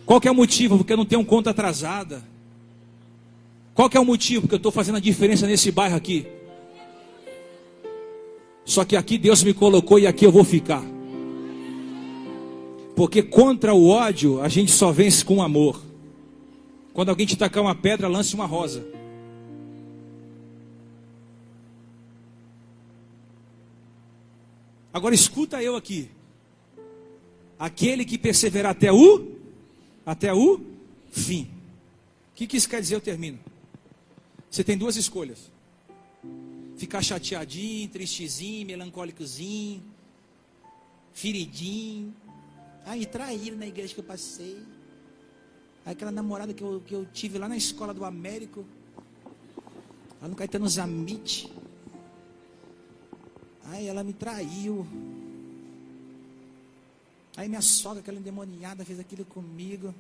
Qual 0.06 0.20
que 0.20 0.28
é 0.28 0.32
o 0.32 0.36
motivo? 0.36 0.78
Porque 0.78 0.94
eu 0.94 0.98
não 0.98 1.06
tenho 1.06 1.24
conta 1.26 1.50
atrasada. 1.50 2.24
Qual 3.74 3.90
que 3.90 3.98
é 3.98 4.00
o 4.00 4.06
motivo? 4.06 4.42
Porque 4.42 4.56
eu 4.56 4.58
estou 4.58 4.72
fazendo 4.72 4.98
a 4.98 5.00
diferença 5.00 5.48
nesse 5.48 5.72
bairro 5.72 5.96
aqui. 5.96 6.28
Só 8.66 8.86
que 8.86 8.96
aqui 8.96 9.18
Deus 9.18 9.44
me 9.44 9.54
colocou 9.54 10.00
e 10.00 10.08
aqui 10.08 10.26
eu 10.26 10.32
vou 10.32 10.44
ficar. 10.44 10.84
Porque 12.96 13.22
contra 13.22 13.74
o 13.74 13.90
ódio 13.90 14.42
a 14.42 14.48
gente 14.48 14.72
só 14.72 14.92
vence 14.92 15.24
com 15.24 15.42
amor. 15.42 15.82
Quando 16.94 17.10
alguém 17.10 17.26
te 17.26 17.36
tacar 17.36 17.64
uma 17.64 17.76
pedra, 17.76 18.08
lance 18.08 18.36
uma 18.36 18.46
rosa. 18.46 18.86
Agora 24.94 25.16
escuta 25.16 25.62
eu 25.62 25.76
aqui. 25.76 26.10
Aquele 27.58 28.06
que 28.06 28.18
perseverar 28.18 28.72
até 28.72 28.92
o 28.92 29.34
até 30.06 30.34
o 30.34 30.62
fim. 31.12 31.44
O 32.32 32.36
que, 32.36 32.46
que 32.46 32.58
isso 32.58 32.70
quer 32.70 32.82
dizer? 32.82 32.96
Eu 32.96 33.02
termino. 33.02 33.40
Você 34.50 34.64
tem 34.64 34.78
duas 34.78 34.96
escolhas 34.96 35.53
ficar 36.78 37.02
chateadinho, 37.02 37.90
tristezinho, 37.90 38.68
melancólicozinho, 38.68 39.84
feridinho. 41.14 42.14
Aí 42.86 43.06
traíram 43.06 43.58
na 43.58 43.68
igreja 43.68 43.94
que 43.94 44.00
eu 44.00 44.04
passei. 44.04 44.62
Aquela 45.86 46.12
namorada 46.12 46.54
que 46.54 46.64
eu, 46.64 46.82
que 46.86 46.94
eu 46.94 47.06
tive 47.06 47.38
lá 47.38 47.48
na 47.48 47.58
escola 47.58 47.94
do 47.94 48.06
Américo, 48.06 48.66
lá 50.22 50.28
no 50.28 50.36
Caetano 50.36 50.68
Zamit. 50.68 51.52
Aí 53.66 53.88
ela 53.88 54.04
me 54.04 54.14
traiu. 54.14 54.86
Aí 57.36 57.50
minha 57.50 57.62
sogra, 57.62 58.00
aquela 58.00 58.20
endemoniada, 58.20 58.86
fez 58.86 59.00
aquilo 59.00 59.26
comigo. 59.26 59.94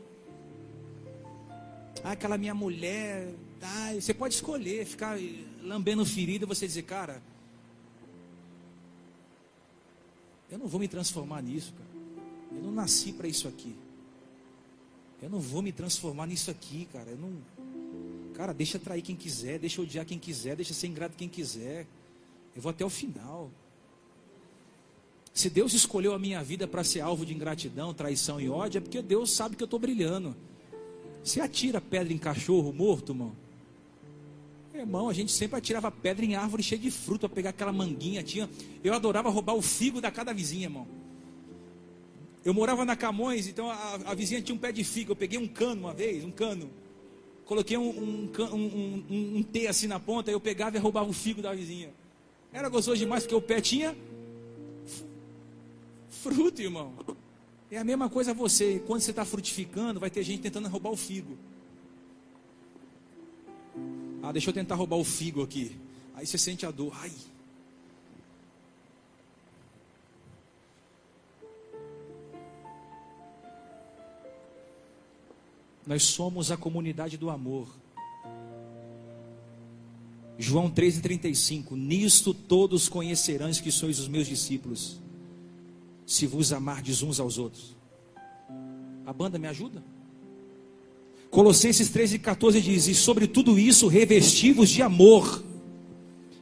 Ah, 2.03 2.11
aquela 2.11 2.37
minha 2.37 2.53
mulher. 2.53 3.33
Ah, 3.61 3.93
você 3.93 4.13
pode 4.13 4.35
escolher, 4.35 4.85
ficar 4.85 5.17
lambendo 5.63 6.05
ferida, 6.05 6.45
você 6.45 6.67
dizer, 6.67 6.83
cara, 6.83 7.21
eu 10.51 10.57
não 10.57 10.67
vou 10.67 10.79
me 10.79 10.87
transformar 10.87 11.41
nisso, 11.41 11.73
cara. 11.73 11.89
Eu 12.55 12.61
não 12.61 12.71
nasci 12.71 13.11
para 13.11 13.27
isso 13.27 13.47
aqui. 13.47 13.75
Eu 15.21 15.29
não 15.29 15.39
vou 15.39 15.61
me 15.61 15.71
transformar 15.71 16.27
nisso 16.27 16.51
aqui, 16.51 16.87
cara. 16.91 17.09
Eu 17.09 17.17
não. 17.17 17.33
Cara, 18.33 18.53
deixa 18.53 18.77
trair 18.77 19.01
quem 19.01 19.15
quiser, 19.15 19.57
deixa 19.57 19.81
odiar 19.81 20.05
quem 20.05 20.19
quiser, 20.19 20.55
deixa 20.55 20.73
ser 20.73 20.87
ingrato 20.87 21.15
quem 21.15 21.29
quiser. 21.29 21.87
Eu 22.55 22.61
vou 22.61 22.69
até 22.69 22.85
o 22.85 22.89
final. 22.89 23.49
Se 25.33 25.49
Deus 25.49 25.73
escolheu 25.73 26.13
a 26.13 26.19
minha 26.19 26.43
vida 26.43 26.67
para 26.67 26.83
ser 26.83 26.99
alvo 26.99 27.25
de 27.25 27.33
ingratidão, 27.33 27.93
traição 27.93 28.39
e 28.39 28.49
ódio, 28.49 28.77
é 28.77 28.81
porque 28.81 29.01
Deus 29.01 29.31
sabe 29.31 29.55
que 29.55 29.63
eu 29.63 29.65
estou 29.65 29.79
brilhando. 29.79 30.35
Você 31.23 31.41
atira 31.41 31.81
pedra 31.81 32.13
em 32.13 32.17
cachorro 32.17 32.71
morto, 32.71 33.13
irmão? 33.13 33.33
Irmão, 34.73 35.07
a 35.07 35.13
gente 35.13 35.31
sempre 35.31 35.57
atirava 35.57 35.91
pedra 35.91 36.25
em 36.25 36.35
árvore 36.35 36.63
cheia 36.63 36.81
de 36.81 36.89
fruta 36.89 37.29
para 37.29 37.35
pegar 37.35 37.49
aquela 37.51 37.71
manguinha. 37.71 38.23
Tinha, 38.23 38.49
eu 38.83 38.93
adorava 38.93 39.29
roubar 39.29 39.53
o 39.53 39.61
figo 39.61 40.01
da 40.01 40.09
cada 40.09 40.33
vizinha, 40.33 40.65
irmão. 40.65 40.87
Eu 42.43 42.53
morava 42.53 42.83
na 42.83 42.95
Camões, 42.95 43.47
então 43.47 43.69
a, 43.69 43.95
a 44.05 44.13
vizinha 44.15 44.41
tinha 44.41 44.55
um 44.55 44.57
pé 44.57 44.71
de 44.71 44.83
figo. 44.83 45.11
Eu 45.11 45.15
peguei 45.15 45.37
um 45.37 45.47
cano 45.47 45.81
uma 45.81 45.93
vez, 45.93 46.23
um 46.23 46.31
cano. 46.31 46.69
Coloquei 47.45 47.77
um, 47.77 47.87
um, 47.87 48.31
um, 48.51 49.03
um, 49.09 49.37
um 49.37 49.43
T 49.43 49.67
assim 49.67 49.85
na 49.85 49.99
ponta, 49.99 50.31
eu 50.31 50.39
pegava 50.39 50.75
e 50.75 50.79
roubava 50.79 51.09
o 51.09 51.13
figo 51.13 51.41
da 51.41 51.53
vizinha. 51.53 51.91
Era 52.51 52.67
gostoso 52.67 52.97
demais, 52.97 53.23
porque 53.23 53.35
o 53.35 53.41
pé 53.41 53.61
tinha 53.61 53.95
fruto, 56.09 56.61
irmão. 56.61 56.93
É 57.69 57.77
a 57.77 57.83
mesma 57.83 58.09
coisa 58.09 58.33
você. 58.33 58.81
Quando 58.87 59.01
você 59.01 59.11
está 59.11 59.23
frutificando, 59.23 59.99
vai 59.99 60.09
ter 60.09 60.23
gente 60.23 60.41
tentando 60.41 60.67
roubar 60.67 60.91
o 60.91 60.97
figo. 60.97 61.37
Ah, 64.25 64.31
deixa 64.31 64.49
eu 64.49 64.53
tentar 64.53 64.75
roubar 64.75 64.95
o 64.95 65.03
figo 65.03 65.43
aqui. 65.43 65.77
Aí 66.15 66.25
você 66.25 66.37
sente 66.37 66.65
a 66.65 66.71
dor. 66.71 66.93
Ai. 66.95 67.11
Nós 75.85 76.03
somos 76.03 76.51
a 76.51 76.55
comunidade 76.55 77.17
do 77.17 77.29
amor. 77.29 77.67
João 80.39 80.71
13,35: 80.71 81.75
Nisto 81.75 82.33
todos 82.33 82.87
conhecerão 82.87 83.51
que 83.51 83.71
sois 83.73 83.99
os 83.99 84.07
meus 84.07 84.25
discípulos, 84.25 85.01
se 86.05 86.25
vos 86.25 86.53
amardes 86.53 87.03
uns 87.03 87.19
aos 87.19 87.37
outros. 87.37 87.75
A 89.05 89.11
banda 89.11 89.37
me 89.37 89.49
ajuda? 89.49 89.83
Colossenses 91.33 91.89
13,14 91.89 92.61
diz: 92.61 92.87
E 92.87 92.93
sobre 92.93 93.25
tudo 93.25 93.57
isso 93.57 93.87
revestivos 93.87 94.69
de 94.69 94.83
amor, 94.83 95.43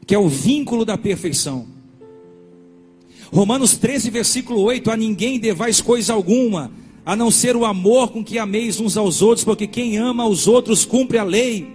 que 0.05 0.13
é 0.13 0.19
o 0.19 0.27
vínculo 0.27 0.83
da 0.83 0.97
perfeição. 0.97 1.65
Romanos 3.31 3.77
13, 3.77 4.09
versículo 4.09 4.59
8: 4.59 4.91
A 4.91 4.97
ninguém 4.97 5.39
devais 5.39 5.79
coisa 5.79 6.11
alguma, 6.11 6.73
a 7.05 7.15
não 7.15 7.31
ser 7.31 7.55
o 7.55 7.63
amor 7.63 8.09
com 8.09 8.21
que 8.21 8.37
ameis 8.37 8.81
uns 8.81 8.97
aos 8.97 9.21
outros, 9.21 9.45
porque 9.45 9.65
quem 9.65 9.97
ama 9.97 10.23
aos 10.23 10.45
outros 10.45 10.83
cumpre 10.83 11.17
a 11.17 11.23
lei. 11.23 11.69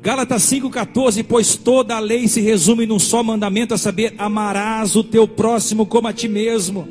Gálatas 0.00 0.44
5,14, 0.44 1.24
pois 1.28 1.56
toda 1.56 1.96
a 1.96 1.98
lei 1.98 2.28
se 2.28 2.40
resume 2.40 2.86
num 2.86 3.00
só 3.00 3.24
mandamento, 3.24 3.74
a 3.74 3.78
saber, 3.78 4.14
amarás 4.18 4.94
o 4.94 5.02
teu 5.02 5.26
próximo 5.26 5.84
como 5.84 6.06
a 6.06 6.12
ti 6.12 6.28
mesmo. 6.28 6.86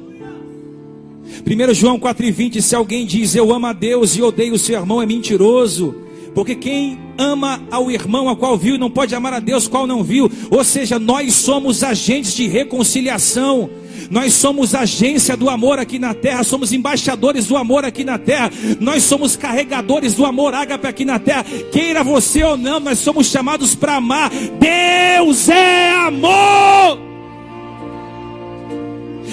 1 1.43 1.73
João 1.73 1.99
4,20, 1.99 2.61
se 2.61 2.75
alguém 2.75 3.05
diz 3.05 3.35
eu 3.35 3.53
amo 3.53 3.67
a 3.67 3.73
Deus 3.73 4.15
e 4.15 4.21
odeio 4.21 4.53
o 4.53 4.59
seu 4.59 4.79
irmão, 4.79 5.01
é 5.01 5.05
mentiroso. 5.05 5.95
Porque 6.35 6.53
quem 6.53 6.99
ama 7.17 7.61
ao 7.71 7.89
irmão 7.89 8.27
a 8.27 8.35
qual 8.35 8.57
viu, 8.57 8.77
não 8.77 8.91
pode 8.91 9.15
amar 9.15 9.33
a 9.33 9.39
Deus 9.39 9.67
qual 9.69 9.87
não 9.87 10.03
viu. 10.03 10.29
Ou 10.51 10.63
seja, 10.65 10.99
nós 10.99 11.33
somos 11.33 11.81
agentes 11.81 12.33
de 12.35 12.45
reconciliação. 12.45 13.69
Nós 14.11 14.33
somos 14.33 14.75
agência 14.75 15.35
do 15.35 15.49
amor 15.49 15.79
aqui 15.79 15.97
na 15.97 16.13
terra, 16.13 16.43
somos 16.43 16.71
embaixadores 16.71 17.47
do 17.47 17.57
amor 17.57 17.85
aqui 17.85 18.03
na 18.03 18.19
terra, 18.19 18.51
nós 18.79 19.01
somos 19.03 19.35
carregadores 19.35 20.13
do 20.13 20.25
amor 20.25 20.53
ágape 20.53 20.85
aqui 20.85 21.05
na 21.05 21.17
terra. 21.17 21.43
Queira 21.71 22.03
você 22.03 22.43
ou 22.43 22.57
não, 22.57 22.79
nós 22.79 22.99
somos 22.99 23.27
chamados 23.27 23.73
para 23.73 23.95
amar. 23.95 24.29
Deus 24.59 25.49
é 25.49 25.91
amor. 25.91 27.14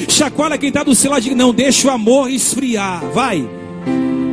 Chacoalha 0.09 0.59
quem 0.59 0.69
está 0.69 0.83
do 0.83 0.95
seu 0.95 1.11
lado, 1.11 1.35
não 1.35 1.53
deixa 1.53 1.89
o 1.89 1.91
amor 1.91 2.31
esfriar. 2.31 3.05
Vai. 3.13 3.49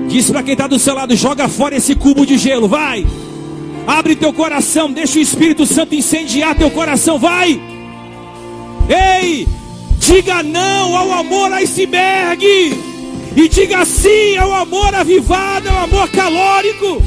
Diz 0.07 0.29
para 0.29 0.43
quem 0.43 0.53
está 0.53 0.67
do 0.67 0.79
seu 0.79 0.95
lado, 0.95 1.15
joga 1.15 1.47
fora 1.47 1.75
esse 1.75 1.95
cubo 1.95 2.25
de 2.25 2.37
gelo. 2.37 2.67
Vai. 2.67 3.05
Abre 3.85 4.15
teu 4.15 4.33
coração, 4.33 4.91
deixa 4.91 5.19
o 5.19 5.21
Espírito 5.21 5.65
Santo 5.65 5.95
incendiar 5.95 6.55
teu 6.55 6.69
coração. 6.69 7.17
Vai. 7.17 7.59
Ei, 8.89 9.47
Diga 9.99 10.41
não 10.41 10.95
ao 10.95 11.11
amor 11.11 11.53
iceberg. 11.53 12.43
E 13.35 13.47
diga 13.47 13.85
sim 13.85 14.37
ao 14.37 14.53
amor 14.53 14.95
avivado, 14.95 15.69
ao 15.69 15.83
amor 15.83 16.09
calórico. 16.09 17.03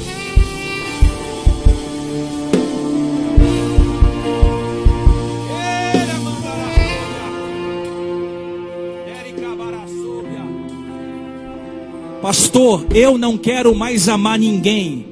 Pastor, 12.23 12.87
eu 12.95 13.19
não 13.19 13.37
quero 13.37 13.75
mais 13.75 14.09
amar 14.09 14.39
ninguém. 14.39 15.05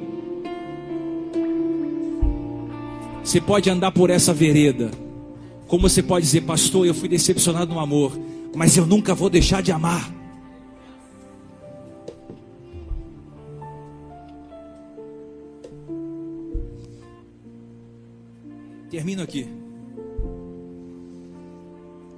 Você 3.25 3.41
pode 3.41 3.69
andar 3.69 3.91
por 3.91 4.11
essa 4.11 4.33
vereda. 4.33 4.93
Como 5.67 5.89
você 5.89 6.05
pode 6.05 6.25
dizer, 6.25 6.43
pastor, 6.43 6.87
eu 6.87 6.95
fui 6.95 7.09
decepcionado 7.09 7.75
no 7.75 7.81
amor, 7.81 8.17
mas 8.55 8.77
eu 8.77 8.87
nunca 8.87 9.13
vou 9.13 9.29
deixar 9.29 9.61
de 9.61 9.73
amar. 9.73 10.09
Termino 18.89 19.21
aqui. 19.21 19.49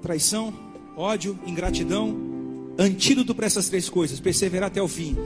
Traição, 0.03 0.53
ódio, 0.99 1.39
ingratidão, 1.47 2.32
antídoto 2.79 3.35
para 3.35 3.47
essas 3.47 3.69
três 3.69 3.89
coisas, 3.89 4.21
perseverar 4.21 4.69
até 4.69 4.81
o 4.83 4.89
fim. 4.89 5.17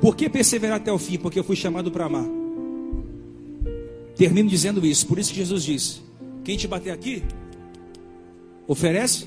Por 0.00 0.16
que 0.16 0.28
perseverar 0.28 0.76
até 0.76 0.92
o 0.92 0.98
fim? 0.98 1.18
Porque 1.18 1.38
eu 1.38 1.44
fui 1.44 1.56
chamado 1.56 1.90
para 1.90 2.06
amar. 2.06 2.26
Termino 4.16 4.48
dizendo 4.48 4.84
isso, 4.84 5.06
por 5.06 5.18
isso 5.18 5.30
que 5.30 5.38
Jesus 5.38 5.64
disse: 5.64 6.00
quem 6.44 6.56
te 6.56 6.68
bater 6.68 6.90
aqui, 6.90 7.22
Oferece? 8.70 9.26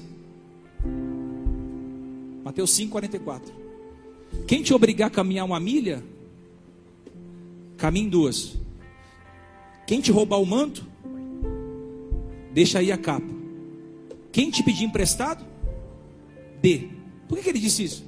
Mateus 2.45 2.71
5,44. 2.79 3.41
Quem 4.47 4.63
te 4.63 4.73
obrigar 4.73 5.09
a 5.09 5.11
caminhar 5.11 5.45
uma 5.45 5.59
milha, 5.59 6.01
caminhe 7.75 8.09
duas. 8.09 8.55
Quem 9.85 9.99
te 9.99 10.13
roubar 10.13 10.39
o 10.39 10.45
manto, 10.45 10.87
deixa 12.53 12.79
aí 12.79 12.89
a 12.89 12.97
capa. 12.97 13.27
Quem 14.31 14.49
te 14.49 14.63
pedir 14.63 14.85
emprestado, 14.85 15.45
dê. 16.61 16.87
Por 17.27 17.37
que, 17.37 17.43
que 17.43 17.49
ele 17.49 17.59
disse 17.59 17.83
isso? 17.83 18.05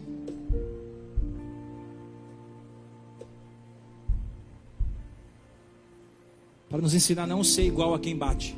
Para 6.69 6.81
nos 6.81 6.93
ensinar 6.93 7.23
a 7.23 7.27
não 7.27 7.43
ser 7.43 7.63
igual 7.63 7.93
a 7.93 7.99
quem 7.99 8.15
bate. 8.15 8.55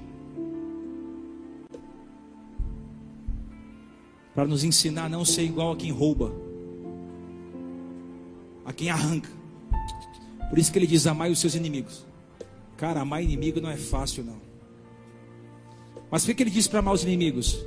para 4.37 4.45
nos 4.45 4.63
ensinar 4.63 5.05
a 5.05 5.09
não 5.09 5.25
ser 5.25 5.41
igual 5.41 5.71
a 5.71 5.75
quem 5.75 5.89
rouba, 5.89 6.31
a 8.63 8.71
quem 8.71 8.87
arranca. 8.87 9.31
Por 10.47 10.59
isso 10.59 10.71
que 10.71 10.77
ele 10.77 10.85
diz: 10.85 11.07
amai 11.07 11.31
os 11.31 11.39
seus 11.39 11.55
inimigos. 11.55 12.05
Cara, 12.77 13.01
amar 13.01 13.23
inimigo 13.23 13.59
não 13.59 13.67
é 13.67 13.75
fácil, 13.75 14.23
não. 14.23 14.39
Mas 16.11 16.23
por 16.23 16.35
que 16.35 16.43
ele 16.43 16.51
diz 16.51 16.67
para 16.67 16.77
amar 16.77 16.93
os 16.93 17.01
inimigos? 17.01 17.65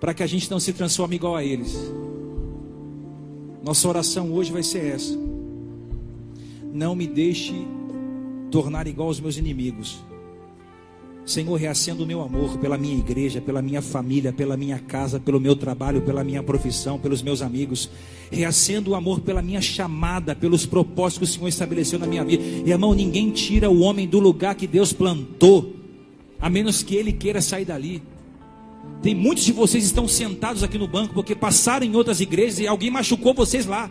Para 0.00 0.14
que 0.14 0.22
a 0.22 0.26
gente 0.26 0.50
não 0.50 0.60
se 0.60 0.72
transforme 0.72 1.16
igual 1.16 1.36
a 1.36 1.44
eles. 1.44 1.76
Nossa 3.62 3.88
oração 3.88 4.32
hoje 4.32 4.52
vai 4.52 4.62
ser 4.62 4.94
essa. 4.94 5.18
Não 6.72 6.94
me 6.94 7.06
deixe 7.06 7.54
tornar 8.50 8.86
igual 8.86 9.08
aos 9.08 9.20
meus 9.20 9.36
inimigos. 9.36 10.04
Senhor, 11.24 11.56
reacenda 11.56 12.02
o 12.02 12.06
meu 12.06 12.20
amor 12.20 12.58
pela 12.58 12.76
minha 12.76 12.98
igreja, 12.98 13.40
pela 13.40 13.62
minha 13.62 13.80
família, 13.80 14.30
pela 14.30 14.58
minha 14.58 14.78
casa, 14.78 15.18
pelo 15.18 15.40
meu 15.40 15.56
trabalho, 15.56 16.02
pela 16.02 16.22
minha 16.22 16.42
profissão, 16.42 16.98
pelos 16.98 17.22
meus 17.22 17.40
amigos. 17.40 17.88
Reacenda 18.30 18.90
o 18.90 18.94
amor 18.94 19.20
pela 19.20 19.40
minha 19.40 19.62
chamada, 19.62 20.36
pelos 20.36 20.66
propósitos 20.66 21.30
que 21.30 21.34
o 21.34 21.38
Senhor 21.38 21.48
estabeleceu 21.48 21.98
na 21.98 22.06
minha 22.06 22.22
vida. 22.22 22.42
E 22.44 22.70
irmão, 22.70 22.92
ninguém 22.92 23.30
tira 23.30 23.70
o 23.70 23.80
homem 23.80 24.06
do 24.06 24.20
lugar 24.20 24.54
que 24.54 24.66
Deus 24.66 24.92
plantou, 24.92 25.74
a 26.38 26.50
menos 26.50 26.82
que 26.82 26.94
ele 26.94 27.12
queira 27.12 27.40
sair 27.40 27.64
dali. 27.64 28.02
Tem 29.02 29.14
muitos 29.14 29.44
de 29.44 29.52
vocês 29.52 29.84
estão 29.84 30.08
sentados 30.08 30.62
aqui 30.62 30.78
no 30.78 30.88
banco 30.88 31.12
porque 31.12 31.34
passaram 31.34 31.84
em 31.84 31.94
outras 31.94 32.20
igrejas 32.20 32.58
e 32.58 32.66
alguém 32.66 32.90
machucou 32.90 33.34
vocês 33.34 33.66
lá. 33.66 33.90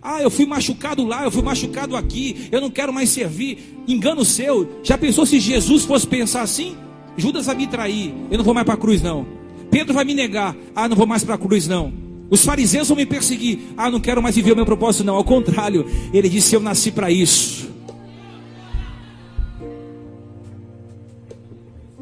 Ah, 0.00 0.22
eu 0.22 0.30
fui 0.30 0.46
machucado 0.46 1.04
lá, 1.04 1.24
eu 1.24 1.30
fui 1.30 1.42
machucado 1.42 1.96
aqui, 1.96 2.48
eu 2.52 2.60
não 2.60 2.70
quero 2.70 2.92
mais 2.92 3.10
servir. 3.10 3.58
Engano 3.86 4.24
seu. 4.24 4.80
Já 4.82 4.96
pensou 4.96 5.26
se 5.26 5.40
Jesus 5.40 5.84
fosse 5.84 6.06
pensar 6.06 6.42
assim? 6.42 6.76
Judas 7.16 7.46
vai 7.46 7.56
me 7.56 7.66
trair, 7.66 8.14
eu 8.30 8.38
não 8.38 8.44
vou 8.44 8.54
mais 8.54 8.64
para 8.64 8.74
a 8.74 8.78
cruz 8.78 9.02
não. 9.02 9.26
Pedro 9.70 9.92
vai 9.92 10.04
me 10.04 10.14
negar, 10.14 10.56
ah, 10.74 10.88
não 10.88 10.96
vou 10.96 11.06
mais 11.06 11.24
para 11.24 11.34
a 11.34 11.38
cruz 11.38 11.66
não. 11.66 11.92
Os 12.30 12.44
fariseus 12.44 12.86
vão 12.88 12.96
me 12.96 13.06
perseguir, 13.06 13.58
ah, 13.76 13.90
não 13.90 13.98
quero 13.98 14.22
mais 14.22 14.36
viver 14.36 14.52
o 14.52 14.56
meu 14.56 14.66
propósito 14.66 15.04
não. 15.04 15.16
Ao 15.16 15.24
contrário, 15.24 15.84
ele 16.12 16.28
disse: 16.28 16.54
Eu 16.54 16.60
nasci 16.60 16.92
para 16.92 17.10
isso. 17.10 17.68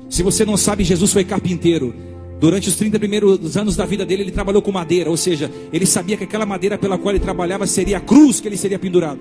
Se 0.09 0.22
você 0.22 0.44
não 0.44 0.57
sabe, 0.57 0.84
Jesus 0.84 1.12
foi 1.12 1.24
carpinteiro. 1.24 1.94
Durante 2.38 2.68
os 2.68 2.76
30 2.76 2.98
primeiros 2.98 3.57
anos 3.57 3.76
da 3.76 3.86
vida 3.86 4.04
dele, 4.04 4.22
ele 4.22 4.30
trabalhou 4.30 4.61
com 4.61 4.70
madeira, 4.70 5.09
ou 5.09 5.16
seja, 5.16 5.50
ele 5.72 5.86
sabia 5.86 6.16
que 6.16 6.24
aquela 6.24 6.44
madeira 6.44 6.76
pela 6.76 6.98
qual 6.98 7.14
ele 7.14 7.24
trabalhava 7.24 7.66
seria 7.66 7.96
a 7.96 8.00
cruz 8.00 8.40
que 8.40 8.48
ele 8.48 8.57
seria 8.57 8.78
pendurado. 8.78 9.20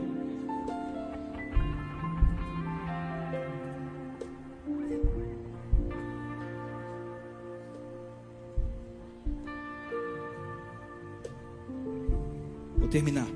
Vou 12.77 12.89
terminar. 12.89 13.27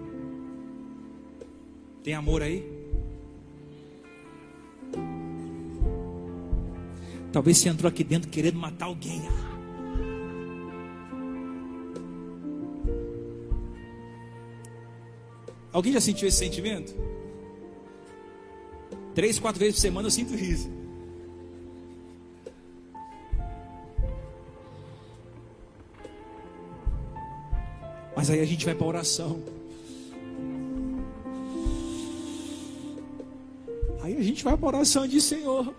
Tem 2.04 2.14
amor 2.14 2.42
aí? 2.42 2.79
Talvez 7.32 7.58
você 7.58 7.70
entrou 7.70 7.90
aqui 7.90 8.04
dentro 8.04 8.30
querendo 8.30 8.58
matar 8.58 8.86
alguém. 8.86 9.22
Alguém 15.72 15.94
já 15.94 16.02
sentiu 16.02 16.28
esse 16.28 16.38
sentimento? 16.38 16.96
Três, 19.14 19.38
quatro 19.38 19.60
vezes 19.60 19.76
por 19.76 19.82
semana 19.82 20.08
eu 20.08 20.12
sinto 20.12 20.34
isso. 20.34 20.70
Mas 28.16 28.30
aí 28.30 28.42
a 28.42 28.46
gente 28.46 28.66
vai 28.66 28.76
para 28.76 28.86
a 28.86 28.90
oração. 28.90 29.44
Aí 34.02 34.18
a 34.18 34.22
gente 34.22 34.44
vai 34.44 34.58
para 34.58 34.66
a 34.66 34.70
oração 34.70 35.06
e 35.06 35.08
diz: 35.08 35.24
Senhor, 35.24 35.74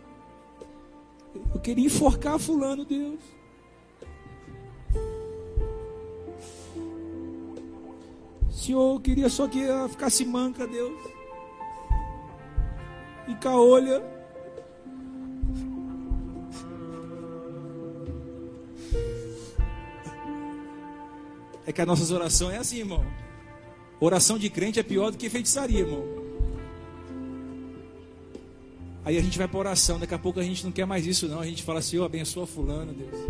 eu 1.60 1.62
queria 1.62 1.86
enforcar 1.86 2.38
Fulano, 2.38 2.86
Deus. 2.86 3.20
Senhor, 8.50 8.94
eu 8.94 9.00
queria 9.00 9.28
só 9.28 9.46
que 9.46 9.62
ela 9.62 9.86
ficasse 9.86 10.24
manca, 10.24 10.66
Deus. 10.66 10.98
E 13.28 13.34
caolha. 13.34 14.02
É 21.66 21.72
que 21.72 21.82
a 21.82 21.86
nossa 21.86 22.14
oração 22.14 22.50
é 22.50 22.56
assim, 22.56 22.78
irmão. 22.78 23.04
Oração 24.00 24.38
de 24.38 24.48
crente 24.48 24.80
é 24.80 24.82
pior 24.82 25.10
do 25.10 25.18
que 25.18 25.28
feitiçaria, 25.28 25.80
irmão. 25.80 26.19
Aí 29.10 29.18
a 29.18 29.20
gente 29.20 29.36
vai 29.36 29.48
para 29.48 29.58
oração, 29.58 29.98
daqui 29.98 30.14
a 30.14 30.18
pouco 30.20 30.38
a 30.38 30.42
gente 30.44 30.64
não 30.64 30.70
quer 30.70 30.86
mais 30.86 31.04
isso, 31.04 31.26
não. 31.26 31.40
A 31.40 31.44
gente 31.44 31.64
fala, 31.64 31.82
Senhor, 31.82 32.04
abençoa 32.04 32.46
fulano, 32.46 32.92
Deus. 32.92 33.20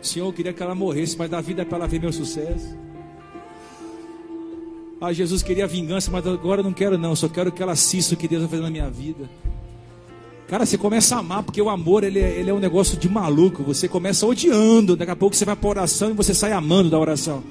Senhor, 0.00 0.24
eu 0.24 0.32
queria 0.32 0.50
que 0.50 0.62
ela 0.62 0.74
morresse, 0.74 1.14
mas 1.18 1.28
dá 1.28 1.42
vida 1.42 1.62
para 1.66 1.76
ela 1.76 1.86
ver 1.86 2.00
meu 2.00 2.10
sucesso. 2.10 2.74
Ah, 4.98 5.12
Jesus 5.12 5.42
queria 5.42 5.66
vingança, 5.66 6.10
mas 6.10 6.26
agora 6.26 6.60
eu 6.60 6.64
não 6.64 6.72
quero 6.72 6.96
não, 6.96 7.14
só 7.14 7.28
quero 7.28 7.52
que 7.52 7.62
ela 7.62 7.72
assista 7.72 8.14
o 8.14 8.16
que 8.16 8.26
Deus 8.26 8.40
vai 8.40 8.50
fazer 8.50 8.62
na 8.62 8.70
minha 8.70 8.88
vida. 8.88 9.28
Cara, 10.46 10.64
você 10.64 10.78
começa 10.78 11.16
a 11.16 11.18
amar, 11.18 11.42
porque 11.42 11.60
o 11.60 11.68
amor 11.68 12.02
ele 12.02 12.20
é, 12.20 12.40
ele 12.40 12.48
é 12.48 12.54
um 12.54 12.58
negócio 12.58 12.96
de 12.96 13.10
maluco. 13.10 13.62
Você 13.64 13.88
começa 13.88 14.24
odiando, 14.24 14.96
daqui 14.96 15.10
a 15.10 15.16
pouco 15.16 15.36
você 15.36 15.44
vai 15.44 15.54
para 15.54 15.68
oração 15.68 16.12
e 16.12 16.14
você 16.14 16.32
sai 16.32 16.52
amando 16.52 16.88
da 16.88 16.98
oração. 16.98 17.44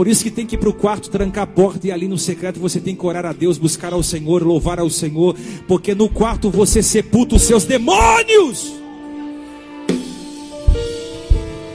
Por 0.00 0.08
isso 0.08 0.24
que 0.24 0.30
tem 0.30 0.46
que 0.46 0.54
ir 0.54 0.58
para 0.58 0.70
o 0.70 0.72
quarto, 0.72 1.10
trancar 1.10 1.44
a 1.44 1.46
porta 1.46 1.86
e 1.86 1.92
ali 1.92 2.08
no 2.08 2.16
secreto 2.16 2.58
você 2.58 2.80
tem 2.80 2.96
que 2.96 3.04
orar 3.04 3.26
a 3.26 3.34
Deus, 3.34 3.58
buscar 3.58 3.92
ao 3.92 4.02
Senhor, 4.02 4.42
louvar 4.42 4.80
ao 4.80 4.88
Senhor, 4.88 5.36
porque 5.68 5.94
no 5.94 6.08
quarto 6.08 6.50
você 6.50 6.82
sepulta 6.82 7.34
os 7.36 7.42
seus 7.42 7.66
demônios. 7.66 8.72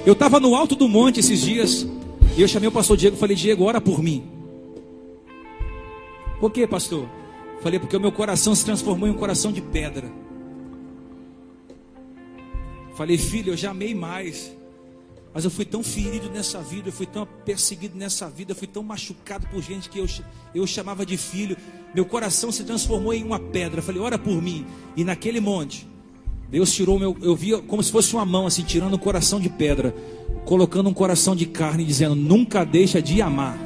Eu 0.04 0.14
estava 0.14 0.40
no 0.40 0.56
alto 0.56 0.76
do 0.76 0.90
monte 0.90 1.20
esses 1.20 1.40
dias 1.40 1.88
e 2.36 2.42
eu 2.42 2.48
chamei 2.48 2.68
o 2.68 2.72
pastor 2.72 2.98
Diego 2.98 3.16
e 3.16 3.20
falei: 3.20 3.36
Diego, 3.36 3.64
ora 3.64 3.80
por 3.80 4.02
mim. 4.02 4.24
Por 6.40 6.52
quê, 6.52 6.66
pastor? 6.66 7.08
Falei, 7.62 7.80
porque 7.80 7.96
o 7.96 8.02
meu 8.02 8.12
coração 8.12 8.56
se 8.56 8.66
transformou 8.66 9.08
em 9.08 9.12
um 9.12 9.18
coração 9.18 9.52
de 9.52 9.62
pedra. 9.62 10.12
Falei, 12.96 13.20
filho, 13.20 13.54
eu 13.54 13.58
já 13.58 13.70
amei 13.70 13.94
mais. 13.94 14.55
Mas 15.36 15.44
eu 15.44 15.52
fui 15.52 15.66
tão 15.66 15.84
ferido 15.84 16.30
nessa 16.30 16.62
vida, 16.62 16.88
eu 16.88 16.94
fui 16.94 17.06
tão 17.06 17.28
perseguido 17.44 17.98
nessa 17.98 18.30
vida, 18.30 18.54
eu 18.54 18.56
fui 18.56 18.70
tão 18.70 18.82
machucado 18.82 19.46
por 19.48 19.62
gente 19.62 19.90
que 19.90 20.00
eu, 20.00 20.06
eu 20.56 20.66
chamava 20.66 21.06
de 21.06 21.18
filho. 21.18 21.58
Meu 21.94 22.06
coração 22.06 22.54
se 22.54 22.64
transformou 22.64 23.14
em 23.14 23.22
uma 23.22 23.38
pedra. 23.38 23.82
Falei, 23.82 24.02
ora 24.02 24.18
por 24.18 24.42
mim. 24.42 24.66
E 24.96 25.04
naquele 25.04 25.42
monte, 25.42 25.86
Deus 26.50 26.72
tirou 26.74 26.98
meu. 26.98 27.18
Eu 27.22 27.36
via 27.36 27.58
como 27.58 27.84
se 27.84 27.92
fosse 27.92 28.14
uma 28.14 28.26
mão, 28.26 28.48
assim, 28.48 28.64
tirando 28.64 28.94
um 28.94 28.98
coração 28.98 29.38
de 29.38 29.50
pedra, 29.50 29.94
colocando 30.46 30.90
um 30.90 30.94
coração 30.94 31.36
de 31.36 31.46
carne, 31.46 31.84
dizendo: 31.84 32.16
nunca 32.16 32.66
deixa 32.66 33.02
de 33.02 33.22
amar. 33.22 33.58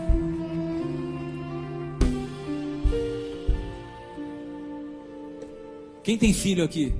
Quem 6.01 6.17
tem 6.17 6.33
filho 6.33 6.63
aqui? 6.63 6.95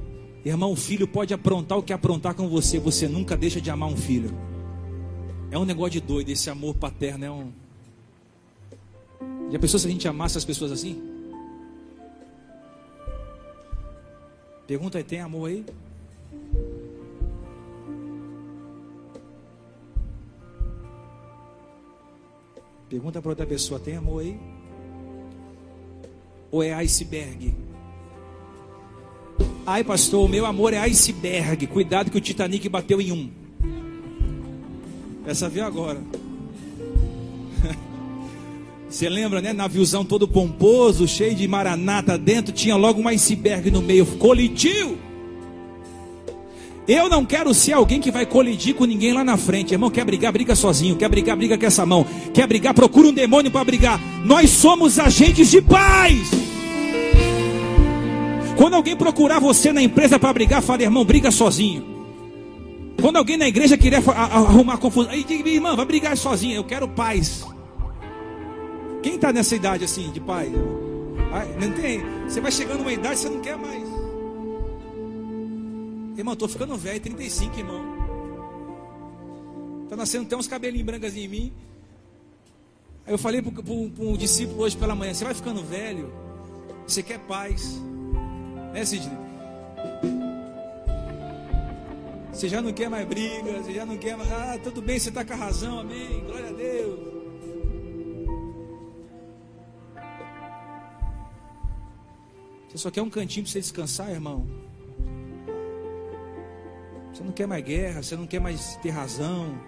Irmão, 0.46 0.72
o 0.72 0.76
filho 0.76 1.08
pode 1.08 1.34
aprontar 1.34 1.80
o 1.80 1.82
que 1.82 1.92
aprontar 1.92 2.36
com 2.36 2.48
você, 2.48 2.78
você 2.78 3.08
nunca 3.08 3.36
deixa 3.36 3.60
de 3.60 3.72
amar 3.72 3.90
um 3.90 3.98
filho. 3.98 4.49
É 5.52 5.58
um 5.58 5.66
negócio 5.66 5.92
de 5.92 6.02
doido, 6.02 6.30
esse 6.30 6.50
amor 6.50 6.76
paterno 6.76 7.26
é 7.26 7.32
um. 7.32 7.52
Já 9.52 9.58
pensou 9.58 9.80
se 9.80 9.88
a 9.88 9.90
gente 9.90 10.08
amasse 10.08 10.38
as 10.38 10.46
pessoas 10.46 10.72
assim? 10.72 11.02
Pergunta 14.68 15.00
aí, 15.00 15.04
tem 15.04 15.20
amor 15.20 15.50
aí? 15.50 15.66
Pergunta 22.88 23.20
para 23.20 23.30
outra 23.30 23.46
pessoa, 23.48 23.80
tem 23.80 23.96
amor 23.96 24.22
aí? 24.22 24.40
Ou 26.52 26.62
é 26.62 26.74
iceberg? 26.74 27.56
Ai, 29.66 29.84
pastor, 29.84 30.26
o 30.26 30.28
meu 30.28 30.46
amor 30.46 30.74
é 30.74 30.78
iceberg. 30.80 31.66
Cuidado 31.68 32.12
que 32.12 32.18
o 32.18 32.22
Titanic 32.22 32.68
bateu 32.70 33.02
em 33.02 33.12
um. 33.12 33.49
Essa 35.30 35.48
viu 35.48 35.64
agora. 35.64 36.02
Você 38.90 39.08
lembra, 39.08 39.40
né? 39.40 39.54
Naviozão 39.54 40.04
todo 40.04 40.28
pomposo, 40.28 41.08
cheio 41.08 41.36
de 41.36 41.48
maranata 41.48 42.18
dentro, 42.18 42.52
tinha 42.52 42.76
logo 42.76 43.00
um 43.00 43.08
iceberg 43.08 43.70
no 43.70 43.80
meio, 43.80 44.08
colidiu. 44.18 44.98
Eu 46.88 47.08
não 47.08 47.24
quero 47.24 47.54
ser 47.54 47.74
alguém 47.74 48.02
que 48.02 48.10
vai 48.10 48.26
colidir 48.26 48.74
com 48.74 48.86
ninguém 48.86 49.14
lá 49.14 49.24
na 49.24 49.38
frente. 49.38 49.72
Irmão, 49.72 49.92
quer 49.92 50.04
brigar, 50.04 50.32
briga 50.34 50.56
sozinho. 50.56 50.96
Quer 50.96 51.08
brigar, 51.08 51.38
briga 51.38 51.56
com 51.56 51.66
essa 51.68 51.86
mão. 51.86 52.04
Quer 52.34 52.48
brigar, 52.48 52.74
procura 52.74 53.10
um 53.10 53.14
demônio 53.14 53.52
para 53.52 53.64
brigar. 53.64 54.02
Nós 54.26 54.50
somos 54.50 54.98
agentes 54.98 55.52
de 55.52 55.62
paz. 55.62 56.32
Quando 58.58 58.74
alguém 58.74 58.96
procurar 58.96 59.38
você 59.38 59.72
na 59.72 59.84
empresa 59.84 60.18
para 60.18 60.34
brigar, 60.34 60.64
fala, 60.64 60.82
irmão, 60.82 61.06
briga 61.06 61.30
sozinho. 61.30 61.89
Quando 63.02 63.18
alguém 63.18 63.38
na 63.38 63.48
igreja 63.48 63.78
quiser 63.78 64.02
arrumar 64.10 64.78
confusão, 64.78 65.12
aí 65.12 65.24
diga, 65.24 65.50
irmã, 65.50 65.76
vai 65.76 65.86
brigar 65.86 66.18
sozinho, 66.18 66.56
eu 66.56 66.64
quero 66.64 66.88
paz. 66.88 67.46
Quem 69.02 69.16
está 69.16 69.32
nessa 69.32 69.56
idade 69.56 69.86
assim, 69.86 70.12
de 70.12 70.20
paz? 70.20 70.52
Não 71.60 71.72
tem. 71.74 72.02
Você 72.28 72.42
vai 72.42 72.52
chegando 72.52 72.80
numa 72.80 72.92
idade, 72.92 73.20
você 73.20 73.30
não 73.30 73.40
quer 73.40 73.58
mais. 73.58 73.88
Irmão, 76.18 76.34
estou 76.34 76.50
ficando 76.50 76.76
velho, 76.76 77.00
35, 77.00 77.58
irmão. 77.58 77.82
Está 79.84 79.96
nascendo 79.96 80.26
até 80.26 80.36
uns 80.36 80.48
cabelinhos 80.48 80.86
brancos 80.86 81.16
em 81.16 81.28
mim. 81.28 81.54
Aí 83.08 83.14
eu 83.14 83.18
falei 83.18 83.42
para 83.42 83.64
um 83.72 84.18
discípulo 84.18 84.64
hoje 84.64 84.76
pela 84.76 84.94
manhã: 84.94 85.14
Você 85.14 85.24
vai 85.24 85.34
ficando 85.34 85.64
velho, 85.64 86.12
você 86.86 87.02
quer 87.02 87.20
paz. 87.20 87.82
Né, 88.74 88.86
Sidney? 88.86 89.18
Você 92.32 92.48
já 92.48 92.62
não 92.62 92.72
quer 92.72 92.90
mais 92.90 93.08
briga, 93.08 93.62
você 93.62 93.74
já 93.74 93.86
não 93.86 93.98
quer 93.98 94.16
mais. 94.16 94.32
Ah, 94.32 94.60
tudo 94.64 94.82
bem, 94.82 95.00
você 95.00 95.10
está 95.10 95.26
com 95.26 95.34
a 95.34 95.36
razão, 95.36 95.80
amém. 95.80 96.24
Glória 96.26 96.50
a 96.50 96.54
Deus. 96.54 97.00
Você 102.70 102.78
só 102.78 102.92
quer 102.92 103.02
um 103.02 103.10
cantinho 103.10 103.44
para 103.44 103.52
você 103.52 103.60
descansar, 103.60 104.12
irmão. 104.12 104.48
Você 107.12 107.24
não 107.24 107.32
quer 107.32 107.48
mais 107.48 107.64
guerra, 107.64 108.04
você 108.04 108.16
não 108.16 108.28
quer 108.28 108.40
mais 108.40 108.76
ter 108.78 108.92
razão. 108.92 109.60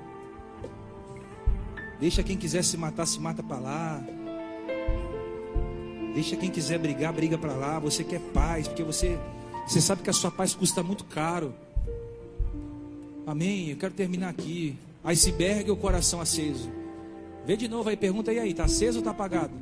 Deixa 1.99 2.23
quem 2.23 2.37
quiser 2.37 2.63
se 2.63 2.77
matar, 2.77 3.05
se 3.07 3.19
mata 3.19 3.41
para 3.41 3.59
lá. 3.59 4.03
Deixa 6.13 6.35
quem 6.35 6.51
quiser 6.51 6.77
brigar, 6.77 7.11
briga 7.11 7.37
para 7.37 7.53
lá. 7.53 7.79
Você 7.79 8.03
quer 8.03 8.19
paz, 8.33 8.67
porque 8.67 8.83
você, 8.83 9.19
você 9.67 9.81
sabe 9.81 10.03
que 10.03 10.09
a 10.09 10.13
sua 10.13 10.29
paz 10.29 10.53
custa 10.53 10.83
muito 10.83 11.03
caro. 11.03 11.53
Amém. 13.25 13.69
Eu 13.69 13.77
quero 13.77 13.93
terminar 13.93 14.29
aqui. 14.29 14.75
Iceberg 15.03 15.69
ou 15.69 15.77
coração 15.77 16.21
aceso? 16.21 16.69
Vê 17.45 17.57
de 17.57 17.67
novo 17.67 17.89
aí, 17.89 17.97
pergunta 17.97 18.29
aí, 18.29 18.39
aí, 18.39 18.53
tá 18.53 18.65
aceso 18.65 18.99
ou 18.99 19.03
tá 19.03 19.11
apagado? 19.11 19.53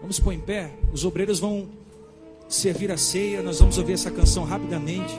Vamos 0.00 0.18
pôr 0.18 0.32
em 0.32 0.40
pé. 0.40 0.72
Os 0.92 1.04
obreiros 1.04 1.38
vão 1.38 1.68
servir 2.48 2.90
a 2.90 2.96
ceia. 2.96 3.42
Nós 3.42 3.60
vamos 3.60 3.78
ouvir 3.78 3.92
essa 3.92 4.10
canção 4.10 4.44
rapidamente. 4.44 5.14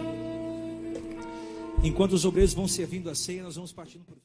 Enquanto 1.84 2.14
os 2.14 2.26
obreiros 2.26 2.54
vão 2.54 2.68
servindo 2.68 3.10
a 3.10 3.16
ceia, 3.16 3.44
nós 3.44 3.56
vamos 3.56 3.72
partindo 3.72 4.04
por 4.04 4.20